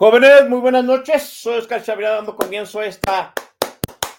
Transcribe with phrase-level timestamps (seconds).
[0.00, 1.24] Jóvenes, muy buenas noches.
[1.24, 3.34] Soy Oscar Chavira dando comienzo a esta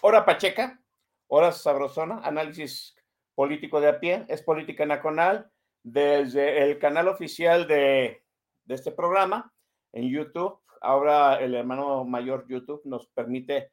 [0.01, 0.79] hora pacheca,
[1.25, 2.95] hora sabrosona, análisis
[3.33, 5.51] político de a pie, es Política Nacional,
[5.81, 8.23] desde el canal oficial de,
[8.67, 9.51] este programa
[9.91, 10.59] en YouTube.
[10.81, 13.71] Ahora el hermano mayor YouTube nos permite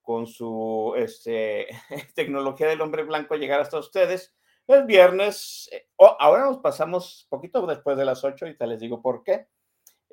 [0.00, 1.66] con su este,
[2.14, 4.34] tecnología del hombre blanco llegar hasta ustedes.
[4.66, 8.80] El viernes, eh, oh, ahora nos pasamos poquito después de las 8 y te les
[8.80, 9.48] digo por qué.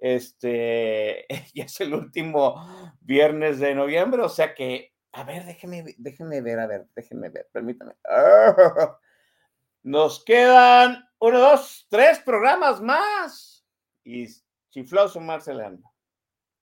[0.01, 2.55] Este, ya es el último
[3.01, 7.49] viernes de noviembre, o sea que, a ver, déjenme, déjenme ver, a ver, déjenme ver,
[7.51, 7.93] permítanme.
[9.83, 13.65] Nos quedan uno, dos, tres programas más.
[14.03, 14.27] Y
[14.69, 15.89] chifló sumarse la anda.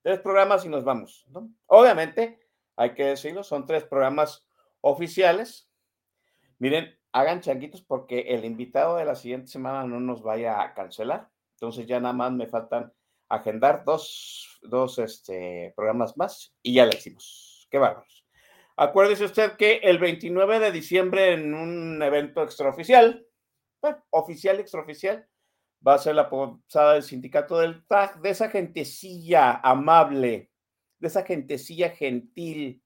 [0.02, 1.28] Tres programas y nos vamos.
[1.66, 2.40] Obviamente,
[2.76, 4.48] hay que decirlo, son tres programas
[4.82, 5.70] oficiales.
[6.60, 11.30] Miren, hagan changuitos porque el invitado de la siguiente semana no nos vaya a cancelar.
[11.56, 12.94] Entonces ya nada más me faltan
[13.30, 17.68] agendar dos, dos este, programas más y ya le hicimos.
[17.70, 18.26] Qué bárbaros.
[18.76, 23.26] Acuérdese usted que el 29 de diciembre en un evento extraoficial,
[23.82, 25.28] bueno, oficial, extraoficial,
[25.86, 30.52] va a ser la posada del sindicato del TAG, de esa gentecilla amable,
[31.00, 32.84] de esa gentecilla gentil,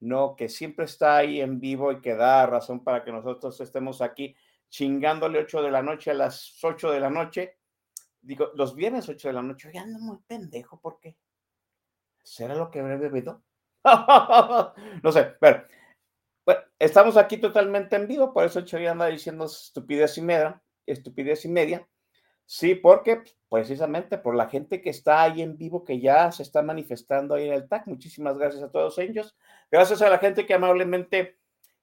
[0.00, 0.36] ¿no?
[0.36, 4.34] Que siempre está ahí en vivo y que da razón para que nosotros estemos aquí
[4.68, 7.58] chingándole 8 de la noche a las 8 de la noche.
[8.22, 11.16] Digo, los viernes 8 de la noche, ya ando muy pendejo, ¿por qué?
[12.22, 13.42] ¿Será lo que habré bebido?
[15.02, 15.64] no sé, pero
[16.44, 21.44] bueno, estamos aquí totalmente en vivo, por eso Choy anda diciendo estupidez y media, estupidez
[21.44, 21.88] y media.
[22.44, 26.62] Sí, porque precisamente por la gente que está ahí en vivo, que ya se está
[26.62, 27.86] manifestando ahí en el TAC.
[27.86, 29.36] Muchísimas gracias a todos ellos.
[29.70, 31.38] Gracias a la gente que amablemente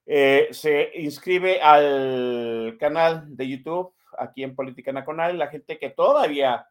[0.05, 6.67] eh, se inscribe al canal de YouTube aquí en Política Nacional, la gente que todavía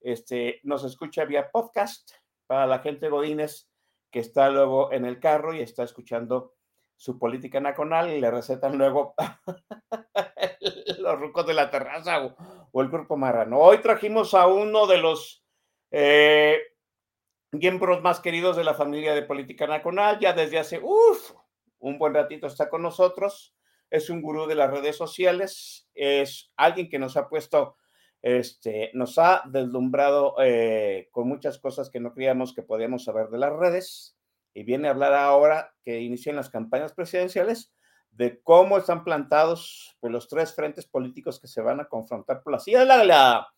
[0.00, 2.10] este, nos escucha vía podcast,
[2.46, 3.68] para la gente Godínez
[4.10, 6.54] que está luego en el carro y está escuchando
[6.96, 9.14] su política nacional y le recetan luego
[10.98, 12.24] los rucos de la terraza
[12.72, 13.58] o, el grupo marrano.
[13.58, 15.44] Hoy trajimos a uno de los
[15.90, 16.60] eh,
[17.50, 20.80] miembros más queridos de la familia de política nacional, ya desde hace
[21.78, 23.54] un buen ratito está con nosotros,
[23.90, 27.76] es un gurú de las redes sociales, es alguien que nos ha puesto,
[28.22, 33.38] este, nos ha deslumbrado eh, con muchas cosas que no creíamos que podíamos saber de
[33.38, 34.16] las redes
[34.54, 37.72] y viene a hablar ahora que inician las campañas presidenciales
[38.16, 42.52] de cómo están plantados pues, los tres frentes políticos que se van a confrontar por
[42.52, 43.48] la silla de la.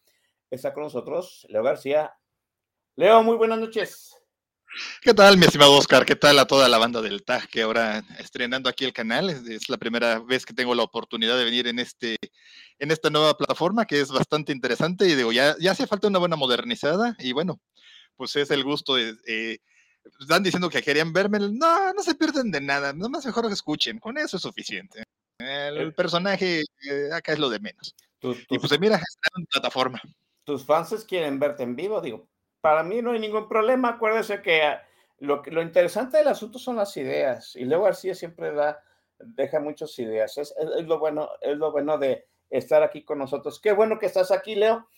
[0.51, 2.15] Está con nosotros Leo García.
[2.95, 4.16] Leo, muy buenas noches.
[5.01, 6.05] ¿Qué tal, mi estimado Oscar?
[6.05, 9.31] ¿Qué tal a toda la banda del TAG que ahora estrenando aquí el canal?
[9.31, 12.17] Es, es, la primera vez que tengo la oportunidad de venir en este
[12.79, 16.19] en esta nueva plataforma que es bastante interesante y digo, ya, ya hace falta una
[16.19, 17.61] buena modernizada y bueno,
[18.17, 19.17] pues es el gusto de...
[19.27, 19.59] Eh,
[20.21, 21.39] están diciendo que querían verme.
[21.41, 22.93] No, no se pierden de nada.
[22.93, 23.99] Nomás mejor que escuchen.
[23.99, 25.03] Con eso es suficiente.
[25.39, 27.95] El personaje eh, acá es lo de menos.
[28.23, 29.01] y pues mira,
[29.37, 30.01] en plataforma.
[30.45, 32.29] Tus fans quieren verte en vivo, digo,
[32.67, 33.91] para mí no hay ningún problema.
[33.91, 34.83] Acuérdese que ah,
[35.19, 37.55] lo, lo interesante del asunto son las ideas.
[37.55, 38.83] Y Leo García siempre da,
[39.21, 40.37] deja muchas ideas.
[40.37, 40.53] Es,
[40.83, 43.61] lo bueno, es lo bueno de estar aquí con nosotros.
[43.61, 44.89] Qué bueno que estás aquí, Leo.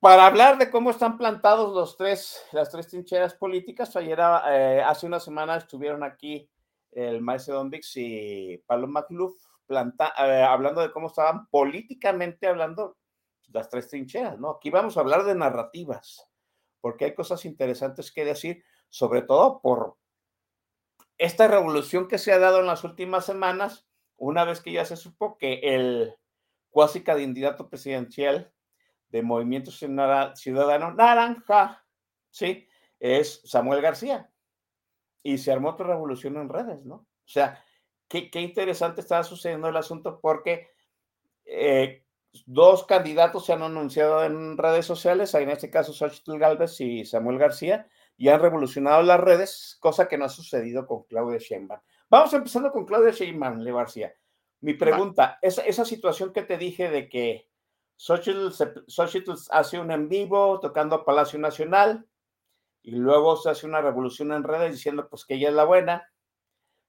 [0.00, 4.18] Para hablar de cómo están plantados los tres, las tres trincheras políticas, ayer,
[4.48, 6.50] eh, hace una semana estuvieron aquí
[6.90, 12.96] el maestro Don Dix y Pablo McLuff planta, eh, hablando de cómo estaban políticamente hablando
[13.52, 14.50] las tres trincheras, ¿no?
[14.50, 16.28] Aquí vamos a hablar de narrativas,
[16.80, 19.96] porque hay cosas interesantes que decir, sobre todo por
[21.18, 23.86] esta revolución que se ha dado en las últimas semanas,
[24.16, 26.14] una vez que ya se supo que el
[26.70, 28.52] cuasi candidato presidencial
[29.08, 31.84] de Movimiento Ciudadano Naranja,
[32.30, 32.68] sí,
[32.98, 34.30] es Samuel García.
[35.22, 36.94] Y se armó otra revolución en redes, ¿no?
[36.94, 37.62] O sea,
[38.08, 40.68] qué, interesante está sucediendo el asunto porque
[41.44, 42.04] eh,
[42.46, 47.38] dos candidatos se han anunciado en redes sociales, en este caso Xochitl Galvez y Samuel
[47.38, 51.80] García, y han revolucionado las redes, cosa que no ha sucedido con Claudia Sheinbaum.
[52.08, 54.14] Vamos empezando con Claudia Sheinbaum, Le García.
[54.60, 57.48] Mi pregunta, esa, esa situación que te dije de que
[57.96, 58.50] Xochitl,
[58.86, 62.06] Xochitl hace un en vivo tocando Palacio Nacional
[62.82, 66.10] y luego se hace una revolución en redes diciendo pues que ella es la buena,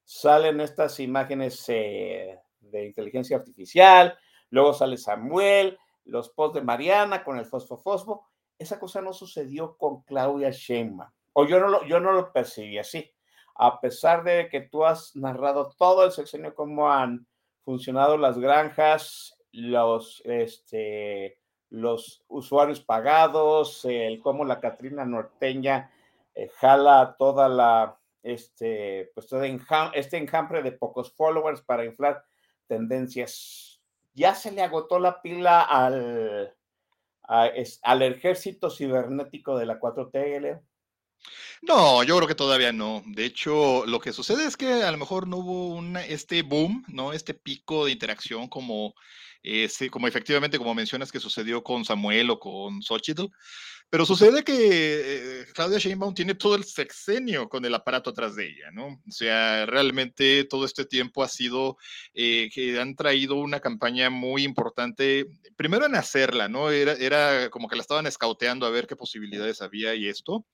[0.04, 4.18] salen estas imágenes eh, de inteligencia artificial,
[4.52, 8.28] Luego sale Samuel, los posts de Mariana con el fosfo fosfo.
[8.58, 11.10] Esa cosa no sucedió con Claudia Sheinbaum.
[11.32, 13.10] O yo no lo, yo no lo percibí así.
[13.54, 17.26] A pesar de que tú has narrado todo el sexenio cómo han
[17.62, 21.38] funcionado las granjas, los, este,
[21.70, 25.90] los usuarios pagados, el cómo la Catrina norteña
[26.34, 29.42] eh, jala toda la, este, pues todo
[29.94, 32.22] este enjambre de pocos followers para inflar
[32.66, 33.71] tendencias
[34.14, 36.54] ya se le agotó la pila al,
[37.22, 40.62] al ejército cibernético de la 4T,
[41.62, 43.02] No, yo creo que todavía no.
[43.06, 47.12] De hecho, lo que sucede es que a lo mejor no hubo este boom, ¿no?
[47.12, 48.94] Este pico de interacción como,
[49.42, 53.26] eh, como efectivamente, como mencionas que sucedió con Samuel o con Xochitl,
[53.90, 58.46] pero sucede que eh, Claudia Sheinbaum tiene todo el sexenio con el aparato atrás de
[58.46, 58.86] ella, ¿no?
[58.86, 61.76] O sea, realmente todo este tiempo ha sido
[62.14, 65.26] eh, que han traído una campaña muy importante,
[65.56, 66.70] primero en hacerla, ¿no?
[66.70, 70.46] Era, era como que la estaban escauteando a ver qué posibilidades había y esto.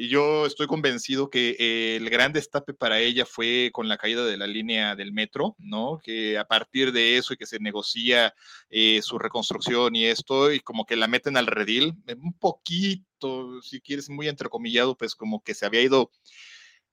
[0.00, 4.36] Y yo estoy convencido que el gran destape para ella fue con la caída de
[4.36, 5.98] la línea del metro, ¿no?
[6.00, 8.32] Que a partir de eso y que se negocia
[8.70, 13.60] eh, su reconstrucción y esto, y como que la meten al redil, eh, un poquito,
[13.60, 16.12] si quieres, muy entrecomillado, pues como que se había ido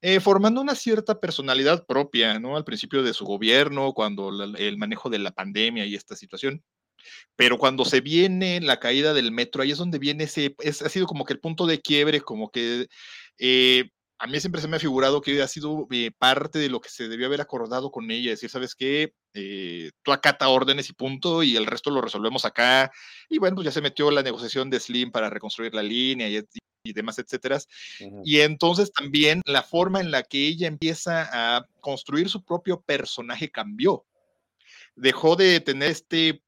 [0.01, 2.57] eh, formando una cierta personalidad propia, ¿no?
[2.57, 6.63] Al principio de su gobierno, cuando el manejo de la pandemia y esta situación.
[7.35, 10.89] Pero cuando se viene la caída del metro, ahí es donde viene ese, es, ha
[10.89, 12.87] sido como que el punto de quiebre, como que
[13.37, 16.79] eh, a mí siempre se me ha figurado que ha sido eh, parte de lo
[16.79, 19.13] que se debió haber acordado con ella, decir, ¿sabes qué?
[19.33, 22.91] Eh, tú acata órdenes y punto, y el resto lo resolvemos acá.
[23.29, 26.41] Y bueno, pues ya se metió la negociación de Slim para reconstruir la línea y,
[26.83, 27.59] y demás, etcétera.
[28.23, 33.51] Y entonces también la forma en la que ella empieza a construir su propio personaje
[33.51, 34.05] cambió.
[34.95, 36.41] Dejó de tener este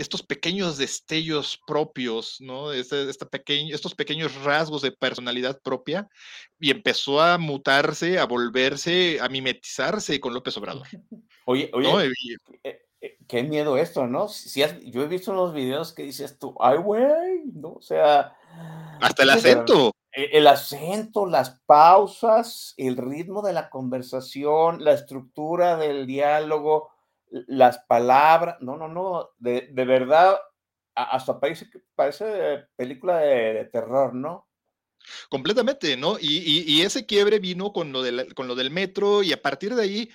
[0.00, 2.72] estos pequeños destellos propios, ¿no?
[2.72, 3.28] Este, este
[3.72, 6.08] estos pequeños rasgos de personalidad propia
[6.58, 10.86] y empezó a mutarse, a volverse, a mimetizarse con López Obrador.
[11.46, 12.12] Oye, oye,
[12.62, 14.28] eh, eh, qué miedo esto, ¿no?
[14.28, 17.72] Si yo he visto unos videos que dices tú, ay, güey, ¿no?
[17.72, 18.36] O sea...
[19.00, 19.92] Hasta el acento.
[20.12, 26.90] E, el acento, las pausas, el ritmo de la conversación, la estructura del diálogo,
[27.30, 30.38] las palabras, no, no, no, de, verdad,
[30.94, 34.48] hasta parece, parece película de, terror, ¿no?
[35.28, 36.16] Completamente, ¿no?
[36.20, 38.02] Y, ese quiebre vino con lo,
[38.34, 40.10] con lo del metro y a partir de ahí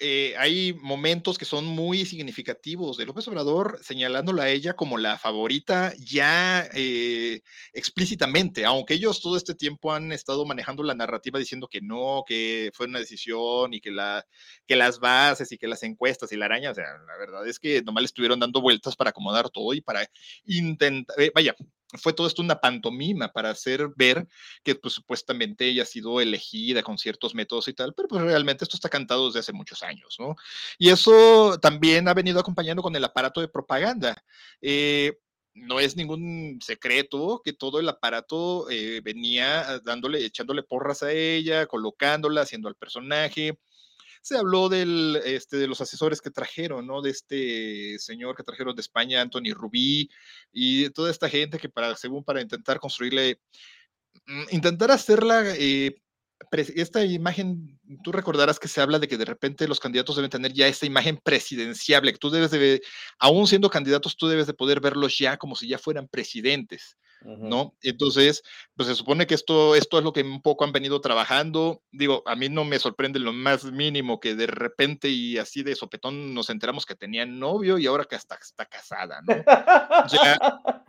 [0.00, 5.18] eh, hay momentos que son muy significativos de López Obrador señalándola a ella como la
[5.18, 7.40] favorita ya eh,
[7.72, 12.70] explícitamente, aunque ellos todo este tiempo han estado manejando la narrativa diciendo que no, que
[12.74, 14.26] fue una decisión y que, la,
[14.66, 17.58] que las bases y que las encuestas y la araña, o sea, la verdad es
[17.58, 20.08] que nomás le estuvieron dando vueltas para acomodar todo y para
[20.44, 21.54] intentar, eh, vaya,
[21.94, 24.26] fue todo esto una pantomima para hacer ver
[24.64, 28.64] que pues, supuestamente ella ha sido elegida con ciertos métodos y tal, pero pues realmente
[28.64, 30.34] esto está cantado desde hace muchos años, ¿no?
[30.78, 34.16] Y eso también ha venido acompañando con el aparato de propaganda.
[34.60, 35.16] Eh,
[35.54, 41.66] no es ningún secreto que todo el aparato eh, venía dándole, echándole porras a ella,
[41.66, 43.58] colocándola, haciendo al personaje,
[44.26, 47.00] se habló del, este, de los asesores que trajeron, ¿no?
[47.00, 50.10] De este señor que trajeron de España, Anthony Rubí,
[50.52, 53.40] y toda esta gente que para, según para intentar construirle,
[54.26, 55.94] mm, intentar hacerla eh,
[56.50, 60.52] esta imagen, tú recordarás que se habla de que de repente los candidatos deben tener
[60.52, 62.82] ya esta imagen presidenciable, que tú debes de,
[63.20, 67.74] aún siendo candidatos, tú debes de poder verlos ya como si ya fueran presidentes, ¿no?
[67.82, 68.42] Entonces,
[68.76, 71.82] pues se supone que esto, esto es lo que un poco han venido trabajando.
[71.90, 75.74] Digo, a mí no me sorprende lo más mínimo que de repente y así de
[75.74, 79.34] sopetón nos enteramos que tenía novio y ahora que hasta está casada, ¿no?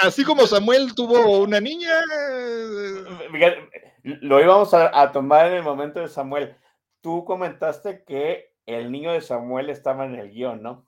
[0.00, 1.90] así como Samuel tuvo una niña.
[4.02, 6.56] Lo íbamos a, tomar en el momento de Samuel.
[7.02, 10.86] Tú comentaste que el niño de Samuel estaba en el guion, ¿no?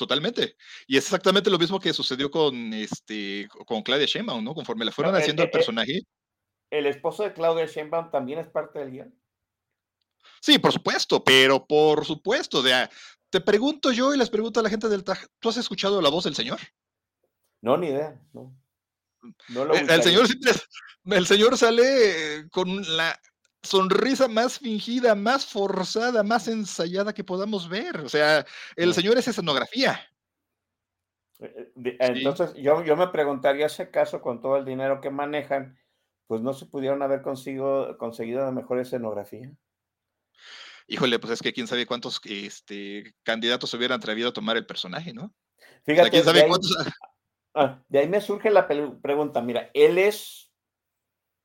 [0.00, 0.56] Totalmente.
[0.86, 4.54] Y es exactamente lo mismo que sucedió con este con Claudia Sheinbaum, ¿no?
[4.54, 6.00] Conforme le fueron haciendo el personaje.
[6.70, 9.14] ¿El esposo de Claudia Sheinbaum también es parte del guion?
[10.40, 12.62] Sí, por supuesto, pero por supuesto.
[12.62, 12.88] De,
[13.28, 16.08] te pregunto yo y les pregunto a la gente del TAG, ¿tú has escuchado la
[16.08, 16.58] voz del señor?
[17.60, 18.18] No, ni idea.
[18.32, 18.56] No.
[19.22, 20.26] Eh, el, señor
[21.04, 23.20] el señor sale con la
[23.62, 28.00] sonrisa más fingida, más forzada, más ensayada que podamos ver.
[28.00, 28.44] O sea,
[28.76, 30.00] el señor es escenografía.
[31.40, 35.78] Eh, eh, entonces, yo, yo me preguntaría si acaso con todo el dinero que manejan,
[36.26, 39.50] pues no se pudieron haber conseguido, conseguido la mejor escenografía.
[40.86, 44.66] Híjole, pues es que quién sabe cuántos este, candidatos se hubieran atrevido a tomar el
[44.66, 45.32] personaje, ¿no?
[45.84, 46.76] Fíjate, ¿quién sabe cuántos...
[47.54, 50.49] Ah, de ahí me surge la pregunta, mira, él es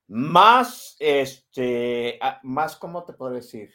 [0.08, 3.74] más, este, ah, más, ¿cómo te puedo decir?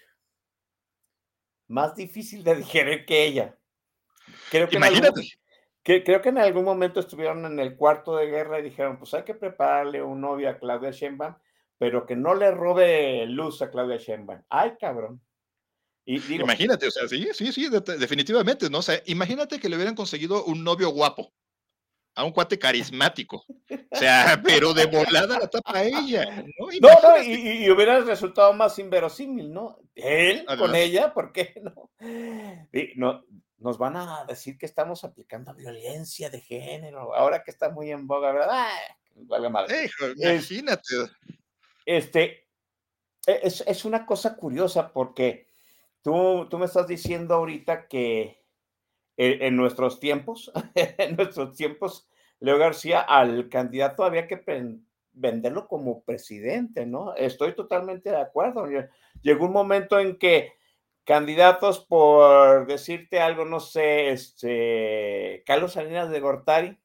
[1.68, 3.58] Más difícil de digerir que ella.
[4.50, 5.22] Creo que Imagínate.
[5.82, 9.24] creo que en algún momento estuvieron en el cuarto de guerra y dijeron, pues hay
[9.24, 11.34] que prepararle un novio a Claudia Sheinbaum,
[11.78, 14.42] pero que no le robe luz a Claudia Sheinbaum.
[14.48, 15.20] Ay, cabrón.
[16.04, 18.78] Y imagínate, o sea, sí, sí, sí, definitivamente, ¿no?
[18.78, 21.32] O sea, imagínate que le hubieran conseguido un novio guapo
[22.14, 23.44] a un cuate carismático.
[23.90, 26.44] O sea, pero de volada la tapa a ella.
[26.80, 29.78] No, no, y, hubiera resultado más inverosímil, ¿no?
[29.94, 31.90] Él con ella, ¿por qué no?
[32.96, 33.24] no?
[33.58, 38.06] Nos van a decir que estamos aplicando violencia de género, ahora que está muy en
[38.06, 38.66] boga, ¿verdad?
[39.14, 39.90] vale madre.
[40.16, 40.94] imagínate.
[41.84, 42.46] Este,
[43.26, 45.48] e, es, es, una cosa curiosa porque
[46.02, 48.39] tú, tú me estás diciendo ahorita que
[49.16, 54.42] en, nuestros tiempos, en nuestros tiempos, Leo García, al candidato había que
[55.12, 57.14] venderlo como presidente, ¿no?
[57.14, 58.66] Estoy totalmente de acuerdo.
[59.22, 60.54] Llegó un momento en que
[61.04, 66.78] candidatos, por decirte algo, no sé, este, Carlos Salinas de Gortari,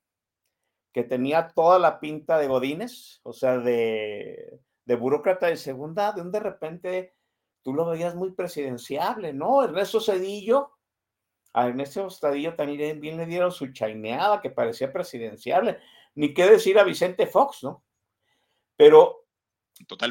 [0.91, 6.21] que tenía toda la pinta de Godines, o sea, de, de burócrata de segunda, de
[6.21, 7.13] un de repente
[7.61, 9.63] tú lo veías muy presidenciable, ¿no?
[9.63, 10.71] Ernesto Cedillo,
[11.55, 15.79] a Ernesto Ostadillo también bien le dieron su chaineada que parecía presidenciable.
[16.13, 17.81] Ni qué decir a Vicente Fox, ¿no?
[18.75, 19.25] Pero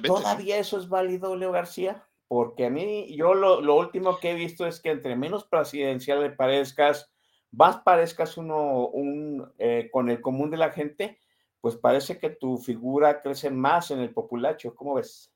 [0.06, 4.66] todavía eso es válido, Leo García, porque a mí, yo lo, último que he visto
[4.66, 7.12] es que entre menos presidencial le parezcas,
[7.50, 11.18] más parezcas uno un, eh, con el común de la gente,
[11.60, 14.74] pues parece que tu figura crece más en el populacho.
[14.74, 15.33] ¿Cómo ves?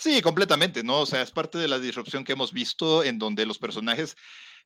[0.00, 1.00] Sí, completamente, ¿no?
[1.00, 4.16] O sea, es parte de la disrupción que hemos visto en donde los personajes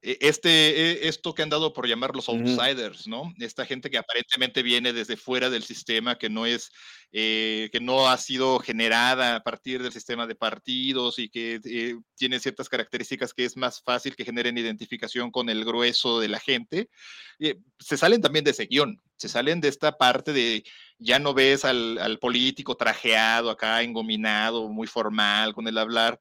[0.05, 3.33] este, e, esto que han dado por llamar los outsiders, ¿no?
[3.39, 6.71] Esta gente que aparentemente viene desde fuera del sistema, que no es,
[7.13, 11.97] eh, que no ha sido generada a partir del sistema de partidos y que eh,
[12.17, 16.39] tiene ciertas características que es más fácil que generen identificación con el grueso de la
[16.39, 16.91] gente,
[17.39, 20.65] eh, se salen también de ese guion, se salen de esta parte de
[20.99, 26.19] ya no ves al, al político trajeado acá, engominado, muy formal con el hablar,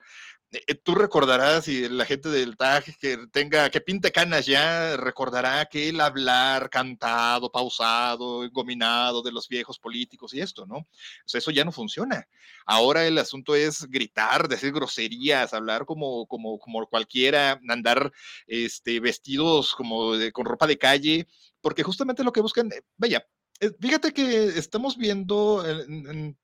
[0.83, 5.89] tú recordarás y la gente del TAG que tenga, que pinte canas ya, recordará que
[5.89, 10.77] el hablar cantado, pausado, engominado de los viejos políticos y esto, ¿no?
[10.77, 12.27] O eso ya no funciona.
[12.65, 18.11] Ahora el asunto es gritar, decir groserías, hablar como, como, como cualquiera, andar
[18.47, 21.27] este, vestidos como con ropa de calle,
[21.61, 23.25] porque justamente lo que buscan, eh, vaya,
[23.59, 25.63] eh, fíjate que estamos viendo,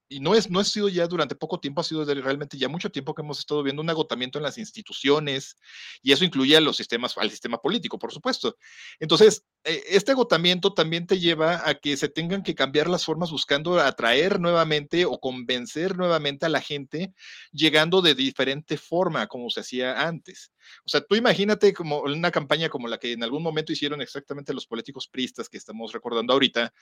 [0.10, 2.90] y no, es, no ha sido ya durante poco tiempo, ha sido realmente ya mucho
[2.90, 5.56] tiempo que hemos estado viendo un agotamiento en las instituciones,
[6.02, 8.58] y eso incluye a los sistemas, al sistema político, por supuesto.
[9.00, 13.30] Entonces, eh, este agotamiento también te lleva a que se tengan que cambiar las formas
[13.32, 17.14] buscando atraer nuevamente o convencer nuevamente a la gente,
[17.52, 20.52] llegando de diferente forma como se hacía antes.
[20.86, 24.54] O sea, tú imagínate como una campaña como la que en algún momento hicieron exactamente
[24.54, 26.74] los políticos pristas que estamos recordando ahorita,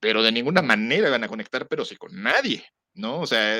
[0.00, 2.51] pero de ninguna manera van a conectar, pero sí con nadie.
[2.94, 3.20] ¿No?
[3.20, 3.56] O sea,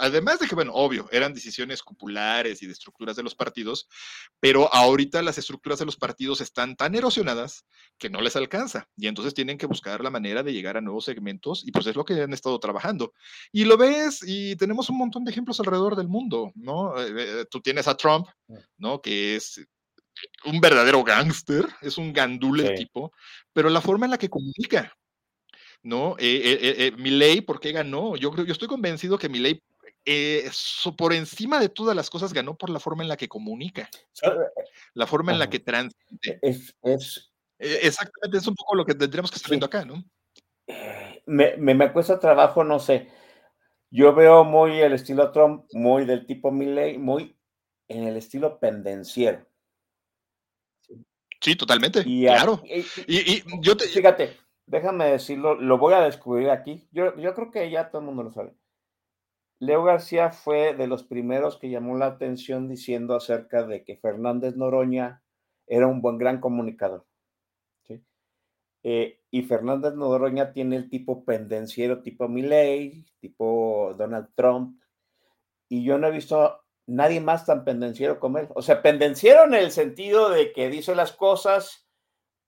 [0.00, 3.88] además de que, bueno, obvio, eran decisiones cupulares y de estructuras de los partidos,
[4.40, 7.64] pero ahorita las estructuras de los partidos están tan erosionadas
[7.98, 11.04] que no les alcanza y entonces tienen que buscar la manera de llegar a nuevos
[11.04, 13.14] segmentos y pues es lo que han estado trabajando.
[13.52, 17.00] Y lo ves y tenemos un montón de ejemplos alrededor del mundo, ¿no?
[17.00, 18.56] Eh, eh, tú tienes a Trump, mm.
[18.78, 19.00] ¿no?
[19.00, 19.60] Que es
[20.44, 23.12] un verdadero gángster, es un gandule tipo,
[23.52, 24.92] pero la forma en la que comunica,
[25.82, 26.16] ¿no?
[26.18, 28.16] Eh, eh, eh, eh ¿por qué ganó?
[28.16, 29.62] Yo creo, yo estoy convencido que Milei
[30.04, 30.50] eh,
[30.96, 33.90] por encima de todas las cosas ganó por la forma en la que comunica,
[34.94, 36.38] la forma en la que transmite.
[36.40, 36.74] Es,
[37.58, 40.02] exactamente, es un poco lo que tendríamos que estar viendo acá, ¿no?
[41.26, 43.08] Me, me, me, cuesta trabajo, no sé.
[43.90, 47.36] Yo veo muy el estilo Trump, muy del tipo Milley, muy
[47.88, 49.46] en el estilo pendenciero.
[51.40, 52.02] Sí, totalmente.
[52.02, 52.62] claro.
[52.64, 54.36] Y, y, yo te, fíjate,
[54.68, 56.88] déjame decirlo, lo voy a descubrir aquí.
[56.92, 58.54] Yo, yo creo que ya todo el mundo lo sabe.
[59.60, 64.56] Leo García fue de los primeros que llamó la atención diciendo acerca de que Fernández
[64.56, 65.22] Noroña
[65.66, 67.04] era un buen gran comunicador.
[68.84, 74.80] Eh, y Fernández Noroña tiene el tipo pendenciero, tipo Milley, tipo Donald Trump.
[75.68, 78.48] Y yo no he visto nadie más tan pendenciero como él.
[78.54, 81.87] O sea, pendenciero en el sentido de que dice las cosas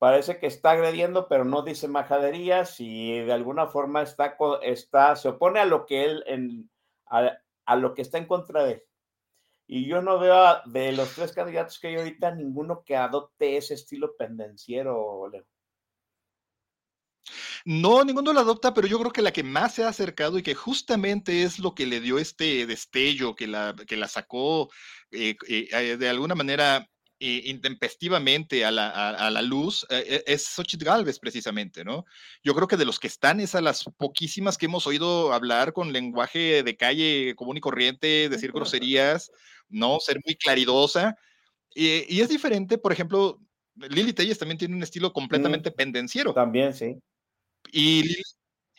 [0.00, 5.60] parece que está agrediendo, pero no dice majaderías y de alguna forma está, se opone
[5.60, 6.70] a lo que él,
[7.06, 8.82] a, lo que está en contra de él.
[9.66, 13.74] Y yo no veo de los tres candidatos que hay ahorita ninguno que adopte ese
[13.74, 15.44] estilo pendenciero, Leo.
[17.66, 20.42] No, ninguno lo adopta, pero yo creo que la que más se ha acercado y
[20.42, 24.70] que justamente es lo que le dio este destello, que la, que la sacó
[25.10, 26.89] eh, eh, de alguna manera
[27.20, 32.06] intempestivamente a la, a, la luz eh, es Xochitl Galvez precisamente, ¿no?
[32.42, 35.72] Yo creo que de los que están es a las poquísimas que hemos oído hablar
[35.72, 39.30] con lenguaje de calle común y corriente, decir groserías,
[39.68, 40.00] ¿no?
[40.00, 41.16] Ser muy claridosa.
[41.74, 43.38] y es diferente, por ejemplo,
[43.88, 46.34] Lili Telles también tiene un estilo completamente pendenciero.
[46.34, 46.96] También, sí.
[47.72, 48.16] Y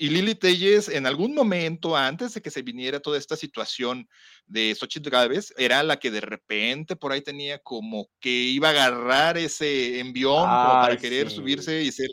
[0.02, 4.10] y Lili Telles, en algún momento, antes de que se viniera toda esta situación
[4.48, 8.72] de Xochitl Gálvez, era la que de repente por ahí tenía como que iba a
[8.72, 12.10] agarrar ese envión para querer subirse y ser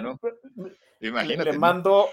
[0.00, 0.20] ¿no?
[1.00, 1.50] Imagínate.
[1.50, 2.08] Le mando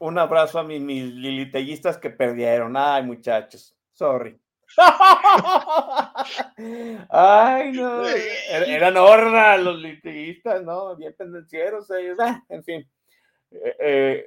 [0.00, 2.76] un abrazo a mis, mis lilitellistas que perdieron.
[2.76, 4.36] Ay, muchachos, sorry.
[7.08, 8.04] Ay, no.
[8.04, 10.96] Er, eran horda los lilitellistas, ¿no?
[10.96, 12.18] Bien pendencieros ellos.
[12.20, 12.90] Ah, en fin.
[13.50, 14.26] Eh, eh,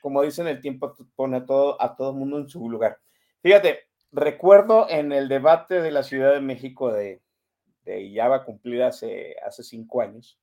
[0.00, 2.98] como dicen, el tiempo pone a todo, a todo mundo en su lugar.
[3.42, 7.22] Fíjate, recuerdo en el debate de la Ciudad de México de,
[7.84, 10.38] de ya va a cumplir hace, hace cinco años.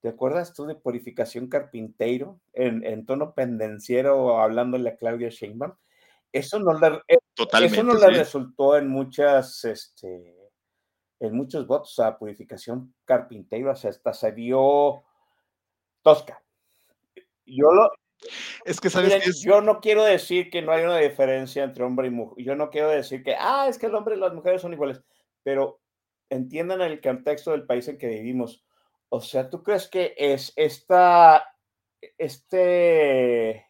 [0.00, 5.74] ¿Te acuerdas tú de Purificación Carpinteiro en, tono pendenciero hablándole a Claudia Sheinbaum?
[6.32, 7.18] Eso no le, eh,
[7.62, 10.38] eso no le resultó en muchas, este,
[11.18, 15.02] en muchos votos a Purificación Carpinteiro, o sea, hasta se vio
[16.02, 16.42] tosca.
[17.50, 17.90] Yo lo.
[18.64, 22.10] Es que sabes Yo no quiero decir que no hay una diferencia entre hombre y
[22.10, 22.44] mujer.
[22.44, 25.02] Yo no quiero decir que, ah, es que el hombre y las mujeres son iguales.
[25.42, 25.80] Pero
[26.28, 28.62] entiendan el contexto del país en que vivimos.
[29.08, 31.44] O sea, ¿tú crees que es esta,
[32.16, 33.66] este,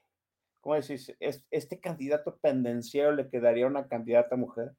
[0.60, 1.14] ¿cómo decís?
[1.18, 4.72] Este candidato pendenciero le quedaría una candidata mujer?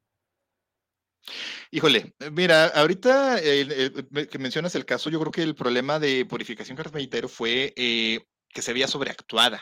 [1.71, 7.29] Híjole, mira, ahorita que mencionas el caso, yo creo que el problema de purificación carpintero
[7.29, 8.19] fue eh,
[8.53, 9.61] que se veía sobreactuada.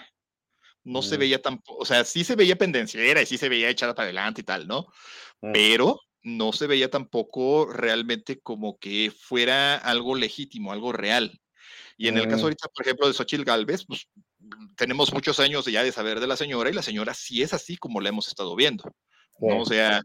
[0.84, 1.20] No se mm.
[1.20, 4.42] veía tampoco, o sea, sí se veía pendenciera y sí se veía echada para adelante
[4.42, 4.88] y tal, ¿no?
[5.42, 5.52] Mm.
[5.52, 11.40] Pero no se veía tampoco realmente como que fuera algo legítimo, algo real.
[11.98, 12.44] Y en el caso mm.
[12.44, 14.08] ahorita, por ejemplo, de Xochitl Galvez, pues
[14.78, 17.76] tenemos muchos años ya de saber de la señora y la señora sí es así
[17.76, 18.86] como la hemos estado viendo.
[19.40, 19.60] ¿no?
[19.60, 20.02] O sea,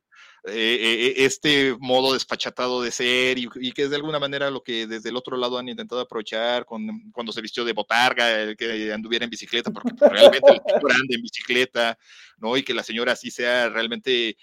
[0.47, 4.87] eh, eh, este modo despachatado de ser y, que es de alguna manera lo que
[4.87, 9.25] desde el otro lado han intentado aprovechar con, cuando se vistió de botarga, que anduviera
[9.25, 11.99] en bicicleta, porque realmente el tipo anda en bicicleta,
[12.37, 12.59] ¿no?
[12.59, 14.37] Y que la señora así sea realmente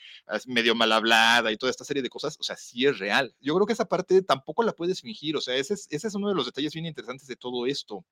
[0.47, 3.35] medio mal hablada y toda esta serie de cosas, o sea, sí es real.
[3.39, 6.15] Yo creo que esa parte tampoco la puedes fingir, o sea, ese es, ese es
[6.15, 8.03] uno de los detalles bien interesantes de todo esto.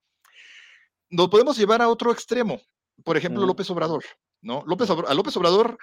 [1.09, 2.61] Nos podemos llevar a otro extremo,
[3.03, 4.03] por ejemplo, López Obrador,
[4.41, 4.63] ¿no?
[4.67, 5.79] López, a López Obrador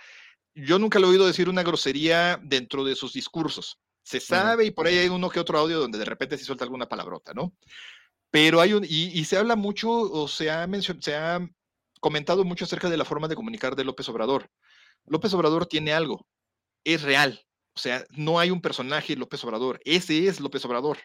[0.56, 3.78] yo nunca le he oído decir una grosería dentro de sus discursos.
[4.02, 6.64] Se sabe y por ahí hay uno que otro audio donde de repente se suelta
[6.64, 7.54] alguna palabrota, ¿no?
[8.30, 10.66] Pero hay un, y, se habla mucho o se ha,
[11.00, 11.46] se ha
[12.00, 14.50] comentado mucho acerca de la forma de comunicar de López Obrador.
[15.04, 16.26] López Obrador tiene algo,
[16.84, 17.44] es real.
[17.74, 20.98] O sea, no hay un personaje López Obrador, ese es López Obrador.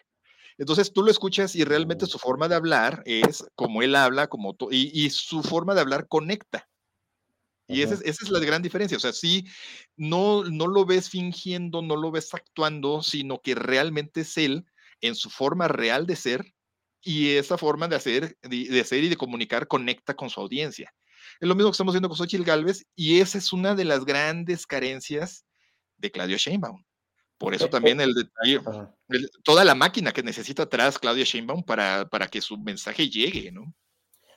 [0.56, 4.56] Entonces tú lo escuchas y realmente su forma de hablar es como él habla, como
[4.70, 6.68] y, y, su forma de hablar conecta.
[7.72, 8.96] Y esa es, esa es, la gran diferencia.
[8.96, 9.46] O sea, sí,
[9.96, 14.64] no, no lo ves fingiendo, no lo ves actuando, sino que realmente es él
[15.00, 16.54] en su forma real de ser
[17.00, 20.94] y esa forma de hacer, de, de hacer y de comunicar conecta con su audiencia.
[21.40, 24.04] Es lo mismo que estamos viendo con Xochitl Galvez y esa es una de las
[24.04, 25.44] grandes carencias
[25.96, 26.84] de Claudio Sheinbaum.
[27.42, 28.60] Por eso también el detalle,
[29.42, 33.74] toda la máquina que necesita atrás Claudia Sheinbaum para, para que su mensaje llegue, ¿no?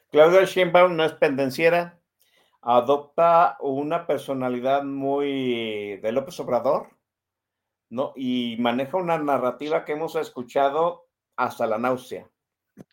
[0.10, 2.02] Claudia Sheinbaum no es pendenciera,
[2.66, 6.90] adopta una personalidad muy de López Obrador,
[7.90, 8.12] ¿no?
[8.16, 12.28] Y maneja una narrativa que hemos escuchado hasta la náusea,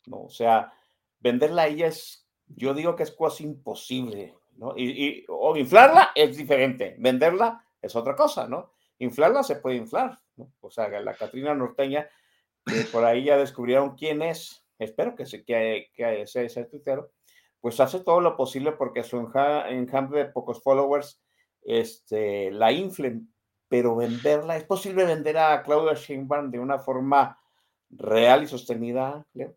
[0.06, 0.24] ¿no?
[0.24, 0.74] O sea,
[1.20, 4.74] venderla a ella es, yo digo que es casi imposible, ¿no?
[4.76, 8.74] Y, o inflarla es diferente, venderla es otra cosa, ¿no?
[8.98, 10.52] Inflarla se puede inflar, ¿no?
[10.60, 12.10] O sea, la Catrina Norteña,
[12.92, 17.10] por ahí ya descubrieron quién es, espero que, se, que, que sea ese tuitero,
[17.62, 21.22] pues hace todo lo posible porque su enjambre de pocos followers
[21.62, 23.32] este, la inflen,
[23.68, 27.38] pero venderla, ¿es posible vender a Claudia Sheinbaum de una forma
[27.88, 29.56] real y sostenida, Leo?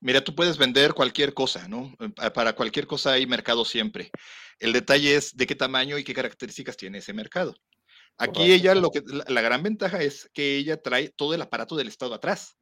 [0.00, 1.94] Mira, tú puedes vender cualquier cosa, ¿no?
[2.34, 4.10] Para cualquier cosa hay mercado siempre.
[4.58, 7.54] El detalle es de qué tamaño y qué características tiene ese mercado.
[8.18, 11.88] Aquí ella, lo que, la, gran ventaja es que ella trae todo el aparato del
[11.88, 12.56] Estado atrás.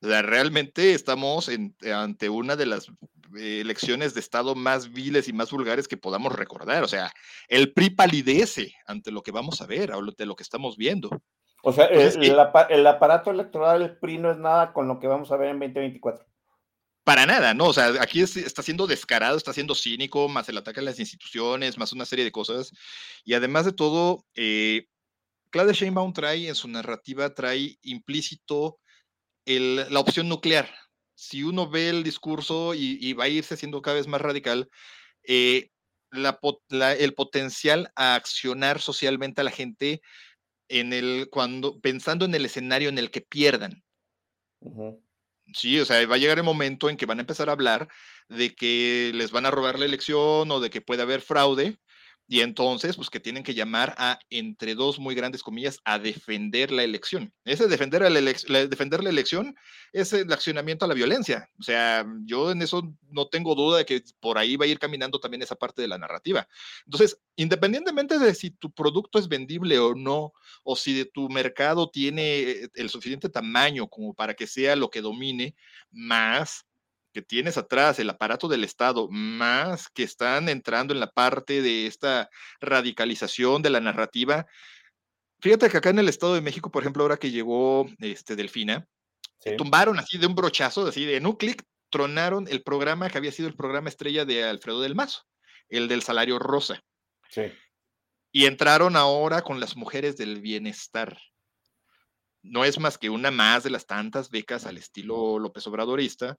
[0.00, 1.50] realmente estamos
[1.92, 2.90] ante una de las
[3.36, 6.82] elecciones de Estado más viles y más vulgares que podamos recordar.
[6.84, 7.12] O sea,
[7.48, 11.10] el PRI palidece ante lo que vamos a ver, de lo que estamos viendo.
[11.62, 15.32] O sea, el, el, aparato electoral del PRI no es nada con lo que vamos
[15.32, 16.26] a ver en 2024
[17.08, 17.68] para nada, ¿no?
[17.68, 21.78] O sea, aquí está siendo descarado, está siendo cínico, más el ataque a las instituciones,
[21.78, 22.70] más una serie de cosas.
[23.24, 24.88] Y además de todo, eh,
[25.48, 28.78] Claudia Sheinbaum trae en su narrativa, trae implícito
[29.46, 30.68] la opción nuclear.
[31.20, 34.70] Si uno ve el discurso y, va a irse siendo cada vez más radical,
[35.24, 35.72] eh,
[36.12, 40.00] el potencial a accionar socialmente a la gente
[40.68, 43.82] en el, cuando, pensando en el escenario en el que pierdan.
[45.52, 47.88] Sí, o sea, va a llegar el momento en que van a empezar a hablar
[48.28, 51.80] de que les van a robar la elección o de que puede haber fraude
[52.30, 56.70] y entonces, pues que tienen que llamar a, entre dos muy grandes comillas, a defender
[56.70, 57.32] la elección.
[57.46, 59.56] Ese defender, la, defender la elección
[59.94, 61.48] es el accionamiento a la violencia.
[61.58, 64.78] O sea, yo en eso no tengo duda de que por ahí va a ir
[64.78, 66.46] caminando también esa parte de la narrativa.
[66.84, 71.88] Entonces, independientemente de si tu producto es vendible o no, o si de tu mercado
[71.88, 75.56] tiene el suficiente tamaño como para que sea lo que domine,
[75.90, 76.67] más
[77.18, 81.88] que tienes atrás, el aparato del Estado, más que están entrando en la parte de
[81.88, 84.46] esta radicalización de la narrativa.
[85.40, 88.86] Fíjate que acá en el Estado de México, por ejemplo, ahora que llegó este Delfina,
[89.56, 93.32] tumbaron así de un brochazo, así de en un clic, tronaron el programa que había
[93.32, 95.22] sido el programa estrella de Alfredo del Mazo,
[95.68, 96.80] el del salario rosa.
[97.30, 97.52] Sí.
[98.30, 101.18] Y entraron ahora con las mujeres del bienestar.
[102.42, 106.38] No es más que una más de las tantas becas al estilo López Obradorista,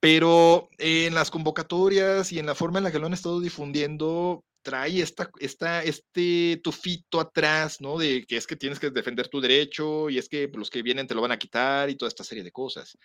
[0.00, 4.44] pero en las convocatorias y en la forma en la que lo han estado difundiendo,
[4.62, 7.98] trae esta, esta, este tufito atrás, ¿no?
[7.98, 11.06] De que es que tienes que defender tu derecho y es que los que vienen
[11.06, 12.98] te lo van a quitar y toda esta serie de cosas.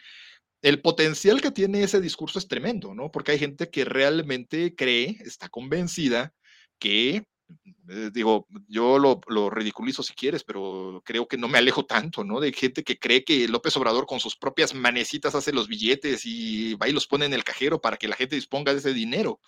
[0.62, 3.12] El potencial que tiene ese discurso es tremendo, ¿no?
[3.12, 6.34] Porque hay gente que realmente cree, está convencida
[6.80, 7.26] que
[8.12, 12.40] digo, yo lo, lo, ridiculizo si quieres, pero creo que no me alejo tanto, ¿no?
[12.40, 16.74] De gente que cree que López Obrador con sus propias manecitas hace los billetes y
[16.76, 19.40] va y los pone en el cajero para que la gente disponga de ese dinero.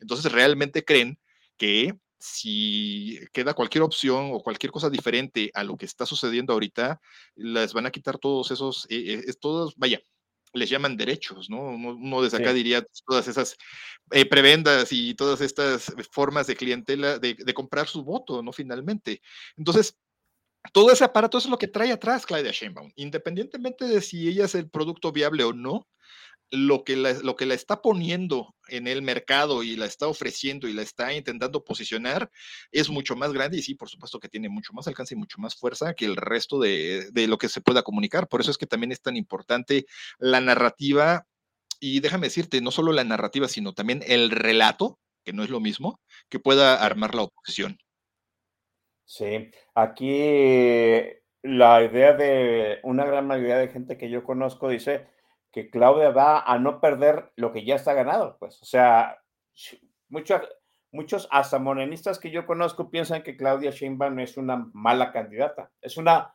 [0.00, 1.18] Entonces realmente creen
[1.56, 6.98] que si queda cualquier opción o cualquier cosa diferente a lo que está sucediendo ahorita,
[7.36, 10.00] les van a quitar todos esos, eh, eh, todos, vaya,
[10.54, 11.60] les llaman derechos, ¿no?
[11.70, 13.56] Uno, desde acá diría todas esas
[14.10, 18.52] eh, prebendas y todas estas formas de clientela de, de, comprar su voto, ¿no?
[18.52, 19.20] Finalmente.
[19.56, 19.98] Entonces,
[20.72, 24.54] todo ese aparato es lo que trae atrás Claudia Sheinbaum, independientemente de si ella es
[24.54, 25.86] el producto viable o no,
[26.54, 30.68] lo que, la, lo que la está poniendo en el mercado y la está ofreciendo
[30.68, 32.30] y la está intentando posicionar
[32.70, 35.38] es mucho más grande y sí, por supuesto que tiene mucho más alcance y mucho
[35.38, 38.28] más fuerza que el resto de, de lo que se pueda comunicar.
[38.28, 39.86] Por eso es que también es tan importante
[40.18, 41.26] la narrativa
[41.80, 45.60] y déjame decirte, no solo la narrativa, sino también el relato, que no es lo
[45.60, 47.78] mismo, que pueda armar la oposición.
[49.04, 50.20] Sí, aquí
[51.42, 55.06] la idea de una gran mayoría de gente que yo conozco dice,
[55.54, 59.22] que Claudia va a no perder lo que ya está ganado, pues, o sea,
[60.08, 60.42] muchos,
[60.90, 65.96] muchos hasta morenistas que yo conozco piensan que Claudia Sheinbaum es una mala candidata, es
[65.96, 66.34] una,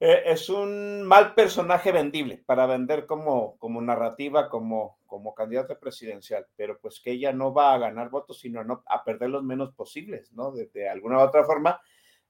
[0.00, 6.46] eh, es un mal personaje vendible para vender como, como narrativa, como, como candidata presidencial,
[6.56, 9.74] pero pues que ella no va a ganar votos, sino no, a perder los menos
[9.74, 10.52] posibles, ¿no?
[10.52, 11.78] De, alguna u otra forma.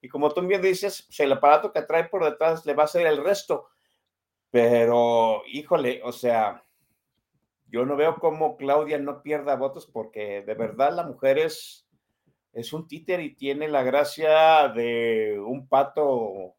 [0.01, 2.87] Y como tú bien dices, pues, el aparato que trae por detrás le va a
[2.87, 3.69] hacer el resto.
[4.53, 6.63] Pero, híjole, o sea,
[7.69, 11.89] yo no veo cómo Claudia no pierda votos porque de verdad la mujer es,
[12.53, 16.55] es un títer y tiene la gracia de un pato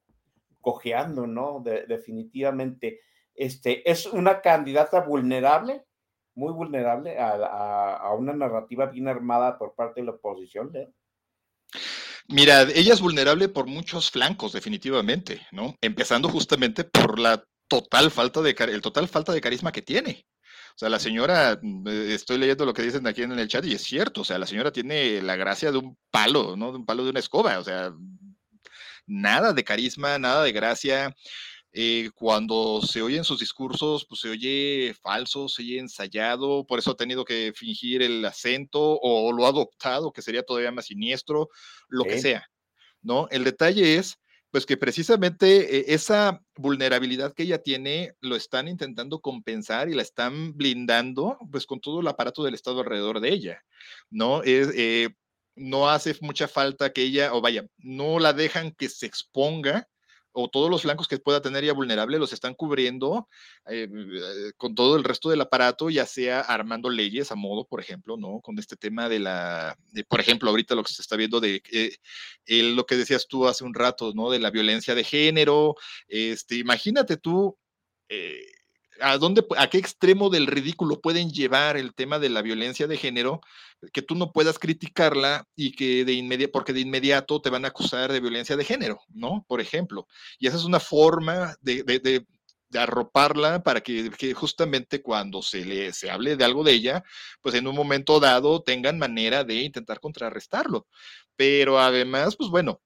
[0.60, 1.63] cojeando, ¿no?
[1.63, 3.01] definitivamente.
[3.36, 5.86] Este, es una candidata vulnerable,
[6.34, 10.89] muy vulnerable a, una narrativa bien armada por parte de la oposición, ¿eh?
[12.27, 15.75] Mira, ella es vulnerable por muchos flancos, definitivamente, ¿no?
[15.82, 17.43] Empezando justamente por la
[17.81, 20.27] total falta de el total falta de carisma que tiene.
[20.75, 23.65] O sea, la señora, mm, eh, estoy leyendo lo que dicen aquí en el chat
[23.65, 26.71] y es cierto, o sea, la señora tiene la gracia de un palo, ¿no?
[26.71, 27.93] De un palo de una escoba, o sea,
[29.05, 31.15] nada de carisma, nada de gracia.
[31.75, 36.91] Eh, cuando se oyen sus discursos, pues se oye falso, se oye ensayado, por eso
[36.91, 41.49] ha tenido que fingir el acento o lo ha adoptado, que sería todavía más siniestro,
[41.88, 42.47] lo que sea,
[43.01, 43.27] ¿no?
[43.31, 44.19] El detalle es,
[44.53, 50.03] pues que precisamente eh, esa vulnerabilidad que ella tiene lo están intentando compensar y la
[50.03, 53.63] están blindando, pues con todo el aparato del Estado alrededor de ella,
[54.11, 54.43] ¿no?
[54.43, 55.09] Es, eh,
[55.55, 59.89] no hace mucha falta que ella, o vaya, no la dejan que se exponga,
[60.33, 63.29] o todos los flancos que pueda tener ella vulnerable los están cubriendo
[63.67, 67.79] eh, eh, con todo el resto del aparato, ya sea armando leyes a modo, por
[67.79, 68.41] ejemplo, ¿no?
[68.41, 72.63] Con este tema de la, por ejemplo, ahorita lo que se está viendo de eh,
[72.63, 74.29] lo que decías tú hace un rato, ¿no?
[74.29, 75.75] De la violencia de género,
[76.07, 77.57] este, imagínate tú.
[78.99, 82.97] ¿A, dónde, ¿A qué extremo del ridículo pueden llevar el tema de la violencia de
[82.97, 83.41] género
[83.91, 87.69] que tú no puedas criticarla y que de inmediato, porque de inmediato te van a
[87.69, 89.45] acusar de violencia de género, ¿no?
[89.47, 90.08] Por ejemplo.
[90.39, 92.25] Y esa es una forma de, de,
[92.75, 97.03] arroparla para que, que, justamente cuando se le se hable de algo de ella,
[97.41, 100.88] pues en un momento dado tengan manera de intentar contrarrestarlo.
[101.36, 102.82] Pero además, pues bueno,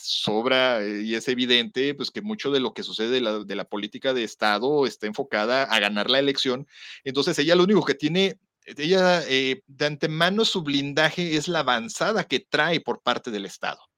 [0.00, 3.54] sobra eh, y es evidente pues que mucho de lo que sucede de la, de
[3.54, 6.66] la, política de Estado está enfocada a ganar la elección.
[7.04, 12.24] Entonces ella lo único que tiene ella eh, de antemano su blindaje es la avanzada
[12.24, 13.89] que trae por parte del Estado.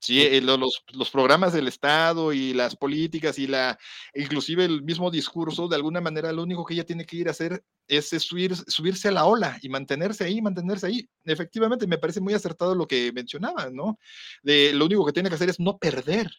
[0.00, 3.76] Sí, eh, los, los, programas del Estado y las políticas y la,
[4.14, 7.32] inclusive el mismo discurso, de alguna manera lo único que ella tiene que ir a
[7.32, 11.08] hacer es, subir, subirse a la ola y mantenerse ahí, mantenerse ahí.
[11.24, 13.98] Efectivamente, me parece muy acertado lo que mencionaba, ¿no?
[14.42, 16.30] De lo único que tiene que hacer es no perder.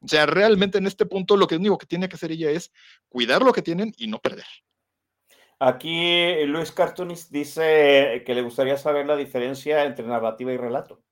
[0.00, 2.72] O sea, realmente en este punto lo que único que tiene que hacer ella es
[3.08, 4.46] cuidar lo que tienen y no perder.
[5.58, 11.02] Aquí Luis Cartunis dice que le gustaría saber la diferencia entre narrativa y relato.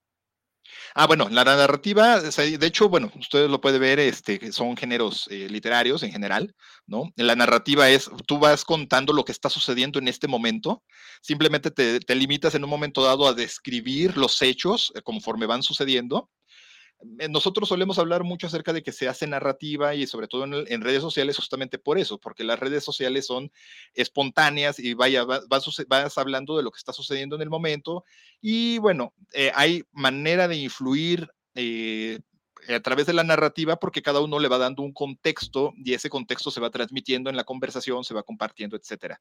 [0.95, 5.47] Ah, bueno, la narrativa, de hecho, bueno, ustedes lo pueden ver, este, son géneros eh,
[5.49, 6.53] literarios en general,
[6.85, 7.11] ¿no?
[7.15, 10.83] La narrativa es, tú vas contando lo que está sucediendo en este momento,
[11.21, 15.63] simplemente te, te limitas en un momento dado a describir los hechos eh, conforme van
[15.63, 16.29] sucediendo,
[17.29, 21.01] nosotros solemos hablar mucho acerca de que se hace narrativa y sobre todo en, redes
[21.01, 23.51] sociales justamente por eso, porque las redes sociales son
[23.93, 28.03] espontáneas y vaya, vas, hablando de lo que está sucediendo en el momento
[28.41, 31.29] y bueno, eh, hay manera de influir.
[31.55, 32.19] Eh,
[32.69, 36.11] a través de la narrativa porque cada uno le va dando un contexto y ese
[36.11, 39.19] contexto se va transmitiendo en la conversación, se va compartiendo, etcétera.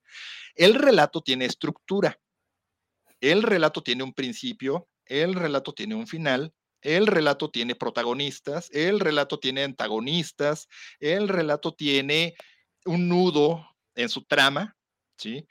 [0.54, 2.20] El relato tiene estructura.
[3.18, 9.00] El relato tiene un principio, el relato tiene un final el relato tiene protagonistas, el
[9.00, 12.34] relato tiene antagonistas, el relato tiene
[12.84, 14.76] un nudo en su trama,
[15.16, 15.46] ¿sí?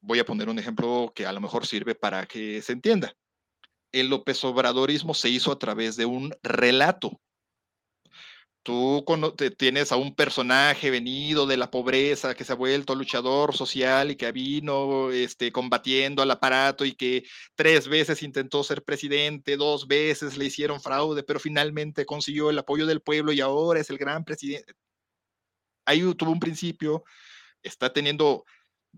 [0.00, 3.14] Voy a poner un ejemplo que a lo mejor sirve para que se entienda.
[3.92, 7.20] El López Obradorismo se hizo a través de un relato,
[8.62, 9.04] tú
[9.56, 14.16] tienes a un personaje venido de la pobreza que se ha vuelto luchador social y
[14.16, 20.36] que vino este, combatiendo al aparato y que tres veces intentó ser presidente, dos veces
[20.36, 24.24] le hicieron fraude, pero finalmente consiguió el apoyo del pueblo y ahora es el gran
[24.24, 24.74] presidente.
[25.84, 27.04] Ahí tuvo un principio,
[27.62, 28.44] está teniendo,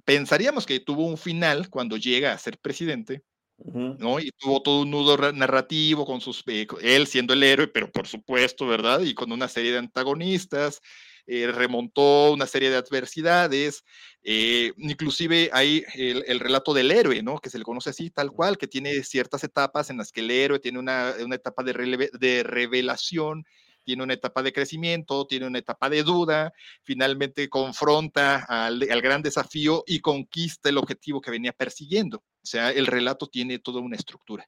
[0.05, 3.23] pensaríamos que tuvo un final cuando llega a ser presidente,
[3.59, 4.21] ¿no?
[4.21, 8.07] Y tuvo todo un nudo narrativo con sus, eh, él siendo el héroe, pero por
[8.07, 9.01] supuesto, ¿verdad?
[9.01, 10.81] Y con una serie de antagonistas,
[11.27, 13.85] eh, remontó una serie de adversidades,
[14.23, 17.39] eh, inclusive hay el, relato del héroe, ¿no?
[17.39, 20.31] Que se le conoce así, tal cual, que tiene ciertas etapas en las que el
[20.31, 23.45] héroe tiene una, una etapa de, de revelación,
[23.85, 29.23] tiene una etapa de crecimiento, tiene una etapa de duda, finalmente confronta al, al, gran
[29.23, 32.23] desafío y conquista el objetivo que venía persiguiendo.
[32.45, 34.47] O sea, el relato tiene toda una estructura.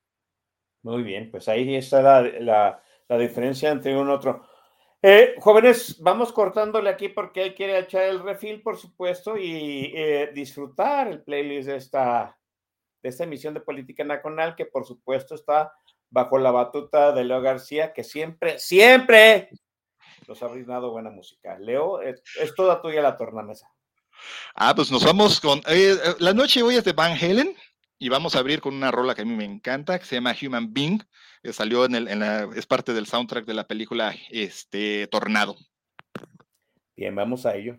[0.82, 4.46] Muy bien, pues ahí está la, la, la diferencia entre uno y otro.
[5.00, 10.30] Eh, jóvenes, vamos cortándole aquí porque hay que echar el refil, por supuesto, y eh,
[10.34, 12.38] disfrutar el playlist de esta,
[13.02, 15.72] de esta emisión de Política Nacional, que por supuesto está
[16.10, 19.48] bajo la batuta de Leo García, que siempre, siempre
[20.28, 21.58] nos ha brindado buena música.
[21.58, 22.22] Leo, es,
[22.54, 23.72] toda tuya la tornamesa.
[24.54, 25.62] Ah, pues nos vamos con.
[25.66, 27.56] Eh, la noche hoy es de Van Halen
[27.98, 30.34] y vamos a abrir con una rola que a mí me encanta, que se llama
[30.40, 31.02] Human Being,
[31.42, 32.22] que salió en, el,
[32.54, 35.56] es parte del soundtrack de la película este, Tornado.
[36.96, 37.78] Bien, vamos a ello.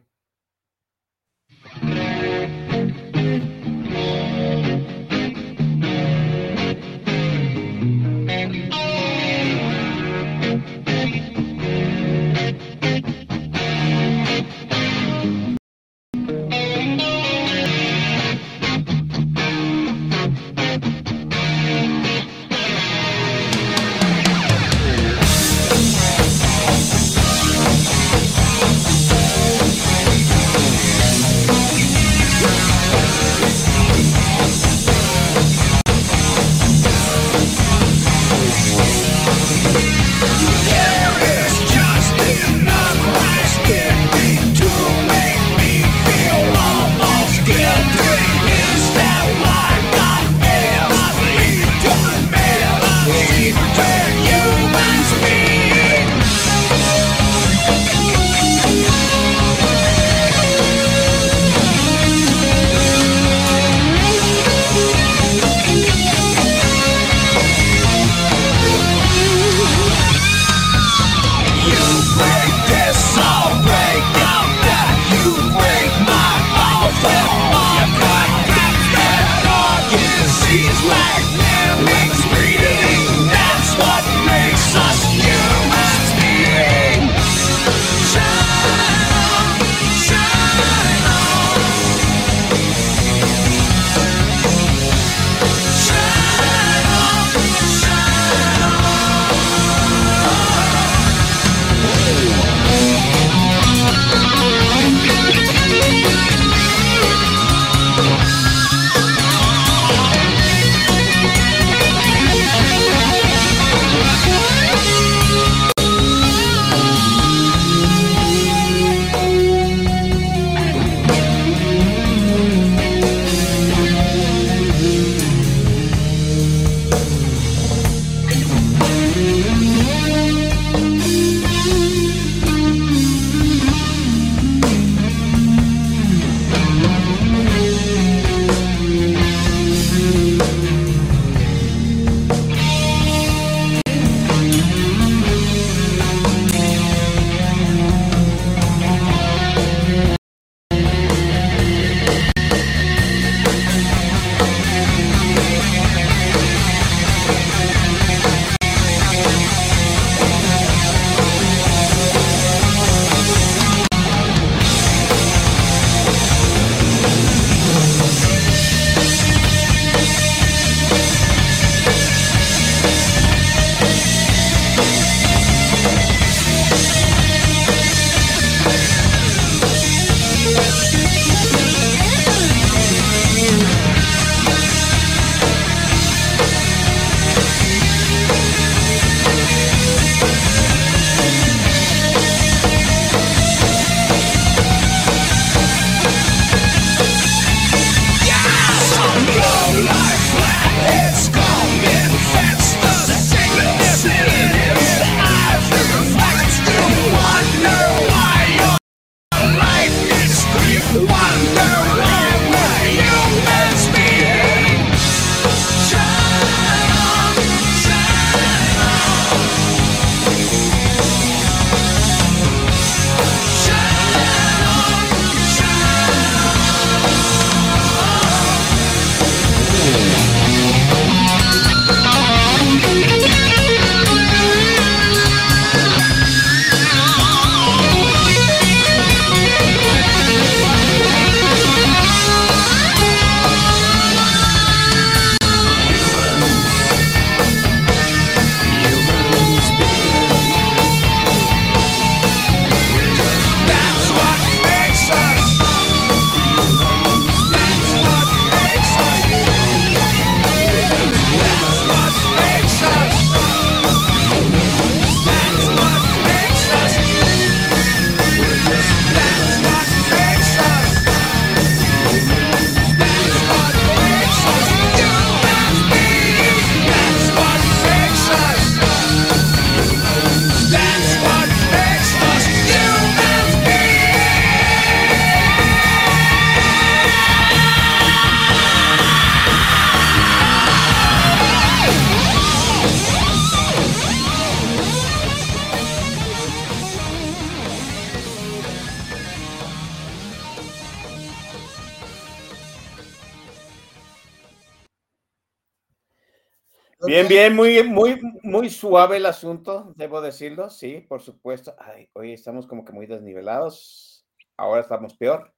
[307.48, 311.74] Bien, muy, muy, muy suave el asunto, debo decirlo, sí, por supuesto.
[311.80, 314.28] Ay, hoy estamos como que muy desnivelados.
[314.58, 315.54] Ahora estamos peor.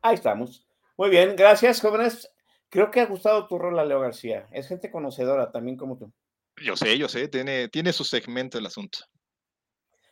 [0.00, 0.66] Ahí estamos.
[0.96, 2.32] Muy bien, gracias, jóvenes.
[2.70, 4.46] Creo que ha gustado tu rol a Leo García.
[4.50, 6.10] Es gente conocedora también como tú.
[6.64, 9.00] Yo sé, yo sé, tiene, tiene su segmento el asunto.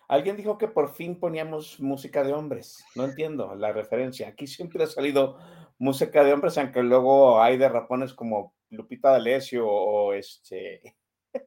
[0.09, 2.85] Alguien dijo que por fin poníamos música de hombres.
[2.97, 4.29] No entiendo la referencia.
[4.29, 5.39] Aquí siempre ha salido
[5.79, 10.83] música de hombres, aunque luego hay de rapones como Lupita D'Alessio o este.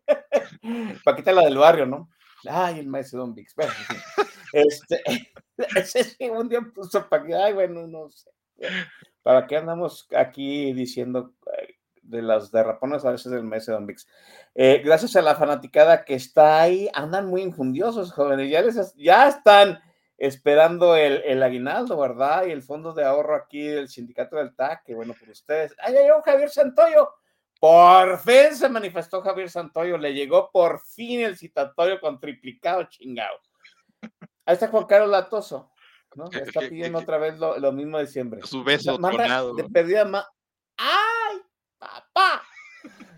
[1.03, 2.09] Paquita la del barrio, ¿no?
[2.49, 3.55] Ay, el maestro Don Vix.
[4.53, 5.01] Este,
[5.75, 7.45] ese un día puso Paquita.
[7.45, 8.29] Ay, bueno, no sé.
[9.21, 11.33] ¿Para qué andamos aquí diciendo
[12.07, 14.07] de las derrapones a veces del de Don Vix.
[14.55, 18.49] Eh, gracias a la fanaticada que está ahí, andan muy infundiosos, jóvenes.
[18.49, 19.79] Ya, les, ya están
[20.17, 22.45] esperando el, el, aguinaldo, ¿verdad?
[22.47, 25.75] Y el fondo de ahorro aquí del sindicato del TAC, que bueno, por ustedes.
[25.79, 27.09] ¡Ay, llegó Javier Santoyo!
[27.59, 33.39] Por fin se manifestó Javier Santoyo, le llegó por fin el citatorio con triplicado chingado.
[34.45, 35.71] Ahí está Juan Carlos Latoso,
[36.15, 36.25] ¿no?
[36.31, 38.41] está pidiendo otra vez lo, lo mismo de siempre.
[38.43, 40.25] Su beso o sea, De perdida más.
[40.77, 41.41] ¡Ay!
[41.77, 42.43] papá.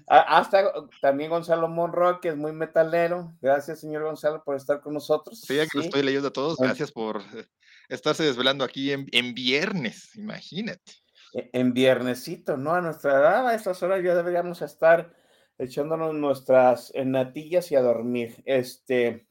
[0.07, 3.31] Hasta también Gonzalo Monroy, que es muy metalero.
[3.41, 5.41] Gracias, señor Gonzalo, por estar con nosotros.
[5.41, 7.45] Sí, ya que lo estoy leyendo a todos, gracias por eh,
[7.89, 10.93] estarse desvelando aquí en, en viernes, imagínate.
[11.33, 12.73] En, en, viernesito, ¿no?
[12.73, 15.13] A nuestra edad, a estas horas ya deberíamos estar
[15.59, 18.41] echándonos nuestras natillas y a dormir.
[18.45, 19.27] Este.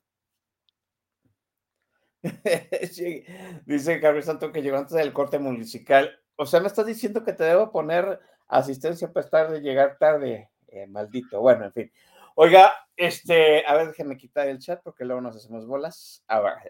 [3.66, 6.20] Dice Gabriel Santo que llegó antes del corte municipal.
[6.36, 10.50] O sea, me estás diciendo que te debo poner asistencia para estar de llegar tarde,
[10.68, 11.40] eh, maldito.
[11.40, 11.92] Bueno, en fin.
[12.34, 16.22] Oiga, este, a ver, déjenme quitar el chat porque luego nos hacemos bolas.
[16.28, 16.62] Ahora,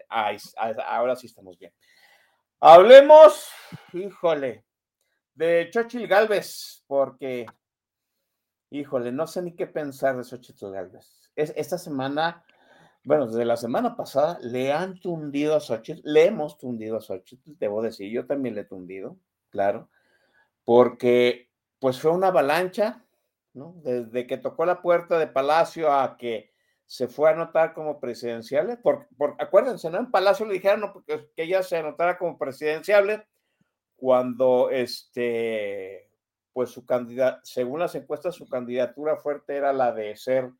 [0.87, 1.71] ahora sí estamos bien.
[2.59, 3.49] Hablemos,
[3.93, 4.65] híjole,
[5.39, 7.45] de Xochitl Galvez, porque,
[8.71, 11.31] híjole, no sé ni qué pensar de Xochitl Galvez.
[11.33, 12.43] Es, esta semana,
[13.05, 17.57] bueno, desde la semana pasada, le han tundido a Xochitl, le hemos tundido a Xochitl,
[17.57, 19.17] debo decir, yo también le he tundido,
[19.49, 19.89] claro,
[20.65, 23.05] porque pues fue una avalancha,
[23.53, 23.75] ¿no?
[23.77, 26.51] Desde que tocó la puerta de Palacio a que
[26.85, 29.07] se fue a anotar como presidenciable, por,
[29.39, 29.99] acuérdense, ¿no?
[29.99, 33.25] En Palacio le dijeron no, porque, que ella se anotara como presidenciable
[33.99, 36.09] cuando este,
[36.53, 36.85] pues su
[37.43, 40.51] según las encuestas, su candidatura fuerte era la de ser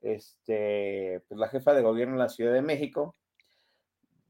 [0.00, 3.16] este, pues la jefa de gobierno en la Ciudad de México.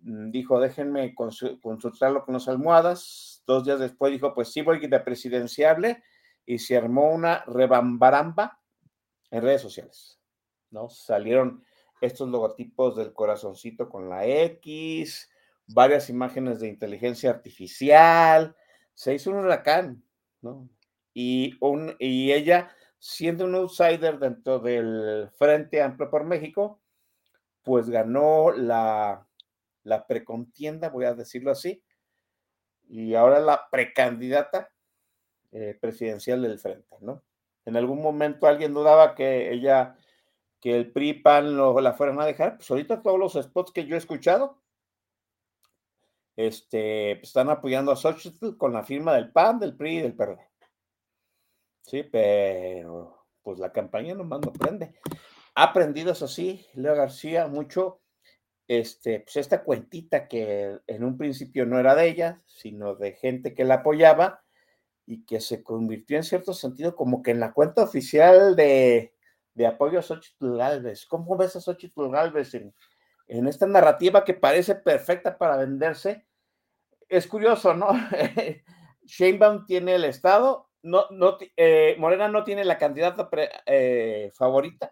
[0.01, 3.43] Mm, dijo, déjenme consultarlo con las almohadas.
[3.47, 6.03] Dos días después dijo, pues sí voy de presidenciable
[6.47, 8.61] y se armó una rebambaramba
[9.31, 10.19] en redes sociales,
[10.71, 10.89] ¿no?
[10.89, 11.63] Salieron
[12.01, 15.29] estos logotipos del corazoncito con la X,
[15.69, 18.57] varias imágenes de inteligencia artificial,
[18.95, 20.03] se hizo un huracán,
[20.41, 20.69] ¿no?
[21.15, 21.57] Y,
[22.33, 26.81] ella, siendo un outsider dentro del Frente Amplio por México,
[27.63, 29.27] pues ganó la,
[29.83, 31.83] la precontienda, voy a decirlo así,
[32.89, 34.71] y ahora la precandidata
[35.51, 37.23] eh, presidencial del frente, ¿no?
[37.65, 39.97] En algún momento alguien dudaba que ella,
[40.61, 43.85] que el PRI PAN lo, la fueran a dejar, pues ahorita todos los spots que
[43.85, 44.59] yo he escuchado
[46.39, 50.15] este, pues, están apoyando a Xochitl con la firma del PAN, del PRI y del
[50.15, 50.49] PRD.
[51.83, 54.95] Sí, pero pues la campaña nomás no prende.
[55.57, 58.03] Ha aprendido, eso sí, Leo García, mucho,
[58.69, 63.53] este, pues esta cuentita que en un principio no era de ella, sino de gente
[63.53, 64.45] que la apoyaba,
[65.07, 69.15] y que se convirtió en cierto sentido como que en la cuenta oficial de,
[69.55, 71.05] de apoyo a Xochitl Galvez.
[71.07, 72.73] ¿Cómo ves a Xochitl Galvez en,
[73.27, 76.28] en esta narrativa que parece perfecta para venderse?
[77.09, 77.89] Es curioso, ¿no?
[79.05, 83.29] Sheinbaum tiene el Estado, no, no, eh, Morena no tiene la candidata
[83.65, 84.91] eh, favorita,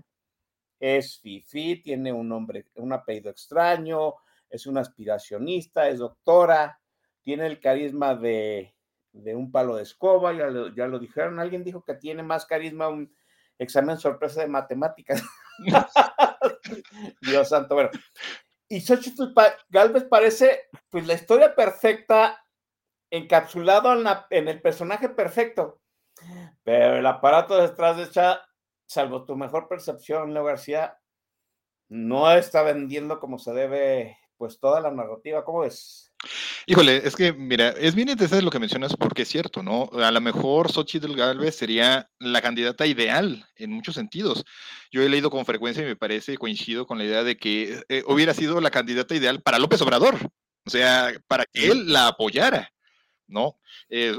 [0.81, 4.15] es Fifi, tiene un nombre, un apellido extraño,
[4.49, 6.81] es una aspiracionista, es doctora,
[7.21, 8.75] tiene el carisma de,
[9.13, 12.47] de un palo de escoba, ya lo, ya lo dijeron, alguien dijo que tiene más
[12.47, 13.15] carisma un
[13.59, 15.23] examen sorpresa de matemáticas.
[17.21, 17.91] Dios santo, bueno.
[18.69, 19.33] Y Xochitl
[19.69, 22.45] Galvez parece pues la historia perfecta
[23.11, 23.93] encapsulado
[24.31, 25.81] en, el personaje perfecto.
[26.65, 28.47] Pero el aparato detrás de esta,
[28.87, 30.99] salvo tu mejor percepción, Leo García,
[31.89, 35.45] no está vendiendo como se debe pues toda la narrativa.
[35.45, 36.13] ¿Cómo es?
[36.69, 39.89] Híjole, es que, mira, es bien interesante lo que mencionas porque es cierto, ¿no?
[40.03, 44.45] A lo mejor Xochitl Galvez sería la candidata ideal en muchos sentidos.
[44.91, 48.03] Yo he leído con frecuencia y me parece, coincido con la idea de que eh,
[48.09, 50.17] hubiera sido la candidata ideal para López Obrador,
[50.67, 52.73] o sea, para que él la apoyara.
[53.29, 53.59] ¿No?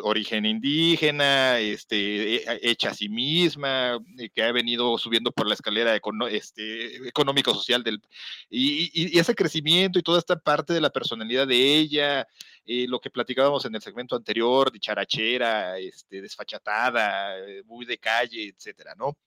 [0.04, 4.00] origen indígena, este, hecha a sí misma,
[4.34, 6.00] que ha venido subiendo por la escalera
[6.30, 8.02] este, económico-social del...
[8.50, 12.28] Y, ese crecimiento y toda esta parte de la personalidad de ella,
[12.66, 18.50] eh, lo que platicábamos en el segmento anterior, dicharachera, este, desfachatada, eh, muy de calle,
[18.50, 19.18] etcétera, ¿no?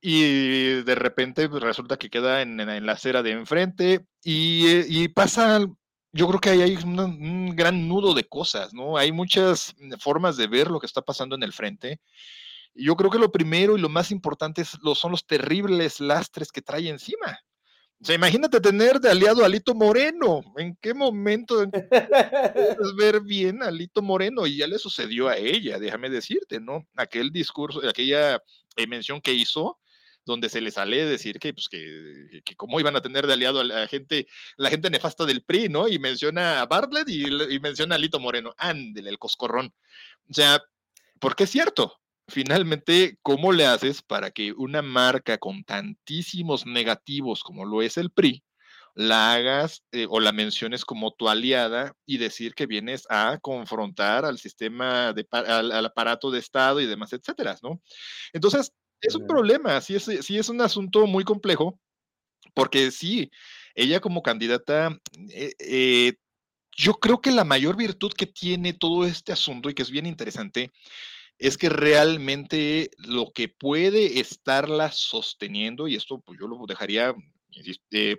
[0.00, 2.56] Y de repente pues, resulta que queda en,
[2.86, 5.60] la acera de enfrente y, eh, y pasa
[6.12, 8.96] yo creo que ahí hay un, gran nudo de cosas, ¿no?
[8.96, 12.00] Hay muchas mm, formas de ver lo que está pasando en el frente.
[12.74, 16.88] Yo creo que lo primero y lo más importante son los terribles lastres que trae
[16.88, 17.38] encima.
[18.02, 20.40] O sea, imagínate tener de aliado a Alito Moreno.
[20.56, 24.46] ¿En qué momento puedes ver bien a Alito Moreno?
[24.46, 26.86] Y ya le sucedió a ella, déjame decirte, ¿no?
[26.96, 28.36] Aquel discurso, aquella
[28.76, 29.78] eh, mención que hizo,
[30.24, 33.60] donde se le sale decir que, pues, que, que cómo iban a tener de aliado
[33.60, 35.88] a la gente, la gente nefasta del PRI, ¿no?
[35.88, 38.54] Y menciona a Bartlett y, menciona a Lito Moreno.
[38.56, 39.72] Ándele, el coscorrón.
[40.28, 40.62] O sea,
[41.18, 41.96] porque es cierto.
[42.28, 48.12] Finalmente, ¿cómo le haces para que una marca con tantísimos negativos como lo es el
[48.12, 48.44] PRI,
[48.94, 54.24] la hagas eh, o la menciones como tu aliada y decir que vienes a confrontar
[54.24, 57.80] al sistema, de, al, al, aparato de Estado y demás, etcétera, ¿no?
[58.32, 58.72] Entonces,
[59.02, 61.78] es un problema, sí es, sí es un asunto muy complejo,
[62.54, 63.30] porque sí,
[63.74, 64.98] ella como candidata,
[65.30, 66.14] eh, eh,
[66.76, 70.06] yo creo que la mayor virtud que tiene todo este asunto y que es bien
[70.06, 70.70] interesante
[71.38, 77.14] es que realmente lo que puede estarla sosteniendo, y esto pues yo lo dejaría,
[77.90, 78.16] eh,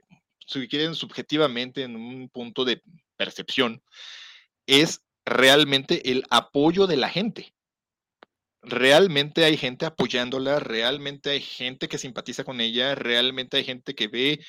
[0.47, 2.81] si quieren, subjetivamente en un punto de
[3.17, 3.83] percepción,
[4.65, 7.53] es realmente el apoyo de la gente
[8.61, 14.07] realmente hay gente apoyándola, realmente hay gente que simpatiza con ella, realmente hay gente que
[14.07, 14.39] ve,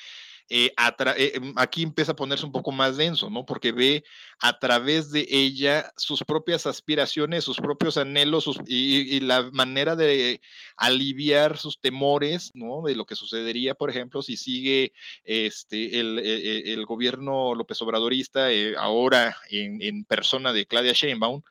[0.49, 0.73] eh,
[1.17, 3.45] eh, mm, aquí empieza a ponerse un poco más denso, ¿no?
[3.45, 4.03] Porque ve
[4.39, 10.41] a través de ella sus propias aspiraciones, sus propios anhelos y, la manera de
[10.77, 12.83] aliviar sus temores, ¿no?
[12.83, 14.93] De lo que sucedería, por ejemplo, si sigue
[15.23, 21.41] este, el, e, e, gobierno López Obradorista eh, ahora en, en persona de Claudia Sheinbaum.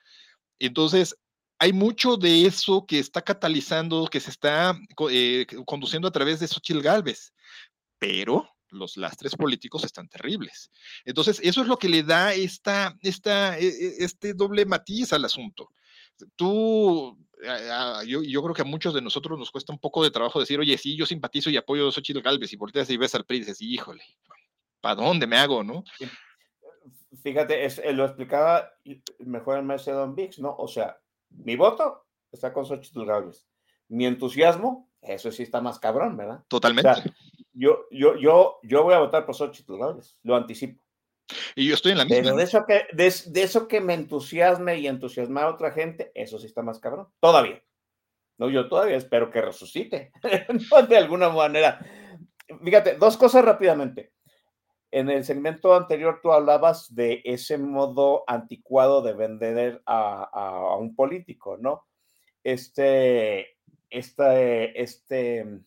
[0.59, 1.17] Entonces,
[1.63, 4.77] hay mucho de eso que está catalizando, que se está
[5.13, 7.33] eh, conduciendo a través de Xochitl Galvez,
[8.01, 10.73] pero los lastres políticos están terribles.
[11.05, 15.25] Entonces, eso es lo que le da esta, esta, e, e, este doble matiz al
[15.25, 15.71] asunto.
[16.35, 17.17] Tú,
[18.09, 20.59] yo, yo, creo que a muchos de nosotros nos cuesta un poco de trabajo decir,
[20.59, 23.37] oye, sí, yo simpatizo y apoyo a Xochitl Galvez, y volteas y ves al PRI
[23.37, 24.03] y dices, híjole,
[24.81, 25.85] ¿para dónde me hago, no?
[27.23, 28.69] Fíjate, es, lo explicaba
[29.21, 30.57] mejor el maestro Don Vix, ¿no?
[30.57, 30.99] O sea,
[31.39, 33.47] mi voto está con Xochitl Gálvez.
[33.89, 36.45] Mi entusiasmo, eso sí está más cabrón, ¿verdad?
[36.49, 37.13] Totalmente.
[37.53, 40.83] yo, yo, yo, yo voy a votar por Xochitl Gálvez, lo anticipo.
[41.55, 42.23] Y yo estoy en la misma.
[42.23, 46.39] Pero de eso que, de, eso que me entusiasme y entusiasma a otra gente, eso
[46.39, 47.09] sí está más cabrón.
[47.21, 47.63] Todavía.
[48.39, 50.13] No, yo todavía espero que resucite.
[50.89, 51.85] de alguna manera.
[52.63, 54.12] Fíjate, dos cosas rápidamente.
[54.93, 61.57] En el segmento anterior tú hablabas de ese modo anticuado de vender a, un político,
[61.57, 61.87] ¿no?
[62.45, 63.57] Este,
[63.89, 65.61] este, este,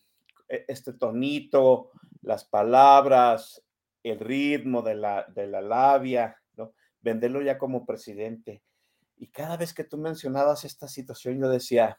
[0.46, 1.90] este tonito,
[2.22, 3.64] las palabras,
[4.04, 6.74] el ritmo de la, de la labia, ¿no?
[7.00, 8.62] Venderlo ya como presidente.
[9.16, 11.98] Y cada vez que tú mencionabas esta situación, yo decía,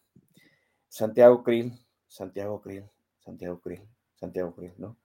[0.87, 1.73] Santiago Krill,
[2.07, 2.85] Santiago Krill,
[3.19, 3.81] Santiago Krill,
[4.15, 4.97] Santiago Krill, ¿no?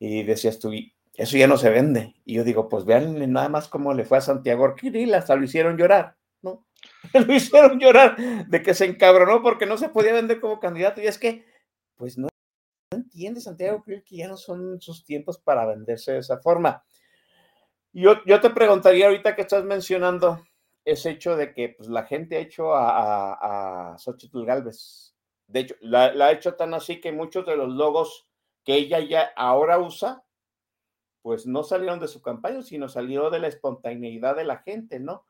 [0.00, 0.72] Y decías tú,
[1.20, 2.14] eso ya no se vende.
[2.24, 5.44] Y yo digo, pues vean nada más cómo le fue a Santiago Orquídea, hasta lo
[5.44, 6.66] hicieron llorar, ¿no?
[7.12, 8.16] lo hicieron llorar
[8.48, 11.02] de que se encabronó porque no se podía vender como candidato.
[11.02, 11.44] Y es que,
[11.96, 12.28] pues no,
[12.90, 16.82] entiende Santiago que ya no son sus tiempos para venderse de esa forma.
[17.92, 20.42] Yo, yo te preguntaría ahorita que estás mencionando
[20.86, 25.14] ese hecho de que pues, la gente ha hecho a, a, a Xochitl Galvez.
[25.48, 28.26] De hecho, la ha hecho tan así que muchos de los logos
[28.64, 30.24] que ella ya ahora usa
[31.22, 35.26] pues no salieron de su campaña, sino salió de la espontaneidad de la gente, ¿no?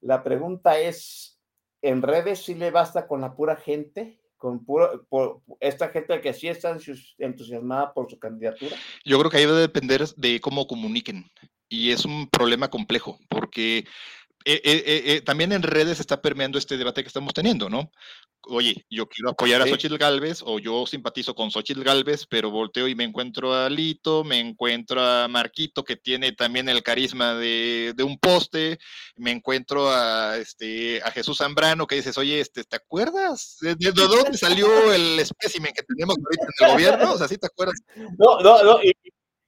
[0.00, 1.40] La pregunta es,
[1.82, 4.20] ¿en redes sí le basta con la pura gente?
[4.38, 6.76] con puro, por esta gente que sí está
[7.18, 8.76] entusiasmada por su candidatura?
[9.04, 11.30] Yo creo que ahí debe depender de cómo comuniquen.
[11.68, 13.84] Y es un problema complejo, porque
[14.44, 17.90] eh, eh, eh, también en redes está permeando este debate que estamos teniendo, ¿no?
[18.42, 22.88] Oye, yo quiero apoyar a Xochitl Galvez o yo simpatizo con Xochitl Galvez, pero volteo
[22.88, 27.94] y me encuentro a Lito, me encuentro a Marquito que tiene también el carisma de,
[28.02, 28.78] un poste,
[29.16, 33.58] me encuentro a, este, a Jesús Zambrano que dices, oye, este, ¿te acuerdas?
[33.60, 37.12] ¿De, dónde salió el espécimen que tenemos ahorita en el gobierno?
[37.14, 37.76] O sea, ¿sí te acuerdas?
[37.96, 38.92] No, no, no, y,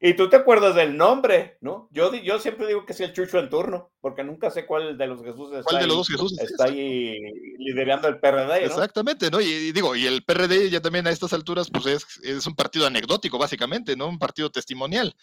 [0.03, 1.86] Y tú te acuerdas del nombre, ¿no?
[1.92, 5.07] Yo, yo siempre digo que es el Chucho en turno, porque nunca sé cuál de
[5.07, 7.18] los Jesús está, ¿Cuál de los dos ahí, Jesús está ahí
[7.59, 8.55] liderando el PRD, ¿no?
[8.55, 9.42] Exactamente, ¿no?
[9.42, 12.55] Y, y, digo, y el PRD ya también a estas alturas, pues es, es un
[12.55, 14.09] partido anecdótico, básicamente, ¿no?
[14.09, 15.14] Un partido testimonial.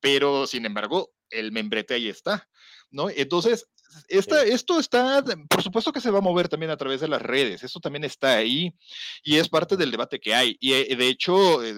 [0.00, 2.48] Pero, sin embargo, el membrete ahí está,
[2.90, 3.10] ¿no?
[3.10, 3.68] Entonces,
[4.08, 4.50] esta, sí.
[4.50, 7.62] esto está, por supuesto que se va a mover también a través de las redes,
[7.62, 8.74] eso también está ahí
[9.22, 10.56] y es parte del debate que hay.
[10.60, 11.74] Y eh, de hecho, eh,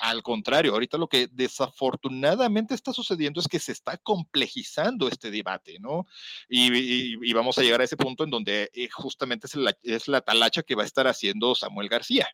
[0.00, 5.78] al contrario, ahorita lo que desafortunadamente está sucediendo es que se está complejizando este debate,
[5.78, 6.06] ¿no?
[6.48, 10.20] Y, vamos a llegar a ese punto en donde eh, justamente es la, es la
[10.20, 12.28] talacha que va a estar haciendo Samuel García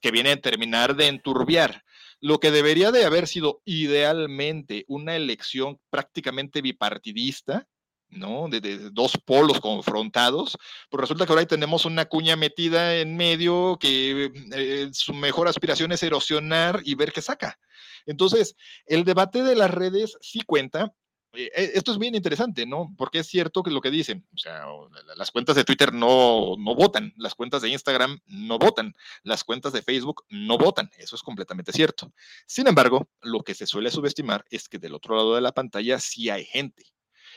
[0.00, 1.84] que viene a terminar de enturbiar
[2.20, 7.66] lo que debería de haber sido idealmente una elección prácticamente bipartidista,
[8.10, 8.48] ¿no?
[8.48, 10.56] De, dos polos confrontados,
[10.88, 15.92] pues resulta que ahora tenemos una cuña metida en medio que eh, su mejor aspiración
[15.92, 17.58] es erosionar y ver qué saca.
[18.06, 18.56] Entonces,
[18.86, 20.92] el debate de las redes sí cuenta,
[21.32, 22.92] eh, esto es bien interesante, ¿no?
[22.96, 24.64] Porque es cierto que lo que dicen, o sea,
[25.16, 29.72] las cuentas de Twitter no, no votan, las cuentas de Instagram no votan, las cuentas
[29.72, 32.12] de Facebook no votan, eso es completamente cierto.
[32.46, 36.00] Sin embargo, lo que se suele subestimar es que del otro lado de la pantalla
[36.00, 36.84] sí hay gente.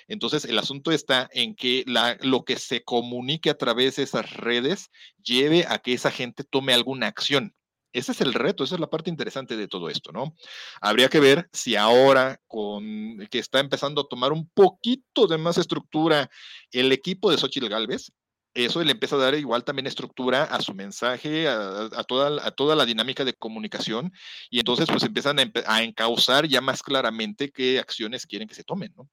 [0.07, 1.83] Entonces, el asunto está en que
[2.21, 4.89] lo que se comunique a través de esas redes
[5.23, 7.55] lleve a que esa gente tome alguna acción.
[7.93, 10.33] Ese es el reto, esa es la parte interesante de todo esto, ¿no?
[10.81, 15.59] Habría que ver si ahora, con que está empezando a tomar un poquito de más
[15.59, 16.29] estructura
[16.71, 18.11] el equipo de Xochitl Galvez,
[18.55, 22.51] eso le empieza a dar igual también estructura a su mensaje, a, a, toda, a
[22.51, 24.11] toda la dinámica de comunicación,
[24.49, 28.63] y entonces pues empiezan a, a encauzar ya más claramente qué acciones quieren que se
[28.63, 29.09] tomen, ¿no?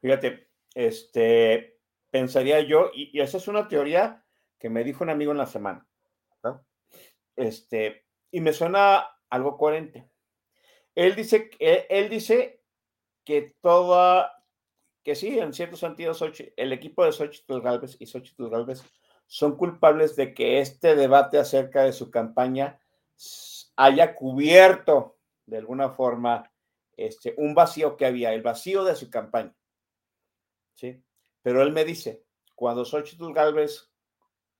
[0.00, 1.78] Fíjate, este,
[2.10, 4.24] pensaría yo, y, esa es una teoría
[4.58, 5.86] que me dijo un amigo en la semana.
[7.34, 10.08] Este, y me suena algo coherente.
[10.94, 12.62] Él dice, él, él dice
[13.24, 14.42] que toda,
[15.04, 16.14] que sí, en cierto sentido,
[16.56, 18.82] el equipo de Xochitl Galvez y Xochitl Galvez
[19.26, 22.78] son culpables de que este debate acerca de su campaña
[23.76, 26.50] haya cubierto de alguna forma
[26.96, 29.54] este, un vacío que había, el vacío de su campaña.
[30.76, 31.02] ¿Sí?
[31.42, 32.24] Pero él me dice,
[32.54, 33.90] cuando Xochitl Galvez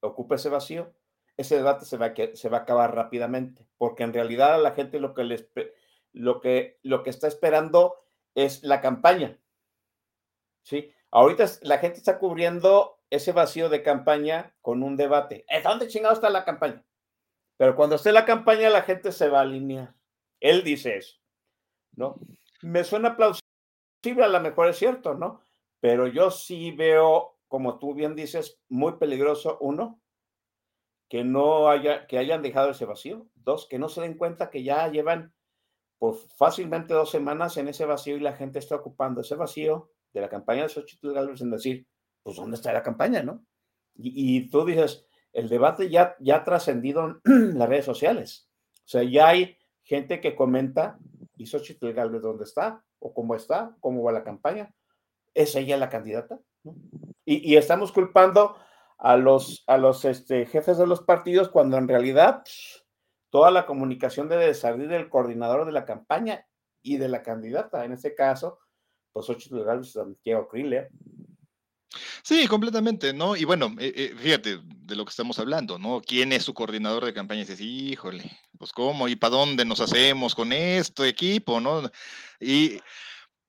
[0.00, 0.92] ocupe ese vacío,
[1.36, 4.72] ese debate se va, a, se va a acabar rápidamente, porque en realidad a la
[4.72, 5.24] gente lo que,
[6.12, 8.02] lo que, lo que está esperando
[8.34, 9.38] es la campaña.
[10.62, 10.92] ¿Sí?
[11.10, 15.44] Ahorita la gente está cubriendo ese vacío de campaña con un debate.
[15.62, 16.84] ¿Dónde chingado está la campaña?
[17.56, 19.94] Pero cuando esté la campaña, la gente se va a alinear.
[20.40, 21.18] Él dice eso,
[21.94, 22.18] ¿no?
[22.62, 25.40] Me suena plausible, a lo mejor es cierto, ¿no?
[25.86, 30.02] Pero yo sí veo, como tú bien dices, muy peligroso, uno,
[31.08, 33.28] que no haya, que hayan dejado ese vacío.
[33.36, 35.32] Dos, que no se den cuenta que ya llevan
[36.00, 40.22] pues, fácilmente dos semanas en ese vacío y la gente está ocupando ese vacío de
[40.22, 41.86] la campaña de Xochitl Galvez en decir,
[42.24, 43.46] pues, ¿dónde está la campaña, no?
[43.94, 48.50] Y, tú dices, el debate ya, ya ha trascendido en las redes sociales.
[48.78, 50.98] O sea, ya hay gente que comenta,
[51.36, 52.84] ¿y Xochitl Galvez dónde está?
[52.98, 53.76] ¿O cómo está?
[53.78, 54.74] ¿Cómo va la campaña?
[55.36, 56.40] ¿Es ella la candidata?
[57.26, 58.56] Y, y estamos culpando
[58.98, 62.80] a los, a los este, jefes de los partidos cuando en realidad pff,
[63.28, 66.46] toda la comunicación debe salir del coordinador de la campaña
[66.82, 67.84] y de la candidata.
[67.84, 68.58] En este caso,
[69.12, 70.88] pues Xochitl Galvez Santiago Kriller.
[72.22, 73.36] Sí, completamente, ¿no?
[73.36, 76.00] Y bueno, eh, eh, fíjate de lo que estamos hablando, ¿no?
[76.00, 77.42] ¿Quién es su coordinador de campaña?
[77.42, 81.90] Y dices, híjole, pues cómo y para dónde nos hacemos con esto, equipo, ¿no?
[82.40, 82.80] Y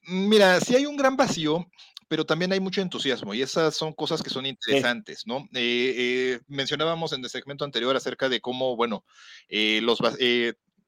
[0.08, 1.70] mira, si hay un gran vacío,
[2.08, 5.24] pero también hay mucho entusiasmo y esas son cosas que son interesantes, sí.
[5.28, 5.48] ¿no?
[5.54, 9.06] Eh, eh, mencionábamos en el segmento anterior acerca de cómo, bueno,
[9.50, 10.00] eh, los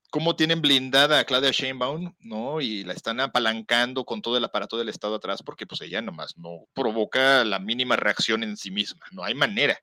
[0.10, 2.62] cómo tienen blindada a Claudia Sheinbaum, ¿no?
[2.62, 6.38] Y la están apalancando con todo el aparato del Estado atrás porque pues ella nomás
[6.38, 9.80] no provoca la mínima reacción en sí misma, no hay manera.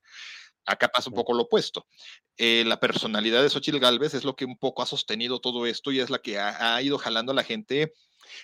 [0.64, 1.86] Acá pasa un poco lo opuesto.
[2.36, 5.92] Eh, la personalidad de Xochitl Galvez es lo que un poco ha sostenido todo esto
[5.92, 7.92] y es la que ha, ha ido jalando a la gente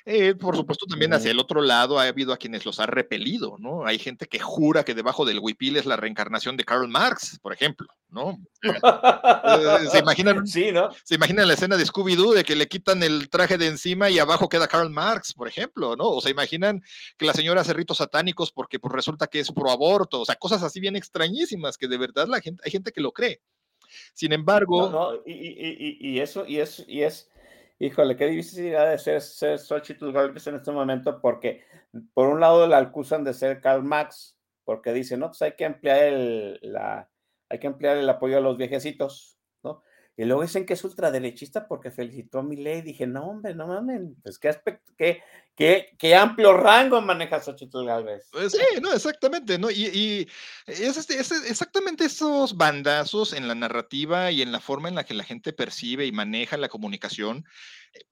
[0.04, 3.56] eh, por supuesto, también hacia el otro lado ha habido a quienes los ha repelido,
[3.58, 3.86] ¿no?
[3.86, 7.52] Hay gente que jura que debajo del huipil es la reencarnación de Karl Marx, por
[7.52, 8.38] ejemplo, ¿no?
[8.62, 10.46] Eh, ¿Se imaginan?
[10.52, 10.90] Sí, ¿no?
[11.04, 14.18] ¿Se imaginan la escena de Scooby-Doo de que le quitan el traje de encima y
[14.18, 16.08] abajo queda Karl Marx, por ejemplo, ¿no?
[16.08, 16.82] O se imaginan
[17.16, 20.36] que la señora hace ritos satánicos porque pues, resulta que es pro aborto, o sea,
[20.36, 23.40] cosas así bien extrañísimas que de verdad la gente, hay gente que lo cree.
[24.14, 24.90] Sin embargo.
[24.90, 27.30] No, no, y, y, y, y, eso, y es, y es
[27.82, 31.64] híjole, qué difícil de ser, ser Xochitl Galvez en este momento, porque
[32.14, 35.64] por un lado la acusan de ser Karl Marx, porque dicen, no, pues hay que
[35.64, 36.76] emplear el,
[37.48, 39.82] hay que emplear el apoyo a los viejecitos, ¿no?
[40.16, 42.82] Y luego dicen que es ultraderechista porque felicitó a mi ley.
[42.82, 45.20] Dije, no, hombre, no mames, pues qué aspecto, qué,
[45.55, 48.28] qué, qué amplio rango maneja Xochitl Galvez.
[48.32, 49.70] Pues sí, no, exactamente, ¿no?
[49.70, 50.28] Y, y
[50.66, 55.05] es, este, es exactamente esos bandazos en la narrativa y en la forma en la
[55.05, 57.44] que la gente percibe y maneja la comunicación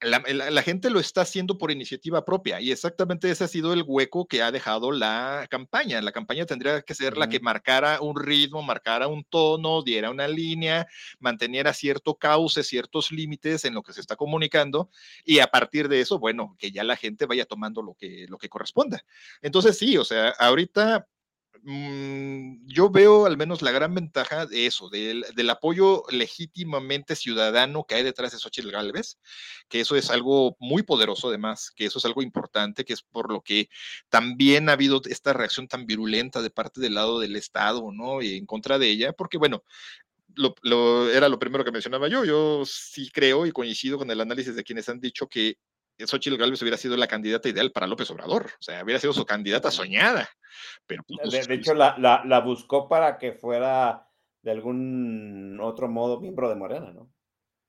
[0.01, 4.27] la, gente lo está haciendo por iniciativa propia y exactamente ese ha sido el hueco
[4.27, 6.01] que ha dejado la campaña.
[6.03, 10.29] La campaña tendría que ser la que marcara un ritmo, marcara un tono, diera una
[10.29, 10.87] línea,
[11.19, 14.91] manteniera cierto cauce, ciertos límites en lo que se está comunicando
[15.25, 18.37] y a partir de eso, bueno, que ya la gente vaya tomando lo que, lo
[18.39, 19.03] que corresponda.
[19.41, 21.07] Entonces sí, o sea, ahorita
[21.63, 27.97] Mm, yo veo al menos la gran ventaja de eso, del, apoyo legítimamente ciudadano que
[27.97, 29.19] hay detrás de Xochitl Galvez,
[29.69, 33.31] que eso es algo muy poderoso además, que eso es algo importante, que es por
[33.31, 33.69] lo que
[34.09, 38.23] también ha habido esta reacción tan virulenta de parte del lado del Estado, ¿no?
[38.23, 39.63] Y en contra de ella, porque bueno,
[40.63, 42.25] lo, era lo primero que mencionaba yo.
[42.25, 45.59] Yo sí creo y coincido con el análisis de quienes han dicho que
[46.07, 49.25] Xochitl Galvez hubiera sido la candidata ideal para López Obrador, o sea, hubiera sido su
[49.25, 50.29] candidata soñada.
[50.87, 54.07] Pero, pues, de, hecho, la, la, buscó para que fuera
[54.43, 57.11] de algún otro modo miembro de Morena, ¿no?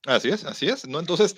[0.07, 0.99] Así es, así es, ¿no?
[0.99, 1.35] Entonces,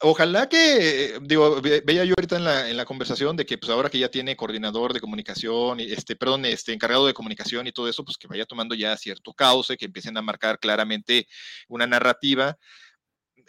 [0.00, 3.88] ojalá que, digo, veía yo ahorita en la, en la conversación de que pues ahora
[3.88, 8.04] que ya tiene coordinador de comunicación, este, perdón, este encargado de comunicación y todo eso,
[8.04, 11.28] pues que vaya tomando ya cierto cauce, que empiecen a marcar claramente
[11.68, 12.58] una narrativa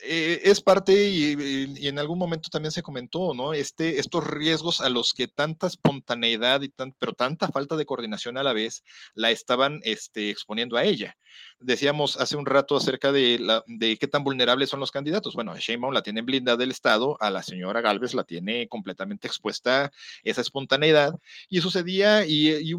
[0.04, 3.54] eh, es parte y, en algún momento también se comentó, ¿no?
[3.54, 8.38] Este, estos riesgos a los que tanta espontaneidad y tan, pero tanta falta de coordinación
[8.38, 8.84] a la vez
[9.14, 11.18] la estaban este, exponiendo a ella.
[11.60, 15.36] Decíamos hace un rato acerca de, la, de qué tan vulnerables son los candidatos.
[15.36, 19.92] Bueno, Sheinbaum la tiene blindada del Estado, a la señora Galvez la tiene completamente expuesta
[20.24, 21.14] esa espontaneidad
[21.50, 22.76] y sucedía y, y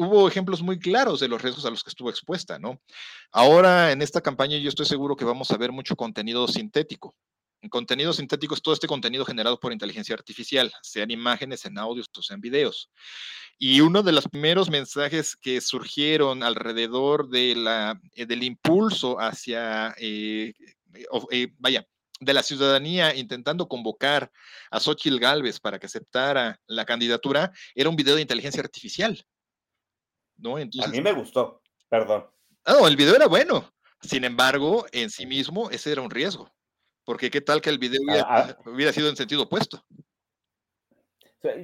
[0.00, 2.80] hubo ejemplos muy claros de los riesgos a los que estuvo expuesta, ¿no?
[3.30, 7.14] Ahora en esta campaña yo estoy seguro que vamos a ver mucho contenido sintético.
[7.60, 12.08] En contenido sintético es todo este contenido generado por inteligencia artificial, sean imágenes, en audios
[12.16, 12.90] o sean videos.
[13.58, 17.94] Y uno de los primeros mensajes que surgieron alrededor eh,
[18.26, 20.54] del impulso hacia, eh,
[21.30, 21.86] eh, vaya,
[22.20, 24.32] de la ciudadanía intentando convocar
[24.70, 29.26] a Xochitl Galvez para que aceptara la candidatura, era un video de inteligencia artificial
[30.44, 32.26] a mí me gustó, perdón.
[32.64, 33.64] Ah, no, el video era bueno.
[34.02, 36.50] Sin embargo, en sí mismo, ese era un riesgo.
[37.04, 38.92] Porque qué tal que el video hubiera, ah, ah.
[38.92, 39.84] sido en sentido opuesto.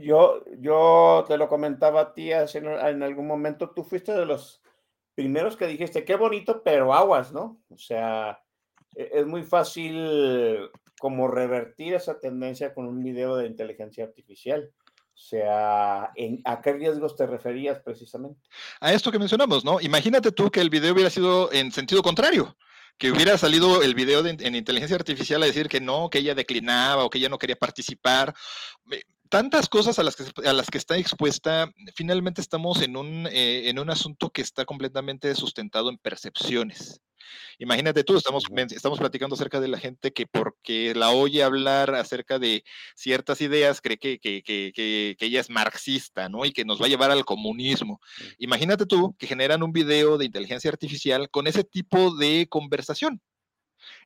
[0.03, 4.63] Yo, yo te lo comentaba a ti en algún momento, tú fuiste de los
[5.15, 7.61] primeros que dijiste, qué bonito, pero aguas, ¿no?
[7.69, 8.43] O sea,
[8.95, 14.73] e, es muy fácil como revertir esa tendencia con un video de inteligencia artificial.
[15.17, 16.13] O sea,
[16.45, 18.39] ¿a qué riesgos te referías precisamente?
[18.81, 19.81] A esto que mencionamos, ¿no?
[19.81, 22.55] Imagínate tú que el video hubiera sido en sentido contrario,
[22.99, 27.03] que hubiera salido el video en inteligencia artificial a decir que no, que ella declinaba
[27.03, 28.35] o que ella no quería participar.
[29.31, 33.71] Tantas cosas a las que, a las que está expuesta, finalmente estamos en un, eh,
[33.71, 37.01] en un asunto que está completamente sustentado en percepciones.
[37.59, 42.39] Imagínate tú, estamos, estamos platicando acerca de la gente que porque la oye hablar acerca
[42.39, 42.65] de
[42.95, 46.45] ciertas ideas cree que, que, que, que, ella es marxista, ¿no?
[46.45, 48.01] Y que nos va a llevar al comunismo.
[48.39, 53.21] Imagínate tú que generan un video de inteligencia artificial con ese tipo de conversación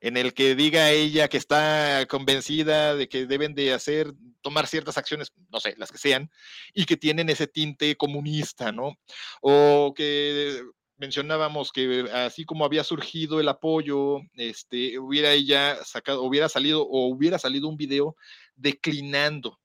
[0.00, 4.98] en el que diga ella que está convencida de que deben de hacer, tomar ciertas
[4.98, 6.30] acciones, no sé, las que sean,
[6.74, 8.98] y que tienen ese tinte comunista, ¿no?
[9.40, 10.62] O que
[11.00, 17.06] mencionábamos que así como había surgido el apoyo, este, hubiera ella sacado, hubiera salido o
[17.06, 18.16] hubiera salido un video
[18.54, 19.58] declinando.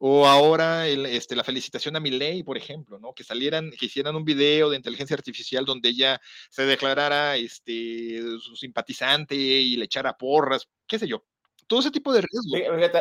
[0.00, 3.14] O ahora este, la felicitación a Milei, por ejemplo, ¿no?
[3.14, 8.56] Que salieran, que hicieran un video de inteligencia artificial donde ella se declarara este, su
[8.56, 11.24] simpatizante y le echara porras, qué sé yo.
[11.68, 12.92] Todo ese tipo de riesgos.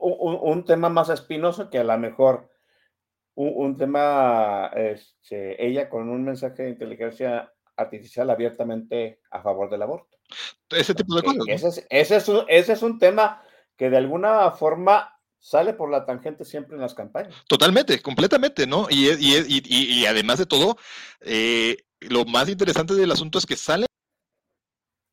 [0.00, 2.55] un tema más espinoso que a lo mejor
[3.36, 10.18] un, tema, este, ella con un mensaje de inteligencia artificial abiertamente a favor del aborto.
[10.70, 11.44] Ese tipo de cosas.
[11.46, 11.86] Ese, es,
[12.48, 13.42] ese, es un, tema
[13.76, 17.34] que de alguna forma sale por la tangente siempre en las campañas.
[17.46, 18.86] Totalmente, completamente, ¿no?
[18.88, 20.76] Y, y, y, y además de todo,
[21.20, 23.86] eh, lo más interesante del asunto es que sale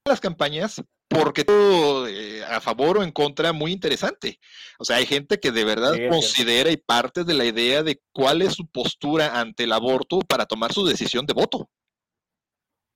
[0.07, 0.81] las campañas
[1.13, 4.39] porque todo eh, a favor o en contra muy interesante.
[4.77, 8.41] O sea, hay gente que de verdad considera y parte de la idea de cuál
[8.41, 11.69] es su postura ante el aborto para tomar su decisión de voto.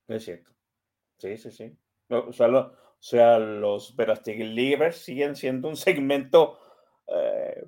[0.08, 0.52] Es cierto.
[1.18, 1.78] Sí, sí, sí.
[2.10, 6.60] O sea, o sea los Verastigilivers siguen siendo un segmento
[7.08, 7.66] eh,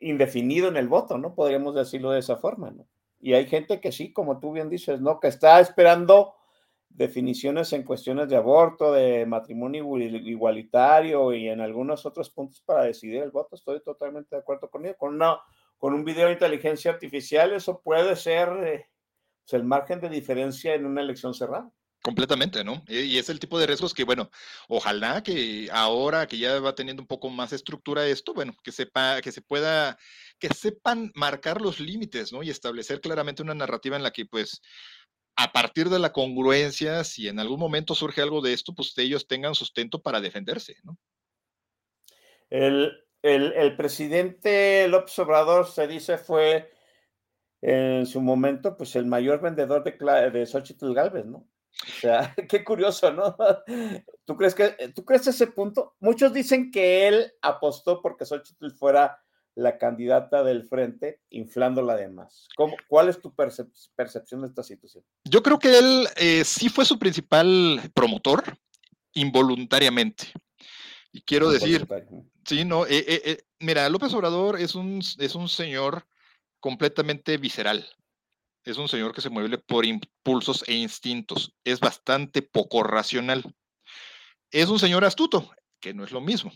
[0.00, 1.34] indefinido en el voto, ¿no?
[1.34, 2.86] Podríamos decirlo de esa forma, ¿no?
[3.20, 5.20] Y hay gente que sí, como tú bien dices, ¿no?
[5.20, 6.35] Que está esperando
[6.96, 13.22] definiciones en cuestiones de aborto, de matrimonio igualitario y en algunos otros puntos para decidir
[13.22, 13.54] el voto.
[13.54, 14.96] Estoy totalmente de acuerdo con ello.
[14.96, 15.38] Con, una,
[15.76, 18.86] con un video de inteligencia artificial, eso puede ser eh,
[19.44, 21.70] pues, el margen de diferencia en una elección cerrada.
[22.02, 22.84] Completamente, ¿no?
[22.86, 24.30] Y es el tipo de riesgos que, bueno,
[24.68, 29.20] ojalá que ahora que ya va teniendo un poco más estructura esto, bueno, que sepa,
[29.20, 29.98] que se pueda,
[30.38, 32.44] que sepan marcar los límites, ¿no?
[32.44, 34.62] Y establecer claramente una narrativa en la que, pues,
[35.36, 39.28] a partir de la congruencia, si en algún momento surge algo de esto, pues ellos
[39.28, 40.98] tengan sustento para defenderse, ¿no?
[42.48, 43.02] El,
[43.76, 46.70] presidente López Obrador se dice fue
[47.60, 51.38] en su momento, pues el mayor vendedor de, de Xochitl Galvez, ¿no?
[51.38, 53.36] O sea, qué curioso, ¿no?
[54.24, 55.96] ¿Tú crees que tú crees ese punto?
[56.00, 59.22] Muchos dicen que él apostó porque Xochitl fuera
[59.56, 62.46] la candidata del frente, inflándola de más.
[62.88, 65.02] ¿Cuál es tu percepción de esta situación?
[65.24, 68.44] Yo creo que él eh, sí fue su principal promotor,
[69.14, 70.30] involuntariamente.
[71.10, 71.86] Y quiero decir,
[72.44, 76.06] sí, no, eh, eh, mira, López Obrador es un, es un señor
[76.60, 77.88] completamente visceral.
[78.62, 81.54] Es un señor que se mueve por impulsos e instintos.
[81.64, 83.42] Es bastante poco racional.
[84.50, 85.50] Es un señor astuto,
[85.80, 86.52] que no es lo mismo.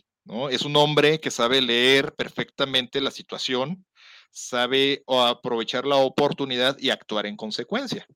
[0.50, 3.84] Es un hombre que sabe leer perfectamente la situación,
[4.30, 8.06] sabe aprovechar la oportunidad y actuar en consecuencia.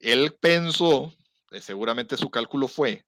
[0.00, 1.14] Él pensó,
[1.52, 3.04] eh, seguramente su cálculo fue,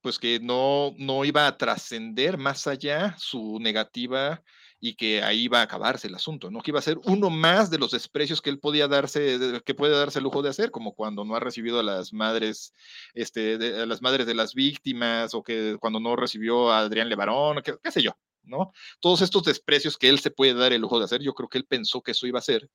[0.00, 4.42] pues que no, no iba a trascender más allá su negativa
[4.84, 6.60] y que ahí iba a acabarse el asunto, ¿no?
[6.60, 9.96] Que iba a ser uno más de los desprecios que él podía darse, que puede
[9.96, 12.74] darse el lujo de hacer, como cuando no ha recibido a las madres,
[13.14, 17.62] este, a las madres de las víctimas, o que cuando no recibió a Adrián Levarón,
[17.64, 18.10] qué, qué sé yo,
[18.42, 18.72] ¿no?
[19.00, 21.56] Todos estos desprecios que él se puede dar el lujo de hacer, yo creo que
[21.56, 22.68] él pensó que eso iba a ser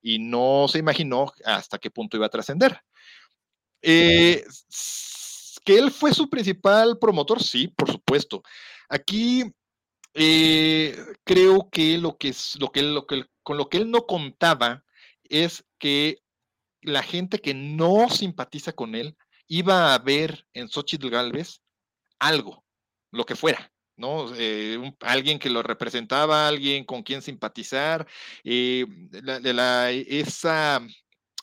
[0.00, 2.80] y no se imaginó hasta qué punto iba a trascender.
[3.82, 4.44] Eh,
[5.64, 8.44] que él fue su principal promotor, sí, por supuesto.
[8.88, 9.52] Aquí
[10.16, 14.84] eh, creo que lo que lo que, lo que con lo que él no contaba
[15.24, 16.22] es que
[16.80, 19.16] la gente que no simpatiza con él
[19.48, 21.60] iba a ver en Xochitl Galvez
[22.18, 22.64] algo,
[23.10, 24.32] lo que fuera, ¿no?
[24.36, 28.06] Eh, alguien que lo representaba, alguien con quien simpatizar,
[28.44, 28.86] eh,
[29.22, 30.80] la, esa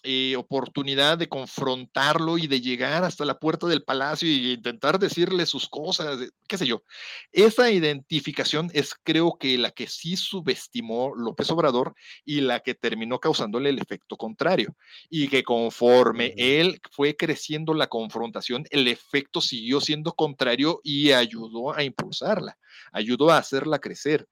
[0.03, 5.45] eh, oportunidad de confrontarlo y de llegar hasta la puerta del palacio y intentar decirle
[5.45, 6.83] sus cosas, qué sé yo.
[7.31, 11.95] Esa identificación es creo que la que sí subestimó López Obrador
[12.25, 14.75] y la que terminó causándole el efecto contrario.
[15.09, 21.73] Y que conforme él fue creciendo la confrontación, el efecto siguió siendo contrario y ayudó
[21.73, 22.57] a impulsarla,
[22.91, 24.27] ayudó a hacerla crecer.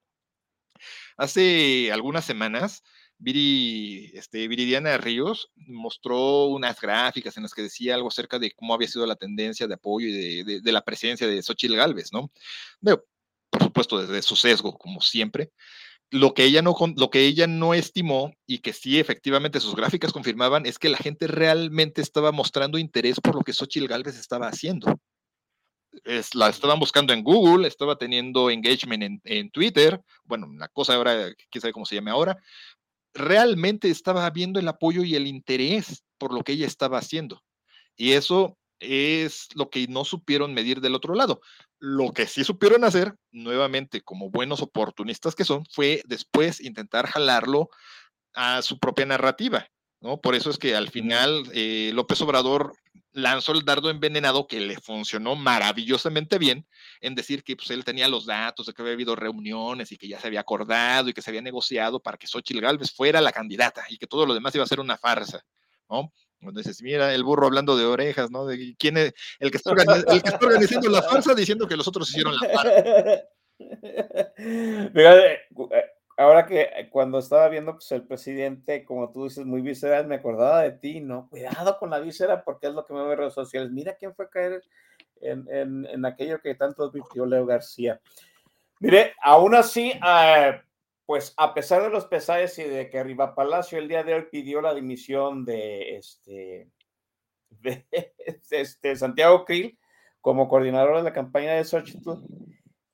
[1.17, 2.83] Hace algunas semanas,
[3.21, 8.73] Viri, este, Viridiana Ríos mostró unas gráficas en las que decía algo acerca de cómo
[8.73, 12.31] había sido la tendencia de apoyo y de, la presencia de Xochitl Galvez, ¿no?
[13.51, 15.51] por supuesto, desde su sesgo, como siempre.
[16.09, 20.11] Lo que, ella no, lo que ella no estimó y que sí efectivamente sus gráficas
[20.11, 24.47] confirmaban es que la gente realmente estaba mostrando interés por lo que Xochitl Galvez estaba
[24.47, 24.99] haciendo.
[26.05, 30.95] Es, la estaban buscando en Google, estaba teniendo engagement en, en, Twitter, bueno, la cosa
[30.95, 32.37] ahora, quién sabe cómo se llame ahora,
[33.13, 37.41] realmente estaba viendo el apoyo y el interés por lo que ella estaba haciendo.
[37.95, 41.41] Y eso es lo que no supieron medir del otro lado.
[41.79, 47.69] Lo que sí supieron hacer, nuevamente, como buenos oportunistas que son, fue después intentar jalarlo
[48.33, 49.67] a su propia narrativa.
[50.01, 50.19] ¿no?
[50.19, 52.73] Por eso es que al final eh, López Obrador
[53.13, 56.65] lanzó el dardo envenenado que le funcionó maravillosamente bien
[57.01, 60.07] en decir que pues, él tenía los datos de que había habido reuniones y que
[60.07, 63.31] ya se había acordado y que se había negociado para que Xochitl Galvez fuera la
[63.31, 65.43] candidata y que todo lo demás iba a ser una farsa,
[65.89, 66.11] ¿no?
[66.41, 68.45] Entonces, mira, el burro hablando de orejas, ¿no?
[68.45, 71.87] De quién es el que está, el que está organizando la farsa diciendo que los
[71.87, 73.23] otros hicieron la farsa.
[76.21, 80.15] ahora que eh, cuando estaba viendo pues, el presidente, como tú dices, muy visceral, me
[80.15, 81.27] acordaba de ti, ¿no?
[81.29, 83.71] Cuidado con la víscera porque es lo que me ve en redes sociales.
[83.71, 84.63] Mira quién fue a caer
[85.21, 87.99] en, en, aquello que tanto advirtió Leo García.
[88.79, 90.61] Mire, aún así, eh,
[91.05, 94.27] pues a pesar de los pesares y de que Arriba Palacio el día de hoy
[94.31, 96.69] pidió la dimisión de este,
[97.49, 97.85] de,
[98.49, 99.77] este Santiago Krill
[100.19, 102.11] como coordinador de la campaña de Xochitl,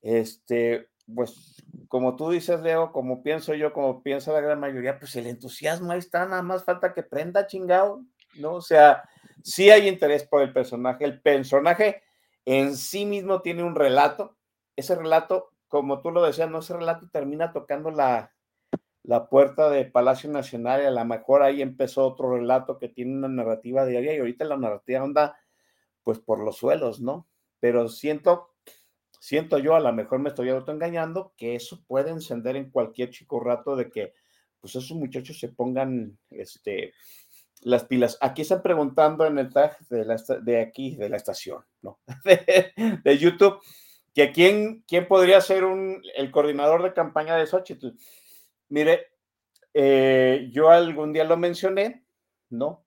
[0.01, 5.15] este, pues como tú dices, Leo, como pienso yo, como piensa la gran mayoría, pues
[5.15, 8.03] el entusiasmo ahí está, nada más falta que prenda chingado,
[8.35, 8.55] ¿no?
[8.55, 9.07] O sea,
[9.43, 12.03] sí hay interés por el personaje, el personaje
[12.45, 14.37] en sí mismo tiene un relato,
[14.75, 18.33] ese relato, como tú lo decías, no ese relato termina tocando la,
[19.03, 23.15] la puerta de Palacio Nacional y a lo mejor ahí empezó otro relato que tiene
[23.15, 25.39] una narrativa diaria y ahorita la narrativa anda
[26.03, 27.27] pues por los suelos, ¿no?
[27.59, 28.53] Pero siento,
[29.19, 33.39] siento yo, a lo mejor me estoy autoengañando, que eso puede encender en cualquier chico
[33.39, 34.13] rato de que
[34.59, 36.93] pues esos muchachos se pongan este,
[37.61, 38.17] las pilas.
[38.21, 41.99] Aquí están preguntando en el tag de, la, de aquí, de la estación, ¿no?
[43.03, 43.59] De, YouTube,
[44.13, 47.89] que quién, quién podría ser un, el coordinador de campaña de Xochitl.
[48.69, 49.07] Mire,
[49.73, 52.03] eh, yo algún día lo mencioné,
[52.49, 52.85] ¿no?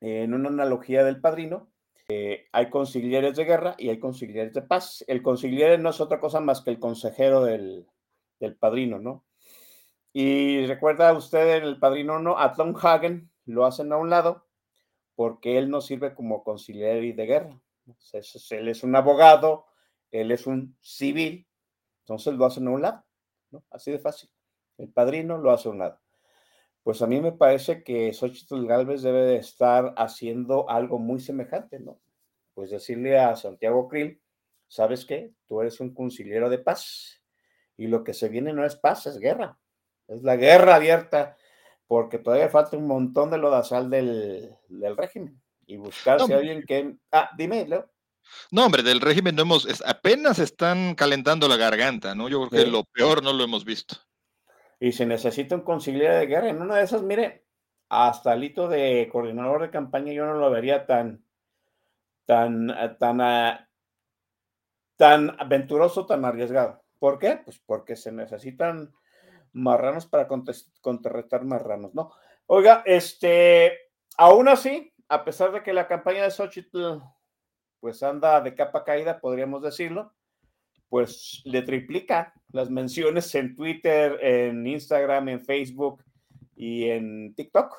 [0.00, 1.69] En una analogía del padrino,
[2.12, 5.04] eh, hay consiglieres de guerra y hay consiglieres de paz.
[5.06, 7.86] El consigliere no es otra cosa más que el consejero del,
[8.40, 9.24] del padrino, ¿no?
[10.12, 12.36] Y recuerda usted el padrino, ¿no?
[12.36, 14.44] A Tom Hagen lo hacen a un lado
[15.14, 17.60] porque él no sirve como consigliere de guerra.
[18.50, 19.66] Él es un abogado,
[20.10, 21.46] él es un civil,
[22.00, 23.04] entonces lo hacen a un lado,
[23.52, 23.62] ¿no?
[23.70, 24.30] Así de fácil.
[24.78, 26.00] El padrino lo hace a un lado.
[26.82, 31.78] Pues a mí me parece que Xochitl Galvez debe de estar haciendo algo muy semejante,
[31.78, 32.00] ¿no?
[32.54, 34.20] Pues decirle a Santiago Krill,
[34.66, 35.32] ¿sabes qué?
[35.46, 37.22] Tú eres un conciliero de paz
[37.76, 39.58] y lo que se viene no es paz, es guerra.
[40.08, 41.36] Es la guerra abierta
[41.86, 46.96] porque todavía falta un montón de lodazal del, del régimen y buscarse a alguien que...
[47.12, 47.90] Ah, dime, Leo.
[48.50, 52.28] No, hombre, del régimen no hemos, apenas están calentando la garganta, ¿no?
[52.28, 53.96] Yo creo que lo peor no lo hemos visto
[54.80, 56.48] y se necesita un conciliar de guerra.
[56.48, 57.44] En una de esas, mire,
[57.90, 61.24] hasta el hito de coordinador de campaña yo no lo vería tan,
[62.24, 62.68] tan,
[62.98, 63.58] tan, eh,
[64.96, 66.82] tan aventuroso, tan arriesgado.
[66.98, 67.40] ¿Por qué?
[67.44, 68.92] Pues porque se necesitan
[69.52, 70.26] marranos para
[70.80, 72.12] contrarrestar marranos, ¿no?
[72.46, 73.76] Oiga, este,
[74.16, 77.00] aún así, a pesar de que la campaña de Xochitl
[77.80, 80.12] pues anda de capa caída, podríamos decirlo,
[80.90, 86.04] pues le triplica las menciones en Twitter, en Instagram, en Facebook
[86.56, 87.72] y en TikTok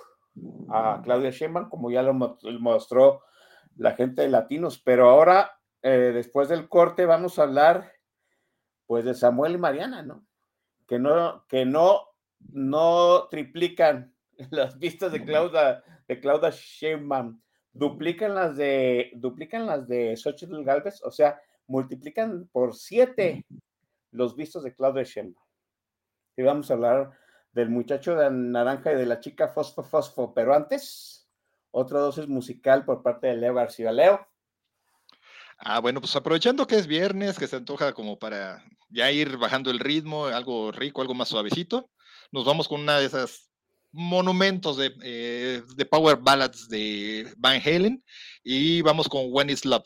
[0.70, 3.22] a Claudia Sheinbaum, como ya lo mostró
[3.76, 4.80] la gente de Latinos.
[4.80, 7.91] Pero ahora, eh, después del corte, vamos a hablar
[8.88, 10.26] pues de Samuel y Mariana, ¿no?
[10.88, 12.07] Que no, que no,
[12.39, 14.16] no triplican
[14.51, 17.41] las vistas de Claudia, de Claudia Sheinbaum,
[17.74, 21.41] duplican las de, duplican las de Xochitl Galvez, o sea,
[21.72, 23.45] multiplican por siete
[24.11, 25.45] los vistos de Claudia Sheinbaum.
[26.38, 27.11] Y vamos a hablar
[27.53, 31.30] del muchacho de naranja y de la chica fosfo fosfo, pero antes,
[31.72, 33.91] otra dosis musical por parte de Leo García.
[33.91, 34.28] Leo.
[35.57, 39.72] Ah, bueno, pues aprovechando que es viernes, que se antoja como para ya ir bajando
[39.72, 41.89] el ritmo, algo rico, algo más suavecito,
[42.32, 43.51] nos vamos con una de esas
[43.91, 48.03] monumentos de, eh, de power ballads de Van Halen
[48.43, 49.84] y vamos con When It's Love.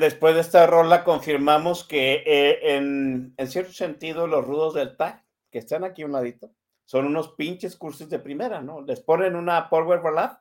[0.00, 5.58] Después de esta rola confirmamos que eh, en, cierto sentido los rudos del TAC, que
[5.58, 6.52] están aquí a un ladito,
[6.84, 8.82] son unos pinches cursos de primera, ¿no?
[8.82, 10.38] Les ponen una Power Ballad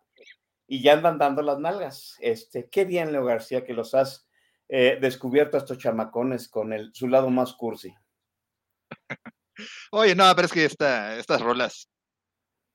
[0.67, 2.17] y ya andan dando las nalgas.
[2.19, 4.27] Este, qué bien, Leo García, que los has
[4.69, 7.93] eh, descubierto a estos chamacones con su lado más cursi.
[9.91, 11.89] Oye, no, pero es que esta, estas rolas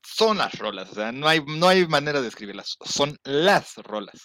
[0.02, 4.22] son las rolas, o sea, no hay, no hay manera de escribirlas, son las rolas.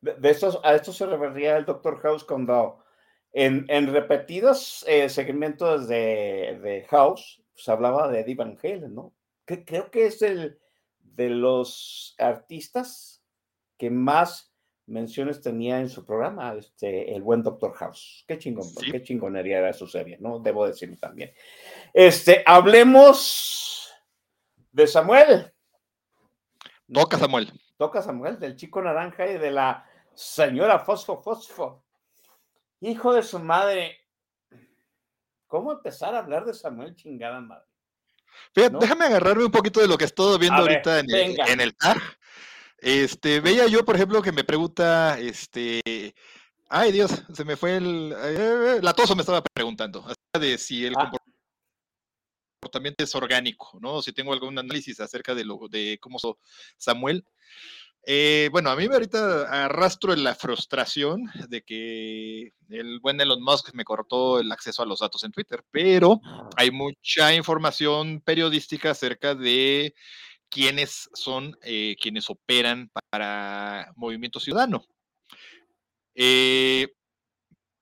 [0.00, 1.98] De, estos, a esto se refería el Dr.
[1.98, 2.82] House cuando
[3.32, 8.94] en, en repetidos eh, segmentos de, de, House se pues, hablaba de Eddie Van Halen,
[8.94, 9.12] ¿no?
[9.44, 10.58] Que, creo que es el
[11.00, 13.22] de los artistas
[13.76, 14.54] que más
[14.86, 17.72] menciones tenía en su programa, este, el buen Dr.
[17.74, 18.24] House.
[18.26, 20.40] Qué chingón, qué chingonería era su serie, ¿no?
[20.40, 21.32] Debo decirlo también.
[21.92, 23.92] Este, hablemos
[24.72, 25.52] de Samuel.
[26.92, 27.52] Toca Samuel.
[27.76, 29.89] Toca Samuel, del chico naranja y de la
[30.20, 31.82] señora Fosfo Fosfo.
[32.80, 34.06] Hijo de su madre.
[35.46, 37.66] ¿Cómo empezar a hablar de Samuel chingada madre?
[38.54, 41.98] Déjame agarrarme un poquito de lo que estoy viendo ahorita en, el, en el tag.
[42.78, 46.14] Este, veía yo, por ejemplo, que me pregunta, este,
[46.68, 50.06] ay Dios, se me fue el, eh, la toso me estaba preguntando,
[50.38, 51.10] de si el ah.
[52.60, 54.00] comportamiento es orgánico, ¿no?
[54.00, 56.18] Si tengo algún análisis acerca de lo, de cómo
[56.78, 57.26] Samuel.
[58.06, 63.84] Eh, bueno, a mí ahorita arrastro la frustración de que el buen Elon Musk me
[63.84, 66.20] cortó el acceso a los datos en Twitter, pero
[66.56, 69.94] hay mucha información periodística acerca de
[70.48, 74.82] quiénes son eh, quienes operan para Movimiento Ciudadano.
[76.14, 76.88] Eh,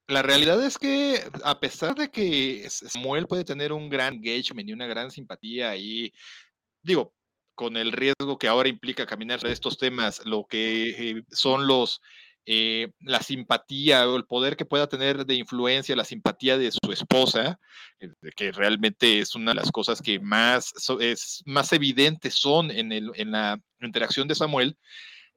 [0.07, 4.73] la realidad es que a pesar de que Samuel puede tener un gran engagement y
[4.73, 6.11] una gran simpatía y
[6.81, 7.13] digo,
[7.59, 11.99] con el riesgo que ahora implica caminar de estos temas, lo que eh, son los,
[12.45, 16.93] eh, la simpatía o el poder que pueda tener de influencia, la simpatía de su
[16.93, 17.59] esposa,
[17.99, 18.07] eh,
[18.37, 20.71] que realmente es una de las cosas que más,
[21.01, 24.77] es, más evidentes son en, el, en la interacción de Samuel,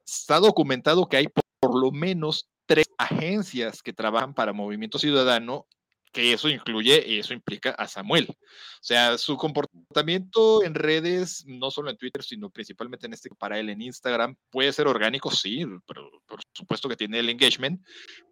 [0.05, 1.27] está documentado que hay
[1.59, 5.67] por lo menos tres agencias que trabajan para Movimiento Ciudadano
[6.13, 8.27] que eso incluye y eso implica a Samuel.
[8.29, 8.35] O
[8.83, 13.69] sea, su comportamiento en redes, no solo en Twitter, sino principalmente en este para él
[13.69, 17.81] en Instagram, puede ser orgánico, sí, pero por supuesto que tiene el engagement,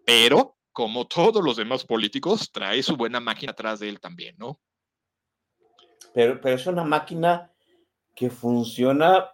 [0.05, 4.59] pero como todos los demás políticos, trae su buena máquina atrás de él también, ¿no?
[6.13, 7.51] Pero, pero es una máquina
[8.15, 9.31] que funciona,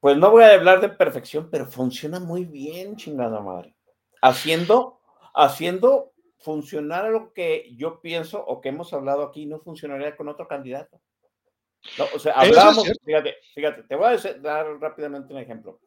[0.00, 3.76] pues no voy a hablar de perfección, pero funciona muy bien, chingada madre.
[4.20, 5.00] Haciendo,
[5.34, 6.13] haciendo
[6.44, 11.00] funcionar lo que yo pienso o que hemos hablado aquí no funcionaría con otro candidato.
[12.14, 15.80] o sea, hablamos, fíjate, fíjate, te voy a dar rápidamente un ejemplo.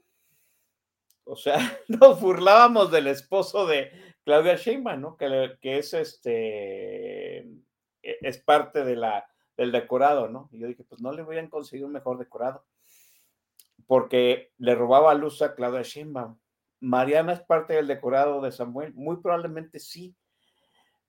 [1.25, 1.57] O sea,
[1.88, 3.91] nos burlábamos del esposo de
[4.23, 5.17] Claudia Sheinbaum, ¿no?
[5.17, 10.49] Que, que es este, e, es parte de la, del decorado, ¿no?
[10.51, 12.65] Y yo dije, pues no le voy a conseguir un mejor decorado.
[13.85, 16.39] Porque le robaba luz a Claudia Sheinbaum.
[16.79, 18.93] Mariana es parte del decorado de Samuel.
[18.95, 20.15] Muy probablemente sí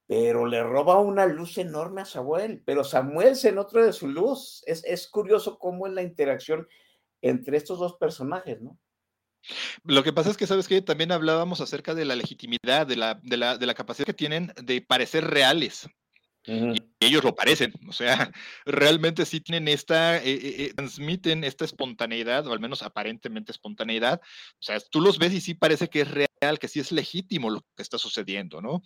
[0.08, 4.62] pero le roba una luz enorme a Samuel, pero Samuel se nutre de su luz.
[4.66, 6.66] Es, es curioso cómo es la interacción
[7.20, 8.78] entre estos dos personajes, ¿no?
[9.84, 13.20] Lo que pasa es que, ¿sabes que También hablábamos acerca de la legitimidad, de la,
[13.22, 15.86] de la, de la capacidad que tienen de parecer reales.
[16.46, 18.32] Y ellos lo parecen, o sea,
[18.64, 24.18] realmente sí tienen esta, eh, eh, eh, transmiten esta espontaneidad, o al menos aparentemente espontaneidad.
[24.54, 26.27] O sea, tú los ves y sí parece que es real,
[26.60, 28.82] que sí es legítimo lo que está sucediendo, ¿no?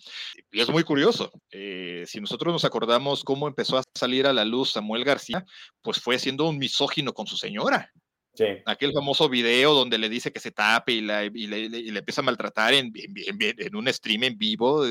[0.51, 1.31] Y es muy curioso.
[1.51, 5.45] si nosotros nos acordamos cómo empezó a salir a la luz Samuel García,
[5.83, 7.93] pues fue siendo un misógino con su señora.
[8.35, 8.47] Sí.
[8.65, 12.23] Aquel famoso video donde le dice que se tape y, la, y, le, le, empieza
[12.23, 14.87] a maltratar en, en, en, un stream en vivo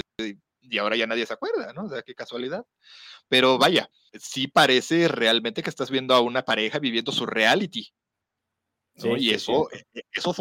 [0.62, 1.86] y ahora ya nadie se acuerda, ¿no?
[1.86, 2.64] O sea, qué casualidad.
[3.28, 3.90] Pero vaya,
[4.20, 7.92] sí parece realmente que estás viendo a una pareja viviendo su reality.
[9.18, 10.34] y eso, e, e, eso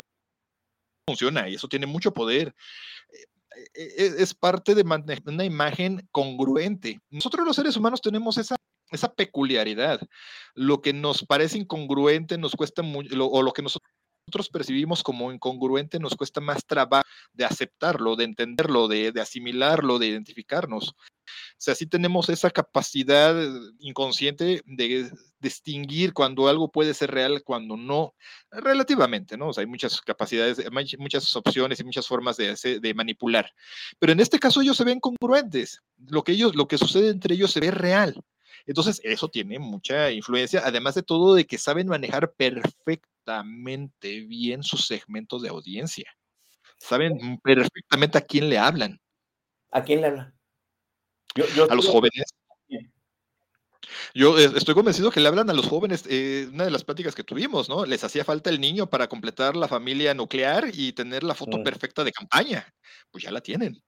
[1.11, 2.55] funciona y eso tiene mucho poder.
[3.75, 4.85] E, es parte de
[5.27, 7.01] una imagen congruente.
[7.11, 8.57] Nosotros los seres humanos tenemos esa,
[8.91, 10.01] esa peculiaridad.
[10.55, 15.99] Lo que nos parece incongruente nos cuesta mucho, o lo que nosotros percibimos como incongruente
[15.99, 20.95] nos cuesta más trabajo de aceptarlo, de entenderlo, de, asimilarlo, de identificarnos.
[21.61, 23.37] O sea, sí tenemos esa capacidad
[23.81, 28.15] inconsciente de distinguir cuando algo puede ser real, cuando no,
[28.51, 29.49] relativamente, ¿no?
[29.49, 30.59] O sea, hay muchas capacidades,
[30.99, 33.53] muchas opciones y muchas formas de, de manipular.
[33.99, 35.83] Pero en este caso ellos se ven congruentes.
[36.09, 38.19] Lo que ellos, lo que sucede entre ellos se ve real.
[38.65, 44.87] Entonces, eso tiene mucha influencia, además de todo de que saben manejar perfectamente bien sus
[44.87, 46.11] segmentos de audiencia.
[46.79, 48.99] saben perfectamente a quién le hablan.
[49.71, 50.40] ¿A quién le hablan?
[51.69, 52.35] A los jóvenes.
[54.15, 57.15] Yo eh, estoy convencido que le hablan a los jóvenes, eh, una de las pláticas
[57.15, 57.87] que tuvimos, ¿no?
[57.87, 62.05] Les hacía falta el niño para completar la familia nuclear y tener la foto perfecta
[62.05, 62.67] de campaña.
[63.11, 63.83] Pues ya la tienen.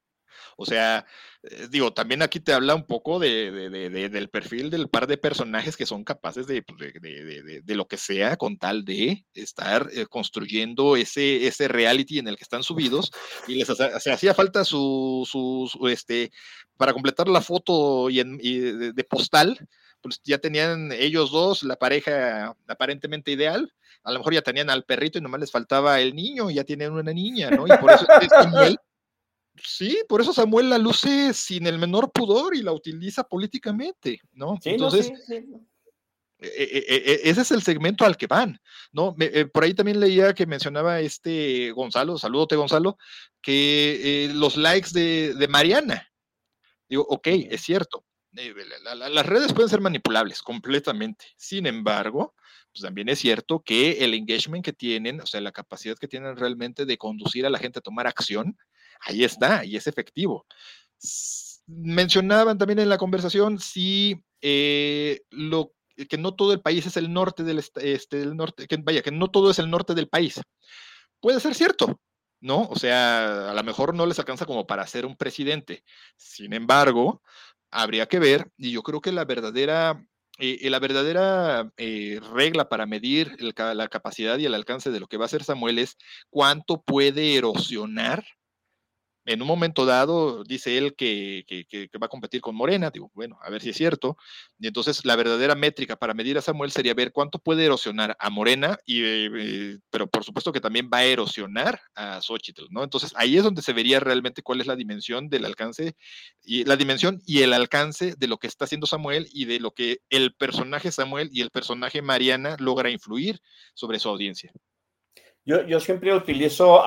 [0.57, 1.07] O sea,
[1.43, 5.77] eh, digo, también aquí te habla un poco de, del perfil del par de personajes
[5.77, 11.47] que son capaces de, pues, de lo que sea con tal de estar construyendo ese,
[11.47, 13.11] ese reality en el que están subidos
[13.49, 16.31] y les hacía falta su, su, este,
[16.77, 19.59] para completar la foto y, de, postal,
[20.01, 23.73] pues ya tenían ellos dos la pareja aparentemente ideal.
[24.05, 26.65] A lo mejor ya tenían al perrito y nomás les faltaba el niño, y ya
[26.65, 27.67] tienen una niña, ¿no?
[27.67, 28.79] Y por eso Samuel,
[29.57, 34.59] sí, por eso Samuel la luce sin el menor pudor y la utiliza políticamente, ¿no?
[34.65, 35.12] Entonces,
[36.39, 38.61] e, e, e, ese es el segmento al que van,
[38.93, 39.15] ¿no?
[39.20, 42.99] Eh, por ahí también leía que mencionaba este Gonzalo, salúdote Gonzalo,
[43.41, 46.11] que eh, los likes de, de Mariana,
[46.89, 48.05] digo, ok, es cierto,
[48.37, 48.55] eh,
[48.95, 51.27] las redes pueden ser manipulables completamente.
[51.37, 52.35] Sin embargo,
[52.73, 56.37] pues también es cierto que el engagement que tienen, o sea, la capacidad que tienen
[56.37, 58.57] realmente de conducir a la gente a tomar acción,
[59.05, 60.47] ahí está y es efectivo.
[61.66, 65.73] Mencionaban también en la conversación si eh, lo
[66.09, 69.31] que no todo el país es el norte del este, norte, que vaya, que no
[69.31, 70.41] todo es el norte del país.
[71.20, 72.01] Puede ser cierto,
[72.41, 72.62] ¿no?
[72.62, 75.85] O sea, a lo mejor no les alcanza como para ser un presidente.
[76.16, 77.23] Sin embargo,
[77.70, 80.05] habría que ver, y yo creo que la verdadera,
[80.39, 85.16] eh, la verdadera eh, regla para medir la capacidad y el alcance de lo que
[85.16, 85.97] va a hacer Samuel es
[86.31, 88.24] cuánto puede erosionar
[89.24, 91.44] en un momento dado dice él que,
[92.03, 94.16] va a competir con Morena, digo, bueno, a ver si es cierto.
[94.59, 98.31] Y entonces la verdadera métrica para medir a Samuel sería ver cuánto puede erosionar a
[98.31, 102.82] Morena, y, eh, pero por supuesto que también va a erosionar a Xochitl, ¿no?
[102.82, 105.94] Entonces ahí es donde se vería realmente cuál es la dimensión del alcance,
[106.43, 109.73] y la dimensión y el alcance de lo que está haciendo Samuel y de lo
[109.73, 113.40] que el personaje Samuel y el personaje Mariana logra influir
[113.74, 114.53] sobre su audiencia.
[115.44, 116.82] Yo, siempre utilizo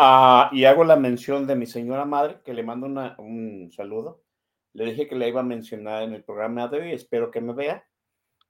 [0.52, 2.88] y hago la mención de mi señora madre, que le mando
[3.18, 4.24] un saludo.
[4.72, 7.54] Le dije que le iba a mencionar en el programa de hoy, espero que me
[7.54, 7.86] vea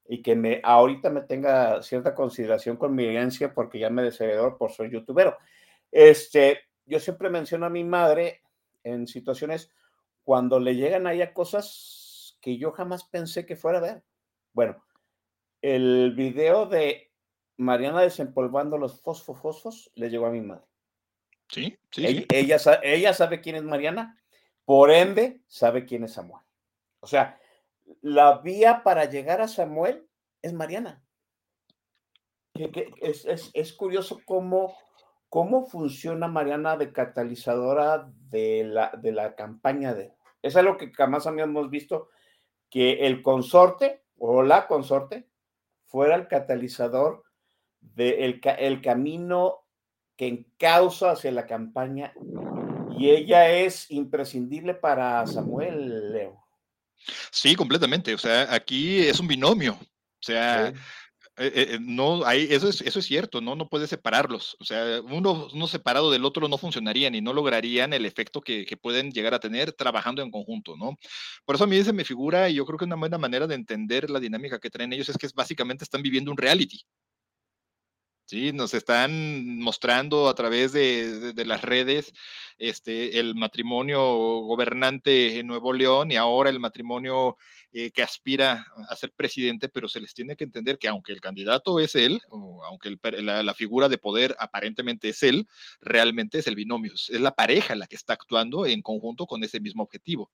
[0.08, 4.58] y que me ahorita me tenga cierta consideración con mi herencia porque ya me desheredó
[4.58, 5.38] por ser youtubero.
[5.92, 8.42] Este, yo siempre menciono a mi madre
[8.84, 9.72] en situaciones
[10.24, 14.04] cuando le llegan a cosas que yo jamás pensé que fuera a ver.
[14.54, 14.84] Bueno,
[15.62, 17.12] el video de
[17.58, 20.66] Mariana desempolvando los fosfos le llegó a mi madre.
[21.50, 22.26] Sí, sí.
[22.30, 24.20] Ella, ella, sabe quién es Mariana,
[24.66, 26.42] por ende sabe quién es Samuel.
[27.00, 27.40] O sea,
[28.02, 30.08] la vía para llegar a Samuel
[30.42, 31.04] es Mariana.
[32.54, 34.76] es, curioso cómo,
[35.30, 40.14] cómo funciona Mariana de catalizadora de la, de la campaña de...
[40.42, 42.10] Es algo que jamás habíamos visto,
[42.70, 45.28] que el consorte o la consorte
[45.86, 47.25] fuera el catalizador
[47.94, 49.66] del el camino
[50.18, 52.14] que encausa hacia la campaña
[52.98, 56.46] y ella es imprescindible para Samuel Leo.
[57.32, 58.14] Sí, completamente.
[58.14, 59.74] O sea, aquí es un binomio.
[59.74, 60.74] O sea, eh,
[61.38, 63.56] eh, no hay, eso es, eso es cierto, ¿no?
[63.56, 64.56] No puedes separarlos.
[64.60, 68.66] O sea, uno, uno separado del otro no funcionarían y no lograrían el efecto que,
[68.66, 70.98] que, pueden llegar a tener trabajando en conjunto, ¿no?
[71.44, 73.56] Por eso a mí se me figura, y yo creo que una buena manera de
[73.56, 76.82] entender la dinámica que traen ellos es que es, básicamente están viviendo un reality.
[78.28, 82.12] Sí, nos están mostrando a través de, las redes
[82.58, 84.00] este, el matrimonio
[84.40, 87.38] gobernante en Nuevo León y ahora el matrimonio
[87.72, 91.22] eh, que aspira a ser presidente, pero se les tiene que entender que aunque el
[91.22, 95.48] candidato es él, o aunque la, la, figura de poder aparentemente es él,
[95.80, 99.60] realmente es el binomio, es la pareja la que está actuando en conjunto con ese
[99.60, 100.32] mismo objetivo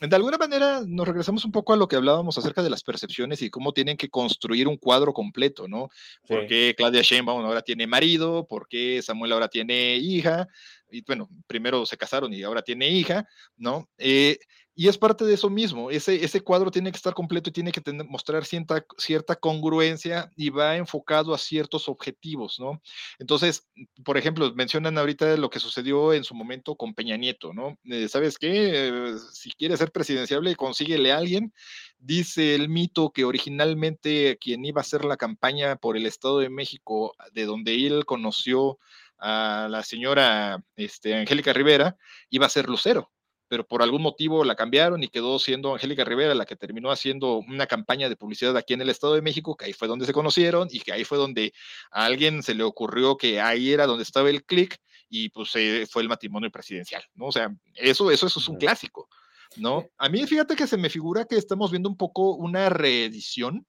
[0.00, 3.42] de alguna manera nos regresamos un poco a lo que hablábamos acerca de las percepciones
[3.42, 5.88] y cómo tienen que construir un cuadro completo, ¿no?
[6.26, 8.46] ¿Por qué Claudia Sheinbaum ahora tiene marido?
[8.46, 10.46] ¿Por qué Samuel ahora tiene hija?
[10.90, 13.26] Y bueno, primero se casaron y ahora tiene hija,
[13.56, 13.88] ¿no?
[13.98, 14.38] Eh,
[14.80, 17.82] y es parte de eso mismo, ese, cuadro tiene que estar completo y tiene que
[18.04, 22.80] mostrar cierta, congruencia y va enfocado a ciertos objetivos, ¿no?
[23.18, 23.66] Entonces,
[24.04, 27.76] por ejemplo, mencionan ahorita lo que sucedió en su momento con Peña Nieto, ¿no?
[27.86, 29.16] Eh, ¿Sabes qué?
[29.32, 31.52] si quieres ser presidenciable, consíguele a alguien.
[31.98, 36.50] Dice el mito que originalmente quien iba a hacer la campaña por el Estado de
[36.50, 38.78] México, de donde él conoció
[39.18, 41.96] a la señora este, Angélica Rivera,
[42.30, 43.10] iba a ser Lucero
[43.48, 47.38] pero por algún motivo la cambiaron y quedó siendo Angélica Rivera la que terminó haciendo
[47.38, 50.12] una campaña de publicidad aquí en el Estado de México, que ahí fue donde se
[50.12, 51.52] conocieron y que ahí fue donde
[51.90, 55.52] a alguien se le ocurrió que ahí era donde estaba el clic y pues
[55.90, 57.26] fue el matrimonio presidencial, ¿no?
[57.26, 59.08] O sea, eso, eso, eso es un clásico,
[59.56, 59.88] ¿no?
[59.96, 63.66] A mí fíjate que se me figura que estamos viendo un poco una reedición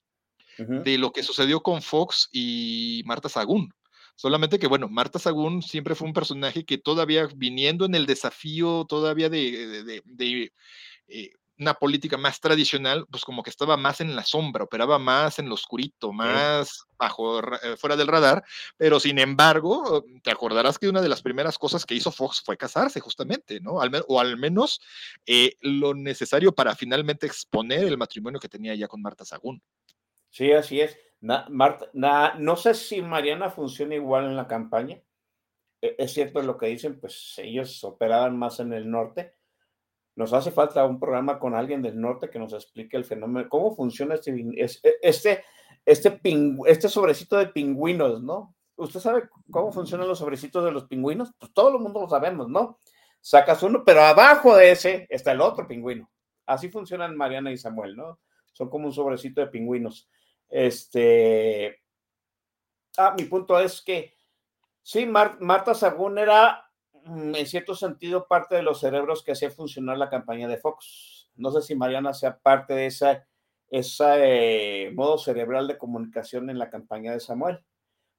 [0.58, 3.74] de lo que sucedió con Fox y Marta Sagún.
[4.20, 8.84] Solamente que, bueno, Marta Sagún siempre fue un personaje que todavía viniendo en el desafío
[8.84, 10.52] todavía de,
[11.08, 15.40] eh, una política más tradicional, pues como que estaba más en la sombra, operaba más
[15.40, 18.44] en lo oscurito, más bajo, eh, fuera del radar,
[18.76, 22.58] pero sin embargo, te acordarás que una de las primeras cosas que hizo Fox fue
[22.58, 23.76] casarse justamente, ¿no?
[23.76, 24.82] o al menos
[25.28, 29.64] eh, lo necesario para finalmente exponer el matrimonio que tenía ya con Marta Sagún.
[30.30, 31.09] Sí, así es.
[31.22, 31.90] Marta,
[32.38, 35.02] no sé si Mariana funciona igual en la campaña.
[35.82, 39.36] E, es cierto lo que dicen, pues ellos operaban más en el norte.
[40.16, 43.76] Nos hace falta un programa con alguien del norte que nos explique el fenómeno, cómo
[43.76, 44.66] funciona este, e,
[45.02, 45.44] este,
[45.86, 46.20] este,
[46.66, 48.56] este sobrecito de pingüinos, ¿no?
[48.76, 51.34] ¿Usted sabe cómo funcionan los sobrecitos de los pingüinos?
[51.38, 52.80] Pues todo el mundo lo sabemos, ¿no?
[53.20, 56.10] Sacas uno, pero abajo de ese está el otro pingüino.
[56.46, 58.20] Así funcionan Mariana y Samuel, ¿no?
[58.54, 60.10] Son como un sobrecito de pingüinos.
[60.50, 61.80] Este.
[62.98, 64.14] Ah, mi punto es que
[64.82, 66.70] sí, Marta Sagún era
[67.06, 71.30] mm, en cierto sentido parte de los cerebros que hacía funcionar la campaña de Fox.
[71.36, 73.28] No sé si Mariana sea parte de esa,
[73.70, 77.64] ese modo cerebral de comunicación en la campaña de Samuel.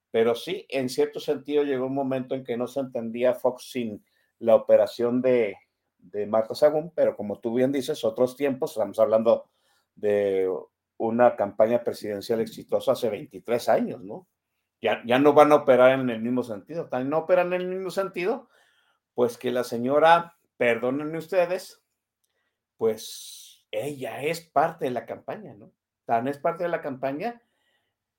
[0.09, 4.03] Pero sí, en cierto sentido llegó un momento en que no se entendía Fox sin
[4.39, 5.55] la operación de,
[5.97, 9.49] de Marta Sagún, pero como tú bien dices, otros tiempos, estamos hablando
[9.95, 10.49] de
[11.01, 14.27] una campaña presidencial exitosa hace 23 años, ¿no?
[14.79, 16.89] Ya, ya no van a operar en el mismo sentido.
[17.05, 18.49] No operan en el mismo sentido,
[19.15, 21.81] pues que la señora, perdónenme ustedes,
[22.77, 25.71] pues ella es parte de la campaña, ¿no?
[26.05, 27.41] Tan es parte de la campaña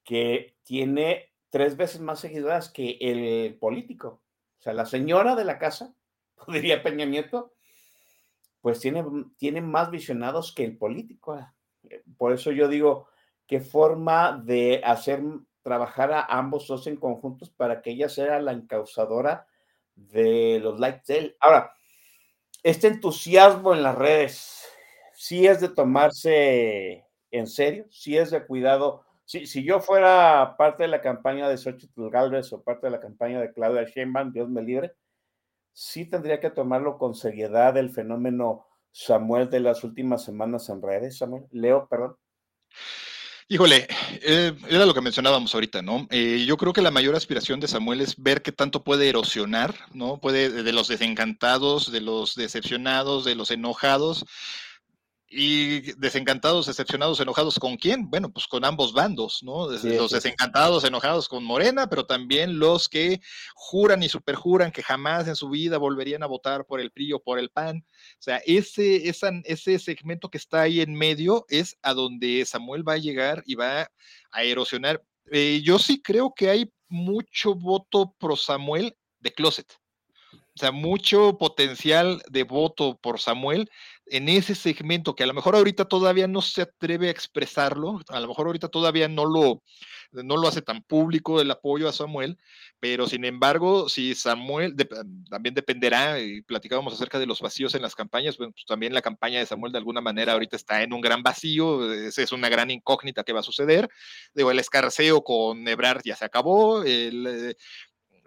[0.02, 4.22] que tiene tres veces más seguidoras que el político.
[4.58, 5.94] O sea, la señora de la casa,
[6.48, 7.52] diría Peña Nieto,
[8.60, 9.04] pues tiene,
[9.36, 11.38] tiene más visionados que el político.
[12.16, 13.08] Por eso yo digo,
[13.46, 15.22] qué forma de hacer
[15.62, 19.46] trabajar a ambos dos en conjuntos para que ella sea la encausadora
[19.94, 21.36] de los likes de él.
[21.40, 21.72] Ahora,
[22.62, 24.64] este entusiasmo en las redes,
[25.12, 29.04] sí es de tomarse en serio, sí es de cuidado.
[29.24, 33.00] Si, si yo fuera parte de la campaña de Xochitl Galvez o parte de la
[33.00, 34.94] campaña de Claudia Sheinbaum, Dios me libre,
[35.72, 41.18] sí tendría que tomarlo con seriedad el fenómeno Samuel de las últimas semanas en redes,
[41.18, 41.44] Samuel?
[41.50, 42.16] Leo, perdón.
[43.48, 43.86] Híjole,
[44.22, 46.06] eh, era lo que mencionábamos ahorita, ¿no?
[46.10, 49.74] Eh, yo creo que la mayor aspiración de Samuel es ver qué tanto puede erosionar,
[49.92, 50.18] ¿no?
[50.20, 54.24] Puede, de los desencantados, de los decepcionados, de los enojados,
[55.34, 58.10] y desencantados, decepcionados, enojados con quién?
[58.10, 59.70] Bueno, pues con ambos bandos, ¿no?
[59.70, 63.20] los desencantados, enojados con Morena, pero también los que
[63.54, 67.22] juran y superjuran que jamás en su vida volverían a votar por el PRI o
[67.22, 67.78] por el PAN.
[67.78, 72.94] O sea, ese, ese segmento que está ahí en medio es a donde Samuel va
[72.94, 73.90] a llegar y va
[74.30, 75.02] a erosionar.
[75.30, 79.78] Eh, yo sí creo que hay mucho voto pro Samuel de closet.
[80.54, 83.70] O sea, mucho potencial de voto por Samuel
[84.12, 88.20] en ese segmento que a lo mejor ahorita todavía no se atreve a expresarlo, a
[88.20, 89.62] lo mejor ahorita todavía no lo,
[90.12, 92.36] no lo hace tan público el apoyo a Samuel,
[92.78, 94.76] pero sin embargo, si Samuel
[95.30, 99.38] también dependerá, y platicábamos acerca de los vacíos en las campañas, pues también la campaña
[99.38, 102.70] de Samuel de alguna manera ahorita está en un gran vacío, es, es una gran
[102.70, 103.88] incógnita que va a suceder.
[104.34, 107.54] Digo, el escarceo con Ebrard ya se acabó, el, eh,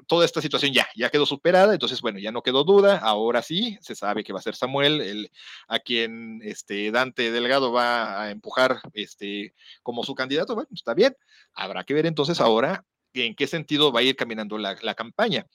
[0.07, 3.77] toda esta situación ya, ya quedó superada, entonces, bueno, ya no quedó duda, ahora sí,
[3.81, 5.31] se sabe que va a ser Samuel, el,
[5.67, 9.53] a quien este, Dante Delgado va a empujar este,
[9.83, 11.15] como su candidato, bueno, está bien,
[11.53, 15.47] habrá que ver entonces ahora en qué sentido va a ir caminando la, campaña.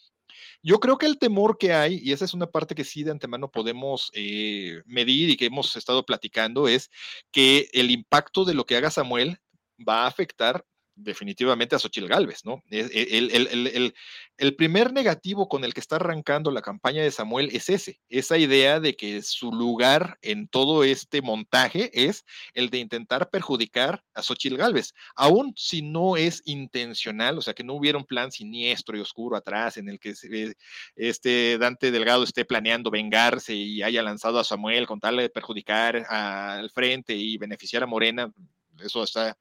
[0.62, 3.10] Yo creo que el temor que hay, y esa es una parte que sí de
[3.10, 6.90] antemano podemos eh, medir y que hemos estado platicando, es
[7.30, 9.38] que el impacto de lo que haga Samuel
[9.86, 10.64] va a afectar
[11.02, 12.62] definitivamente a Xochitl Galvez, ¿no?
[12.70, 13.92] El,
[14.36, 18.38] el, primer negativo con el que está arrancando la campaña de Samuel es ese, esa
[18.38, 22.24] idea de que su lugar en todo este montaje es
[22.54, 27.64] el de intentar perjudicar a Xochitl Galvez, aun si no es intencional, o sea, que
[27.64, 30.14] no hubiera un plan siniestro y oscuro atrás en el que
[30.96, 35.96] este Dante Delgado esté planeando vengarse y haya lanzado a Samuel con tal de perjudicar
[36.08, 38.32] al frente y beneficiar a Morena,
[38.82, 39.36] eso está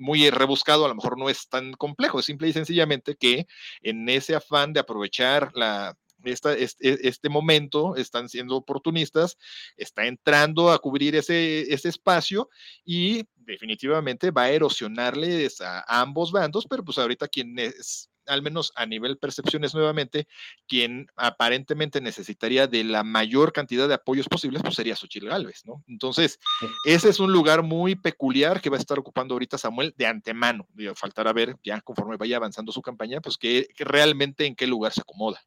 [0.00, 3.46] muy rebuscado, a lo mejor no es tan complejo, es simple y sencillamente que
[3.82, 9.36] en ese afán de aprovechar la, esta, este, este, momento, están siendo oportunistas,
[9.76, 12.48] está entrando a cubrir ese, ese espacio
[12.84, 18.72] y definitivamente va a erosionarles a, ambos bandos, pero pues ahorita quien es al menos
[18.76, 20.26] a nivel percepciones nuevamente,
[20.66, 25.82] quien aparentemente necesitaría de la mayor cantidad de apoyos posibles, pues sería Xochitl Galvez, ¿no?
[25.88, 26.38] Entonces,
[26.86, 30.66] ese es un lugar muy peculiar que va a estar ocupando ahorita Samuel de antemano.
[30.94, 35.00] faltará ver ya conforme vaya avanzando su campaña, pues que, realmente en qué lugar se
[35.00, 35.40] acomoda.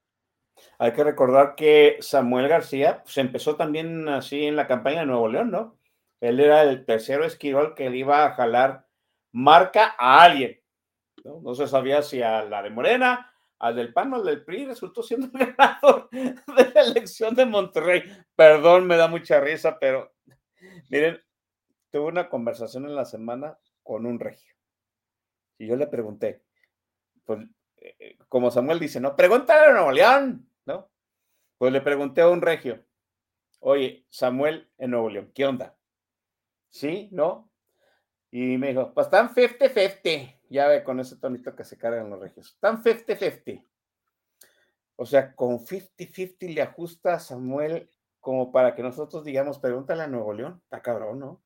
[0.77, 5.05] Hay que recordar que Samuel García se pues, empezó también así en la campaña de
[5.05, 5.77] Nuevo León, ¿no?
[6.19, 8.87] Él era el tercero esquirol que le iba a jalar
[9.33, 10.62] marca a alguien.
[11.23, 11.55] ¿No?
[11.55, 15.03] se sabía si a la de Morena, al del PAN o al del PRI, resultó
[15.03, 18.03] siendo el ganador de la elección de Monterrey.
[18.35, 20.13] Perdón, me da mucha risa, pero
[20.89, 21.21] miren,
[21.91, 24.53] tuve una conversación en la semana con un regio.
[25.57, 26.43] Y yo le pregunté,
[27.23, 27.39] pues,
[27.77, 30.89] eh, como Samuel dice, no, pregúntale a Nuevo León, ¿no?
[31.57, 32.83] Pues le pregunté a un regio,
[33.59, 35.77] oye, Samuel en Nuevo León, ¿qué onda?
[36.69, 37.09] ¿Sí?
[37.11, 37.49] ¿No?
[38.31, 40.39] Y me dijo, pues están 50-50.
[40.53, 42.49] Ya ve con ese tonito que se cargan los regios.
[42.49, 43.65] Están 50-50.
[44.97, 47.89] O sea, con 50-50 le ajusta a Samuel
[48.19, 50.61] como para que nosotros digamos, pregúntale a Nuevo León.
[50.63, 51.43] Está cabrón, ¿no?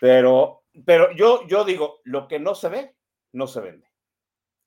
[0.00, 2.96] Pero, pero yo, yo digo, lo que no se ve,
[3.30, 3.88] no se vende.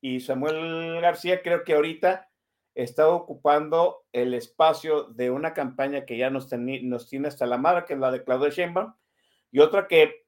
[0.00, 2.30] Y Samuel García creo que ahorita
[2.74, 7.84] está ocupando el espacio de una campaña que ya nos, nos tiene hasta la madre,
[7.84, 8.94] que es la de Claudia Sheinbaum,
[9.50, 10.25] y otra que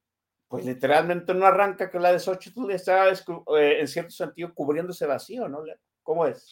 [0.49, 5.07] pues literalmente no arranca que la de Xochitl está eh, en cierto sentido cubriendo ese
[5.07, 5.63] vacío, ¿no?
[6.03, 6.51] ¿Cómo es?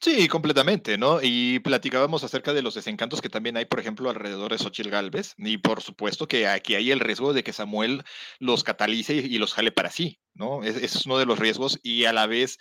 [0.00, 1.20] Sí, completamente, ¿no?
[1.22, 5.34] Y platicábamos acerca de los desencantos que también hay, por ejemplo, alrededor de Xochitl Galvez,
[5.38, 8.04] y por supuesto que aquí hay el riesgo de que Samuel
[8.38, 10.62] los catalice y los jale para sí, ¿no?
[10.62, 12.58] Es, es uno de los riesgos y a la vez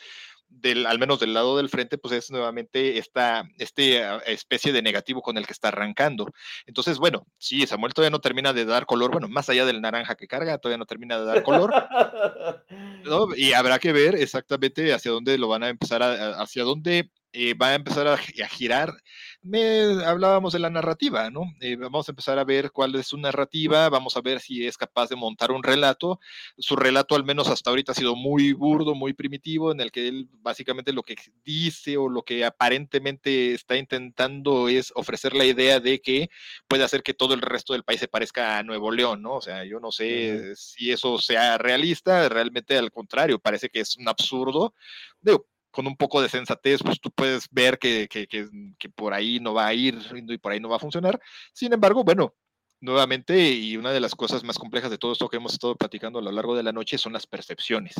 [0.55, 4.81] del, al menos del lado del frente, pues es nuevamente esta este, ah, especie de
[4.81, 6.27] negativo con el que está arrancando.
[6.65, 10.15] Entonces, bueno, sí, Samuel todavía no termina de dar color, bueno, más allá del naranja
[10.15, 11.73] que carga, todavía no termina de dar color.
[13.37, 17.53] Y habrá que ver exactamente hacia dónde lo van a empezar a, hacia dónde eh,
[17.53, 18.93] va a empezar a, girar.
[19.41, 21.53] Me, hablábamos de la narrativa, ¿no?
[21.59, 24.77] Eh, vamos a empezar a ver cuál es su narrativa, vamos a ver si es
[24.77, 26.21] capaz de montar un relato.
[26.57, 30.07] Su relato, al menos hasta ahorita, ha sido muy burdo, muy primitivo, en el que
[30.07, 35.81] él básicamente lo que dice o lo que aparentemente está intentando es ofrecer la idea
[35.81, 36.29] de que
[36.69, 39.35] puede hacer que todo el resto del país se parezca a Nuevo León, ¿no?
[39.35, 43.97] O sea, yo no sé si eso sea realista, realmente al contrario, parece que es
[43.97, 44.73] un absurdo.
[45.19, 48.47] Digo, con un poco de sensatez, pues tú puedes ver que, que, que,
[48.79, 51.19] que, por ahí no va a ir y por ahí no va a funcionar.
[51.51, 52.33] Sin embargo, bueno,
[52.79, 56.19] nuevamente, y una de las cosas más complejas de todo esto que hemos estado platicando
[56.19, 57.93] a lo largo de la noche son las percepciones.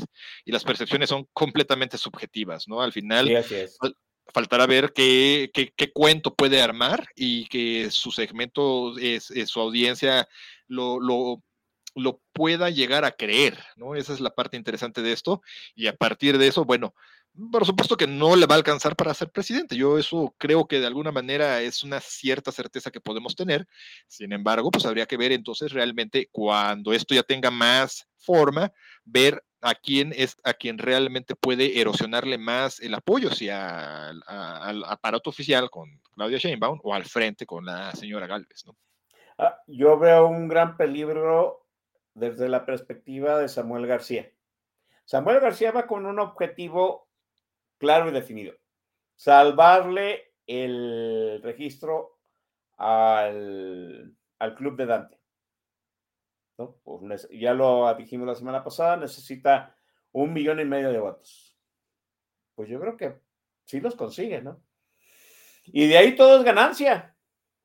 [0.46, 2.82] Y las percepciones son completamente subjetivas, ¿no?
[2.82, 3.44] Al final,
[4.34, 10.30] faltará ver qué, qué, qué, cuento puede armar y que su segmento, es, su audiencia,
[10.70, 11.44] lo, lo,
[11.94, 13.96] lo pueda llegar a creer, ¿no?
[13.96, 15.42] Esa es la parte interesante de esto.
[15.76, 16.96] Y a partir de eso, bueno,
[17.52, 19.76] por supuesto que no le va a alcanzar para ser presidente.
[19.76, 23.68] Yo eso creo que de alguna manera es una cierta certeza que podemos tener.
[24.08, 28.72] Sin embargo, pues habría que ver entonces realmente cuando esto ya tenga más forma,
[29.04, 34.22] ver a quién es a quien realmente puede erosionarle más el apoyo, si al
[34.86, 38.76] aparato oficial con Claudia Sheinbaum o al frente con la señora Galvez, ¿no?
[39.38, 41.66] Ah, yo veo un gran peligro
[42.14, 44.32] desde la perspectiva de Samuel García.
[45.04, 47.05] Samuel García va con un objetivo
[47.78, 48.54] claro y definido.
[49.16, 52.20] Salvarle el registro
[52.78, 54.16] al,
[54.56, 55.20] club de Dante.
[56.84, 59.76] Pues ya lo dijimos la semana pasada, necesita
[60.12, 61.58] un millón y medio de votos.
[62.56, 63.20] Pues yo creo que
[63.66, 64.62] sí los consigue, ¿no?
[65.66, 67.18] Y de ahí todo es ganancia,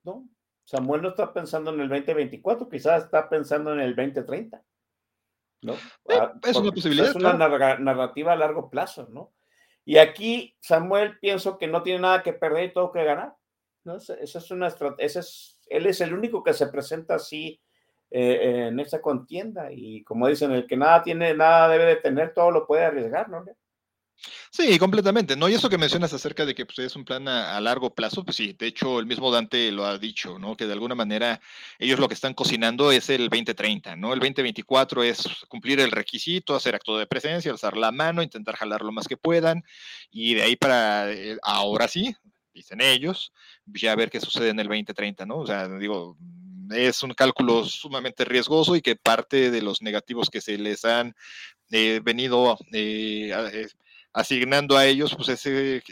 [0.03, 0.29] ¿no?
[0.65, 4.65] Samuel no está pensando en el 2024, quizás está pensando en el 2030,
[5.63, 5.75] ¿no?
[6.09, 7.11] Ah, es una posibilidad.
[7.11, 9.33] Es una narrativa a largo plazo, ¿no?
[9.85, 13.35] Y aquí Samuel pienso que no tiene nada que perder y todo que ganar.
[13.85, 13.97] ¿no?
[13.97, 17.61] Esa es una estrategia, es, él es el único que se presenta así
[18.11, 22.35] eh, en esa contienda y como dicen, el que nada tiene, nada debe de tener,
[22.35, 23.45] todo lo puede arriesgar, ¿no?
[24.51, 25.49] Sí, completamente, ¿no?
[25.49, 28.37] Y eso que mencionas acerca de que pues, es un plan a, largo plazo, pues
[28.37, 30.57] sí, de hecho el mismo Dante lo ha dicho, ¿no?
[30.57, 31.41] Que de alguna manera
[31.79, 34.13] ellos lo que están cocinando es el 2030, ¿no?
[34.13, 38.83] El 2024 es cumplir el requisito, hacer acto de presencia, alzar la mano, intentar jalar
[38.83, 39.65] lo más que puedan,
[40.11, 42.15] y de ahí para, eh, ahora sí,
[42.53, 43.33] dicen ellos,
[43.67, 45.39] ya ver qué sucede en el 2030, ¿no?
[45.39, 46.17] O sea, digo,
[46.71, 51.15] es un cálculo sumamente riesgoso y que parte de los negativos que se les han
[51.71, 53.69] eh, venido eh,
[54.13, 55.83] asignando a ellos pues ese,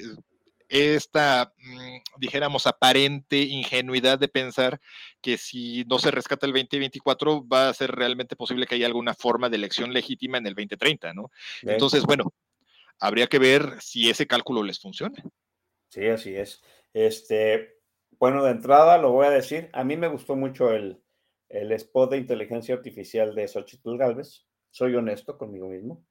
[0.69, 4.81] esta, mm, dijéramos, aparente ingenuidad de pensar
[5.21, 9.15] que si no se rescata el 2024 va a ser realmente posible que haya alguna
[9.15, 11.31] forma de elección legítima en el 2030, ¿no?
[11.63, 12.33] Entonces, bueno,
[13.01, 15.23] habría que ver si ese cálculo les funciona.
[15.89, 16.63] Sí, así es.
[16.93, 17.79] Este,
[18.19, 21.01] bueno, de entrada lo voy a decir, a mí me gustó mucho el,
[21.49, 26.05] el spot de inteligencia artificial de Xochitl Galvez, soy honesto conmigo mismo,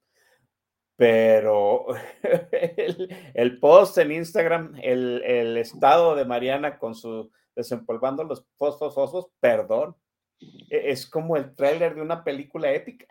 [0.98, 1.86] pero
[3.34, 9.94] el, post en Instagram, el, estado de Mariana con su desempolvando los fosfos osos, perdón,
[10.40, 13.06] e, es como el tráiler de una película épica,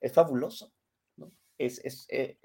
[0.00, 0.72] es fabuloso,
[1.58, 2.38] es, es, eh,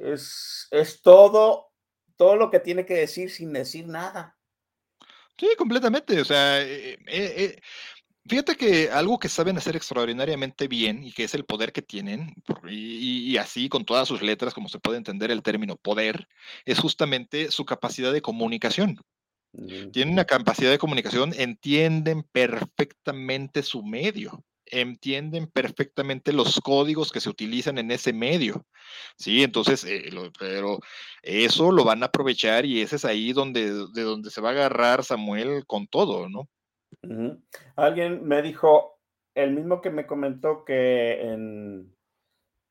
[0.00, 1.74] es, es todo,
[2.16, 4.38] todo lo que tiene que decir sin decir nada.
[5.36, 6.18] Sí, completamente.
[6.18, 7.60] O sea, eh, eh,
[8.28, 12.34] fíjate que algo que saben hacer extraordinariamente bien y que es el poder que tienen,
[12.68, 16.28] y, así con todas sus letras, como se puede entender el término poder,
[16.64, 19.00] es justamente su capacidad de comunicación.
[19.92, 27.30] Tienen una capacidad de comunicación, entienden perfectamente su medio entienden perfectamente los códigos que se
[27.30, 28.66] utilizan en ese medio.
[29.16, 30.78] Sí, entonces, eh, pero
[31.22, 34.52] eso lo van a aprovechar y ese es ahí donde, de donde se va a
[34.52, 36.48] agarrar Samuel con todo, ¿no?
[37.76, 39.00] Alguien me dijo,
[39.34, 41.96] el mismo que me comentó que en,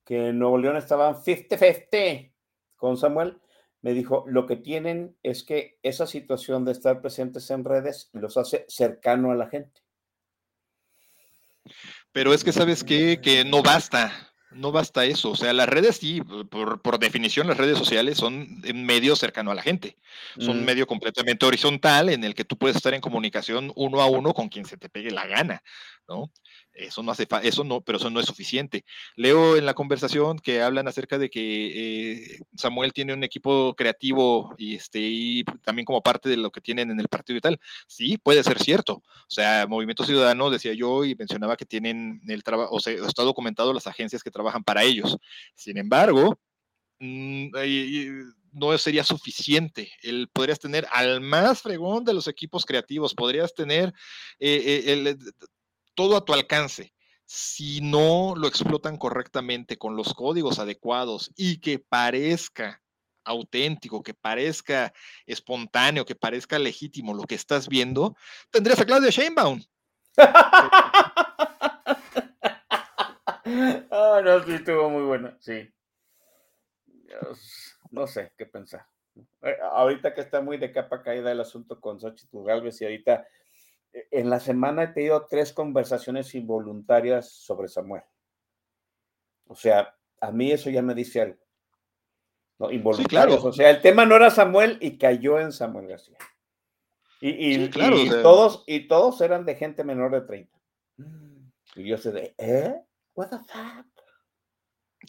[0.06, 2.32] que Nuevo León estaban 50-50
[2.76, 3.40] con Samuel,
[3.82, 8.38] me dijo, lo que tienen es que esa situación de estar presentes en redes los
[8.38, 9.82] hace cercano a la gente.
[12.12, 13.20] Pero es que, ¿sabes qué?
[13.22, 14.12] Que no basta,
[14.52, 15.32] no basta eso.
[15.32, 19.56] O sea, las redes sí, por, definición, las redes sociales son un medio cercano a
[19.56, 19.98] la gente.
[20.40, 20.66] Son un mm.
[20.66, 24.50] medio completamente horizontal en el que tú puedes estar en comunicación uno a uno con
[24.50, 25.64] quien se te pegue la gana,
[26.08, 26.32] ¿no?
[26.78, 28.86] Eso no hace eso no, pero eso no es suficiente.
[29.16, 34.54] Leo en la conversación que hablan acerca de que eh, Samuel tiene un equipo creativo
[34.58, 37.60] y este y también como parte de lo que tienen en el partido y tal.
[37.88, 38.94] Sí, puede ser cierto.
[38.96, 43.24] O sea, Movimiento Ciudadano decía yo y mencionaba que tienen el trabajo, o sea, está
[43.24, 45.18] documentado las agencias que trabajan para ellos.
[45.56, 46.40] Sin embargo,
[47.00, 47.50] mm,
[48.52, 49.92] no sería suficiente.
[50.02, 53.94] El, podrías tener al más fregón de los equipos creativos, podrías tener
[54.40, 55.20] eh, eh, el,
[55.98, 56.94] todo a tu alcance.
[57.26, 62.82] Si no lo explotan correctamente con los códigos adecuados y que parezca
[63.26, 64.94] auténtico, que parezca
[65.26, 68.16] espontáneo, que parezca legítimo lo que estás viendo,
[68.52, 69.62] tendrías a Claudia Sheinbaum.
[73.90, 75.74] Ah, no, sí, estuvo muy bueno, sí.
[77.92, 78.86] no sé qué pensar.
[79.42, 83.26] Eh, ahorita que está muy de capa caída el asunto con Xochitl Galvez y ahorita
[83.92, 88.04] en la semana he tenido tres conversaciones involuntarias sobre Samuel.
[89.48, 91.40] O sea, a mí eso ya me dice algo.
[92.60, 92.72] ¿no?
[92.72, 93.44] Involuntarios.
[93.44, 96.18] O sea, el tema no era Samuel y cayó en Samuel García.
[97.20, 100.58] Y, claro, todos, y todos eran de gente menor de 30.
[101.76, 102.76] Y yo sé de, ¿eh?
[103.16, 103.88] What the fuck?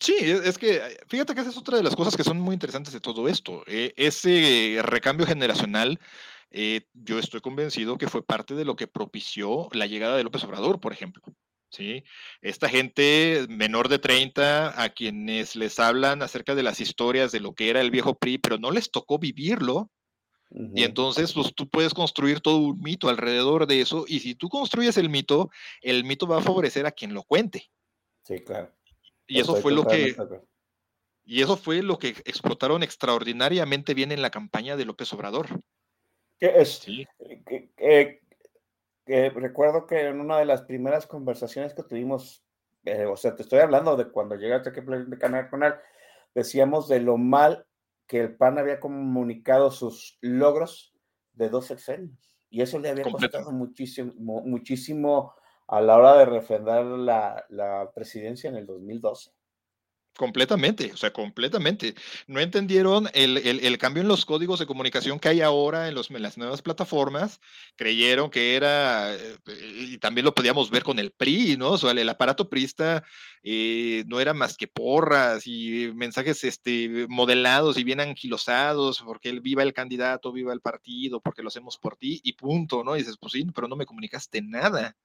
[0.00, 2.54] Sí, e, es que fíjate que esa es otra de las cosas que son muy
[2.54, 3.62] interesantes de todo esto.
[3.66, 5.98] Eh, ese recambio generacional
[6.50, 10.44] eh, yo estoy convencido que fue parte de lo que propició la llegada de López
[10.44, 11.22] Obrador, por ejemplo.
[11.70, 12.04] ¿sí?
[12.40, 17.54] Esta gente menor de 30 a quienes les hablan acerca de las historias de lo
[17.54, 19.90] que era el viejo PRI, pero no les tocó vivirlo.
[20.50, 24.06] Y entonces, pues tú puedes construir todo un mito alrededor de eso.
[24.08, 25.50] Y si tú construyes el mito,
[25.82, 27.70] el mito va a favorecer a quien lo cuente.
[28.22, 28.72] Sí, claro.
[29.26, 30.16] Y eso fue lo que.
[31.26, 35.60] Y eso fue lo que explotaron extraordinariamente bien en la campaña de López Obrador.
[36.38, 36.80] Que es,
[37.76, 42.44] que, recuerdo que en una de las primeras conversaciones que tuvimos,
[42.84, 45.74] eh, o sea, te estoy hablando de cuando llegaste aquí de Canal con él,
[46.34, 47.66] decíamos de lo mal
[48.06, 50.94] que el PAN había comunicado sus logros
[51.32, 52.18] de dos sexenios.
[52.50, 55.34] Y eso le había costado muchísimo, muchísimo
[55.66, 59.32] a la hora de refrendar la, la presidencia en el 2012.
[60.18, 61.94] Completamente, o sea, completamente.
[62.26, 66.36] No entendieron el, cambio en los códigos de comunicación que hay ahora en, los, las
[66.36, 67.40] nuevas plataformas.
[67.76, 71.70] Creyeron que era, eh, y también lo podíamos ver con el PRI, ¿no?
[71.70, 73.04] O sea, el, aparato PRIsta
[73.44, 79.40] eh, no era más que porras y mensajes este, modelados y bien anquilosados, porque él
[79.40, 82.96] viva el candidato, viva el partido, porque lo hacemos por ti y punto, ¿no?
[82.96, 84.96] Y dices, pues sí, pero no me comunicaste nada,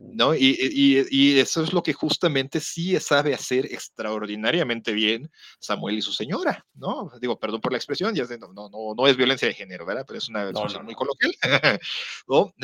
[0.00, 0.34] ¿no?
[0.34, 6.12] Y, y eso es lo que justamente sí sabe hacer extraordinario bien Samuel y su
[6.12, 7.10] señora, ¿no?
[7.20, 10.04] Digo, perdón por la expresión, ya no, no, no, es violencia de género, ¿verdad?
[10.06, 11.34] Pero es una expresión muy coloquial.
[12.28, 12.54] ¿no?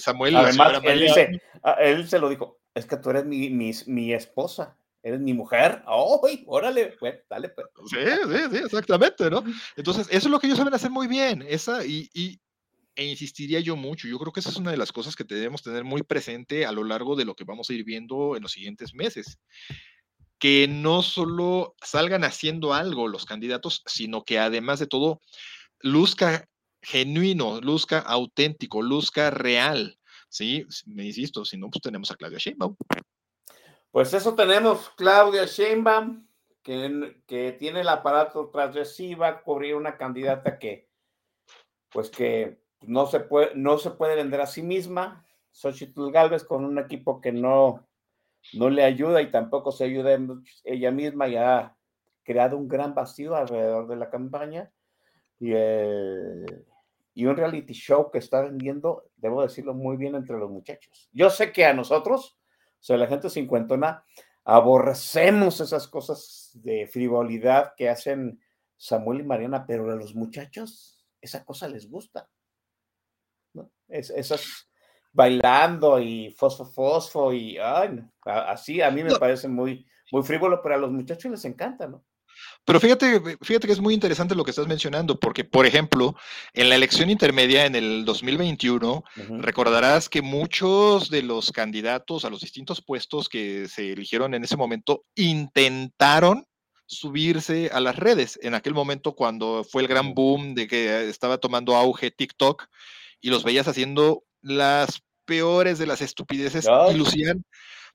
[0.00, 0.36] Samuel.
[0.36, 4.12] Además, él, dice, ah, él se lo dijo, es que tú eres mi, mi, mi
[4.12, 6.42] esposa eres mi mujer, ¡ay!
[6.48, 7.68] órale, pues, dale, pues.
[7.88, 9.44] Sí, sí, sí, exactamente, ¿no?
[9.76, 12.40] Entonces, eso es lo que ellos saben hacer muy bien, esa, y, y,
[12.96, 15.62] e insistiría yo mucho, yo creo que esa es una de las cosas que debemos
[15.62, 18.50] tener muy presente a lo largo de lo que vamos a ir viendo en los
[18.52, 19.38] siguientes meses
[20.38, 25.20] que no solo salgan haciendo algo los candidatos, sino que además de todo
[25.80, 26.48] luzca
[26.82, 29.98] genuino, luzca auténtico, luzca real.
[30.28, 32.76] Sí, me insisto, si no, pues tenemos a Claudia Sheinbaum.
[33.90, 36.26] Pues eso tenemos, Claudia Sheinbaum,
[36.62, 40.88] que, que tiene el aparato tras de sí, va a cubrir una candidata que,
[41.90, 46.64] pues que no se puede, no se puede vender a sí misma, Xochitl Galvez con
[46.64, 47.88] un equipo que no,
[48.54, 50.18] no le ayuda y tampoco se ayuda
[50.64, 51.76] ella misma y ha
[52.22, 54.70] creado un gran vacío alrededor de la campaña
[55.38, 56.44] y, eh,
[57.14, 61.08] y un reality show que está vendiendo, debo decirlo muy bien entre los muchachos.
[61.12, 62.38] Yo sé que a nosotros,
[62.80, 64.04] o sea, la gente cincuentona,
[64.44, 68.40] aborrecemos esas cosas de frivolidad que hacen
[68.76, 72.28] Samuel y Mariana, pero a los muchachos esa cosa les gusta.
[73.88, 74.65] Es, esas
[75.16, 80.74] bailando y fosfo fosfo y ay, así a mí me parece muy, muy frívolo, pero
[80.74, 82.04] a los muchachos les encanta, ¿no?
[82.66, 86.14] Pero fíjate, fíjate que es muy interesante lo que estás mencionando, porque, por ejemplo,
[86.52, 89.04] en la elección intermedia en el 2021,
[89.38, 94.58] recordarás que muchos de los candidatos a los distintos puestos que se eligieron en ese
[94.58, 96.46] momento intentaron
[96.84, 98.38] subirse a las redes.
[98.42, 102.66] En aquel momento, cuando fue el gran boom de que estaba tomando auge TikTok
[103.22, 107.44] y los veías haciendo las peores de las estupideces y lucían,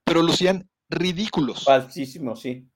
[0.04, 1.64] pero lucían ridículos.
[1.64, 2.68] Falsísimo, sí.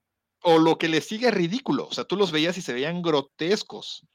[0.41, 1.87] O lo que les sigue ridículo.
[1.87, 4.07] O sea, tú los veías y se veían grotescos.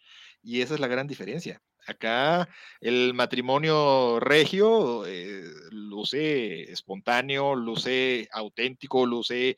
[0.42, 1.60] Y esa es la gran diferencia.
[1.86, 2.48] Acá
[2.80, 9.56] el matrimonio regio eh, luce espontáneo, luce auténtico, luce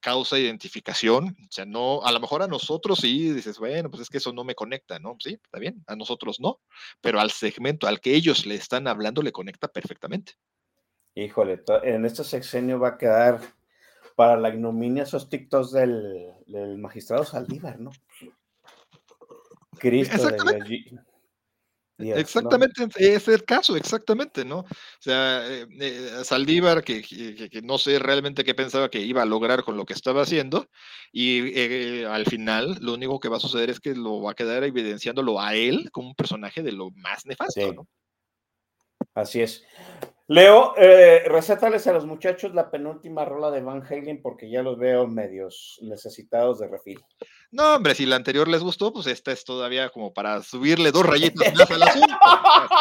[0.00, 4.10] causa identificación, o sea, no, a lo mejor a nosotros sí dices, bueno, pues es
[4.10, 5.16] que eso no me conecta, ¿no?
[5.20, 6.60] Sí, está bien, a nosotros no,
[7.00, 10.34] pero al segmento al que ellos le están hablando le conecta perfectamente.
[11.14, 13.40] Híjole, en este sexenio va a quedar
[14.16, 17.90] para la ignominia esos TikToks del, del magistrado Saldívar, ¿no?
[19.78, 20.94] Cristo de
[21.98, 24.60] exactamente, es el caso, exactamente, ¿no?
[24.60, 24.66] O
[25.00, 29.62] sea, eh, eh, Saldívar, que, que, no sé realmente qué pensaba que iba a lograr
[29.62, 30.68] con lo que estaba haciendo,
[31.12, 34.34] y eh, al final lo único que va a suceder es que lo va a
[34.34, 37.86] quedar evidenciándolo a él como un personaje de lo más nefasto, ¿no?
[39.14, 39.64] Así es.
[40.26, 45.06] Leo, recétales a los muchachos la penúltima rola de Van Halen porque ya los veo
[45.06, 47.00] medios necesitados de refil.
[47.54, 51.06] No, hombre, si la anterior les gustó, pues esta es todavía como para subirle dos
[51.06, 52.18] rayitas más al asunto.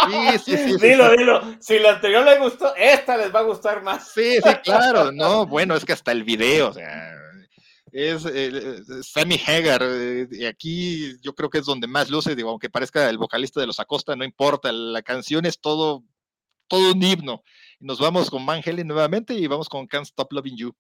[0.10, 0.78] Sí, sí, sí.
[0.82, 1.42] Dilo, dilo.
[1.60, 4.12] Si la anterior les gustó, esta les va a gustar más.
[4.12, 5.12] Sí, sí, claro.
[5.12, 7.14] No, bueno, es que hasta el video, o sea,
[7.92, 12.50] es eh, Sammy Hagar, eh, y aquí yo creo que es donde más luce, digo,
[12.50, 16.04] aunque parezca el vocalista de los Acosta, no importa, la canción es todo
[16.68, 17.44] todo un himno.
[17.80, 20.76] Nos vamos con Van Halen nuevamente y vamos con Can't Stop Loving You.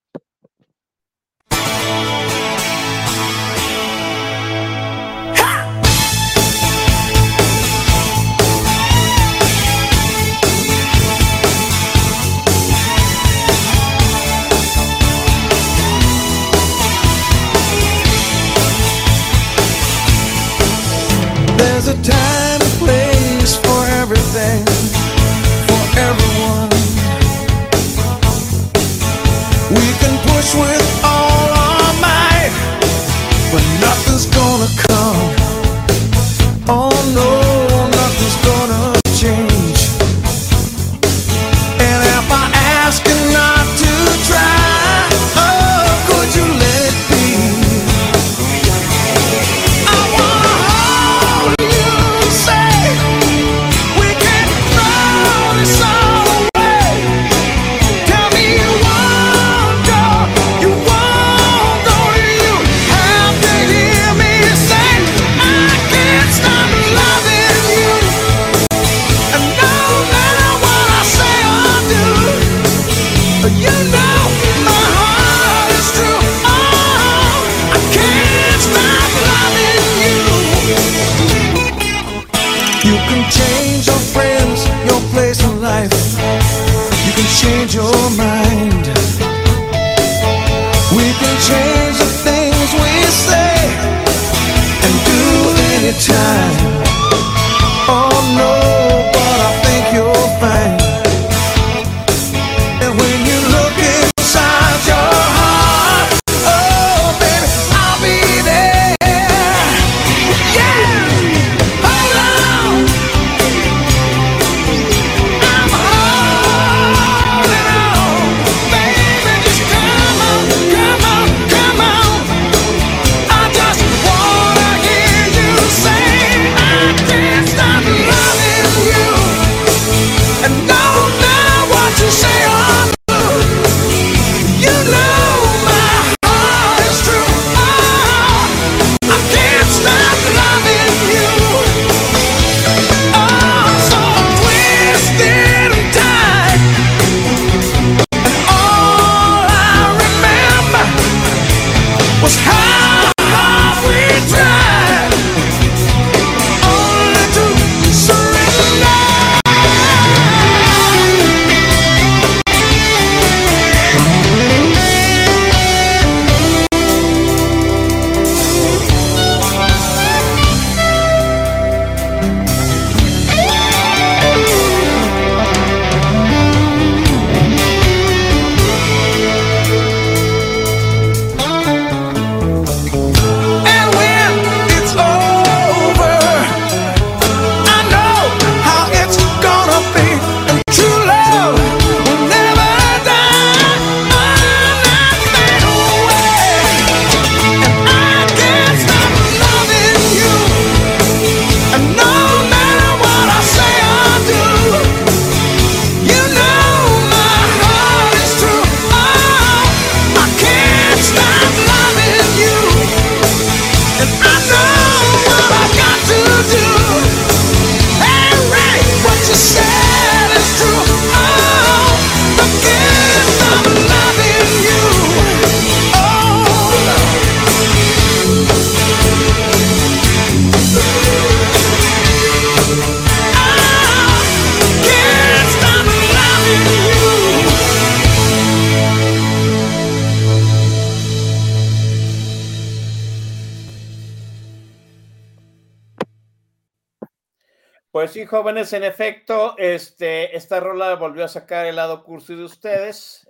[248.57, 253.27] En efecto, este, esta rola volvió a sacar el lado curso de ustedes.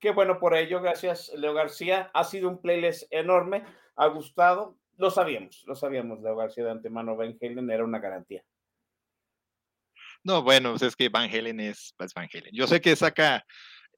[0.00, 2.10] Qué bueno por ello, gracias Leo García.
[2.14, 3.64] Ha sido un playlist enorme,
[3.96, 4.76] ha gustado.
[4.96, 8.42] Lo sabíamos, lo sabíamos, Leo García de antemano, Van Halen era una garantía.
[10.24, 12.50] No, bueno, pues es que Van Halen es, es Van Halen.
[12.52, 13.44] Yo sé que saca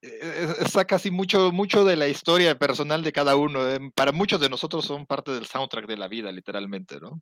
[0.02, 3.68] eh, saca así mucho, mucho de la historia personal de cada uno.
[3.68, 7.20] Eh, para muchos de nosotros son parte del soundtrack de la vida, literalmente, ¿no?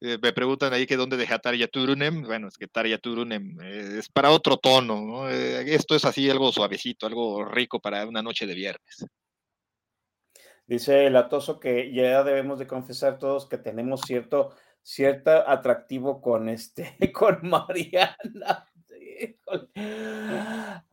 [0.00, 2.22] Eh, me preguntan ahí que dónde deja Tarja Turunem.
[2.22, 5.30] Bueno, es que Tarja Turunem es para otro tono, ¿no?
[5.30, 9.06] esto es así algo suavecito, algo rico para una noche de viernes.
[10.66, 16.48] Dice el atoso que ya debemos de confesar todos que tenemos cierto, cierto atractivo con
[16.48, 18.16] este, con Mariana.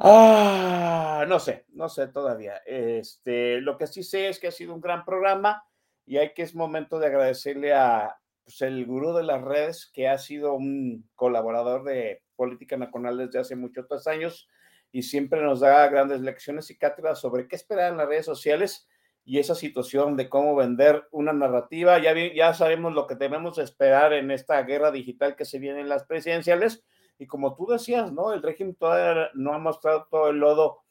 [0.03, 2.57] Ah, no sé, no sé todavía.
[2.65, 5.63] Este, lo que sí sé es que ha sido un gran programa
[6.05, 8.20] y hay que es momento de agradecerle a
[8.51, 13.39] pues, el gurú de las redes, que ha sido un colaborador de Política Nacional desde
[13.39, 14.49] hace muchos años
[14.91, 18.89] y siempre nos da grandes lecciones y cátedras sobre qué esperar en las redes sociales
[19.23, 21.99] y esa situación de cómo vender una narrativa.
[21.99, 25.87] Ya, ya sabemos lo que debemos esperar en esta guerra digital que se viene en
[25.87, 26.83] las presidenciales
[27.17, 28.33] y como tú decías, ¿no?
[28.33, 30.81] El régimen todavía no ha mostrado todo el lodo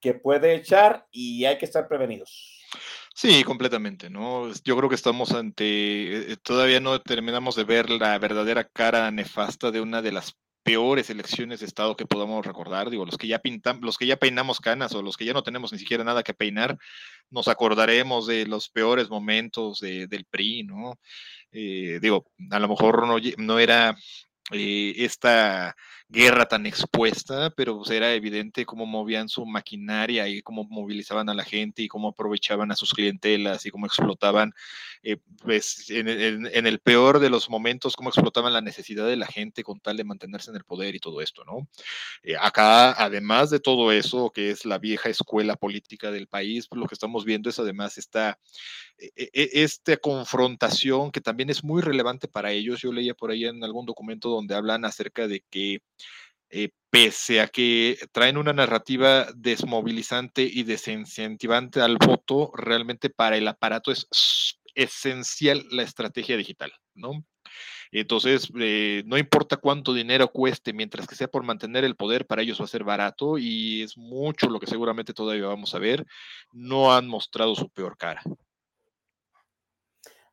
[0.00, 2.60] que puede echar y hay que estar prevenidos.
[3.16, 4.52] Sí, completamente, ¿no?
[4.64, 9.70] Yo creo que estamos ante, eh, todavía no terminamos de ver la verdadera cara nefasta
[9.70, 12.90] de una de las peores elecciones de Estado que podamos recordar.
[12.90, 15.44] Digo, los que ya pintan, los que ya peinamos canas o los que ya no
[15.44, 16.76] tenemos ni siquiera nada que peinar,
[17.30, 20.98] nos acordaremos de los peores momentos del PRI, ¿no?
[21.52, 23.96] Eh, digo, a lo mejor no, no era
[24.50, 25.76] eh, esta
[26.08, 31.34] guerra tan expuesta, pero pues, era evidente cómo movían su maquinaria y cómo movilizaban a
[31.34, 34.52] la gente y cómo aprovechaban a sus clientelas y cómo explotaban,
[35.02, 39.62] eh, pues en, el peor de los momentos, cómo explotaban la necesidad de la gente
[39.62, 41.68] con tal de mantenerse en el poder y todo esto, ¿no?
[42.22, 46.78] Eh, acá, además de todo eso, que es la vieja escuela política del país, pues,
[46.78, 48.38] lo que estamos viendo es además esta,
[48.98, 52.80] e, e, esta confrontación que también es muy relevante para ellos.
[52.80, 55.80] Yo leía por ahí en algún documento donde hablan acerca de que
[56.50, 63.48] eh, pese a que traen una narrativa desmovilizante y desincentivante al voto, realmente para el
[63.48, 64.06] aparato es
[64.74, 67.24] esencial la estrategia digital, ¿no?
[67.92, 72.42] Entonces, eh, no importa cuánto dinero cueste, mientras que sea por mantener el poder, para
[72.42, 76.04] ellos va a ser barato y es mucho lo que seguramente todavía vamos a ver.
[76.52, 78.22] No han mostrado su peor cara.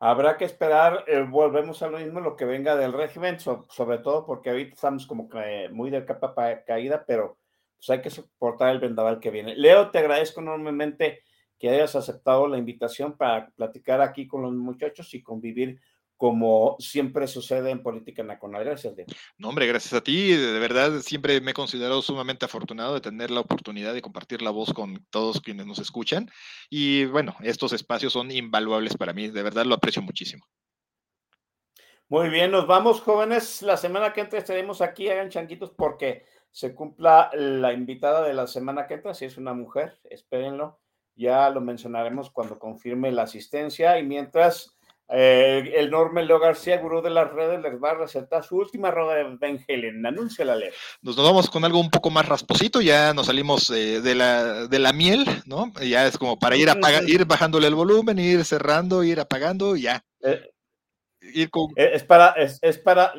[0.03, 4.25] Habrá que esperar, eh, volvemos a lo mismo, lo que venga del régimen, sobre todo
[4.25, 7.37] porque ahorita estamos como que muy de capa caída, pero
[7.77, 9.55] pues hay que soportar el vendaval que viene.
[9.55, 11.21] Leo, te agradezco enormemente
[11.59, 15.79] que hayas aceptado la invitación para platicar aquí con los muchachos y convivir
[16.21, 18.63] como siempre sucede en política nacional.
[18.63, 19.11] Gracias, Diego.
[19.39, 20.33] No, hombre, gracias a ti.
[20.33, 24.51] De verdad, siempre me he considerado sumamente afortunado de tener la oportunidad de compartir la
[24.51, 26.29] voz con todos quienes nos escuchan.
[26.69, 29.29] Y bueno, estos espacios son invaluables para mí.
[29.29, 30.45] De verdad, lo aprecio muchísimo.
[32.07, 33.63] Muy bien, nos vamos, jóvenes.
[33.63, 35.09] La semana que entra estaremos aquí.
[35.09, 39.15] Hagan chanquitos porque se cumpla la invitada de la semana que entra.
[39.15, 40.81] Si es una mujer, espérenlo.
[41.15, 43.97] Ya lo mencionaremos cuando confirme la asistencia.
[43.97, 44.77] Y mientras
[45.13, 48.91] eh, el enorme Leo García, gurú de las redes, les va a recetar su última
[48.91, 50.01] roda de Ben Helen.
[50.01, 50.71] la Leo.
[51.01, 54.67] Nos, nos vamos con algo un poco más rasposito, ya nos salimos eh, de, la,
[54.67, 55.71] de la miel, ¿no?
[55.81, 60.03] Ya es como para ir, apaga, ir bajándole el volumen, ir cerrando, ir apagando, ya.
[60.21, 60.49] Eh,
[61.21, 61.69] ir con...
[61.75, 63.13] Eh, es, para, es, es, para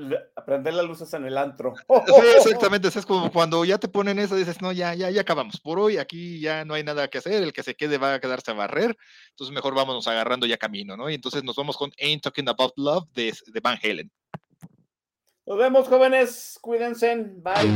[0.45, 1.75] prender las luces en el antro.
[2.07, 2.89] Sí, exactamente.
[2.93, 5.61] Es como cuando ya te ponen eso, dices, no, ya, ya, ya acabamos.
[5.61, 7.43] Por hoy aquí ya no hay nada que hacer.
[7.43, 8.97] El que se quede va a quedarse a barrer.
[9.31, 11.09] Entonces mejor vámonos agarrando ya camino, ¿no?
[11.09, 14.11] Y entonces nos vamos con Ain't Talking About Love de, de Van Halen.
[15.47, 16.59] Nos vemos, jóvenes.
[16.61, 17.17] Cuídense.
[17.43, 17.73] Bye.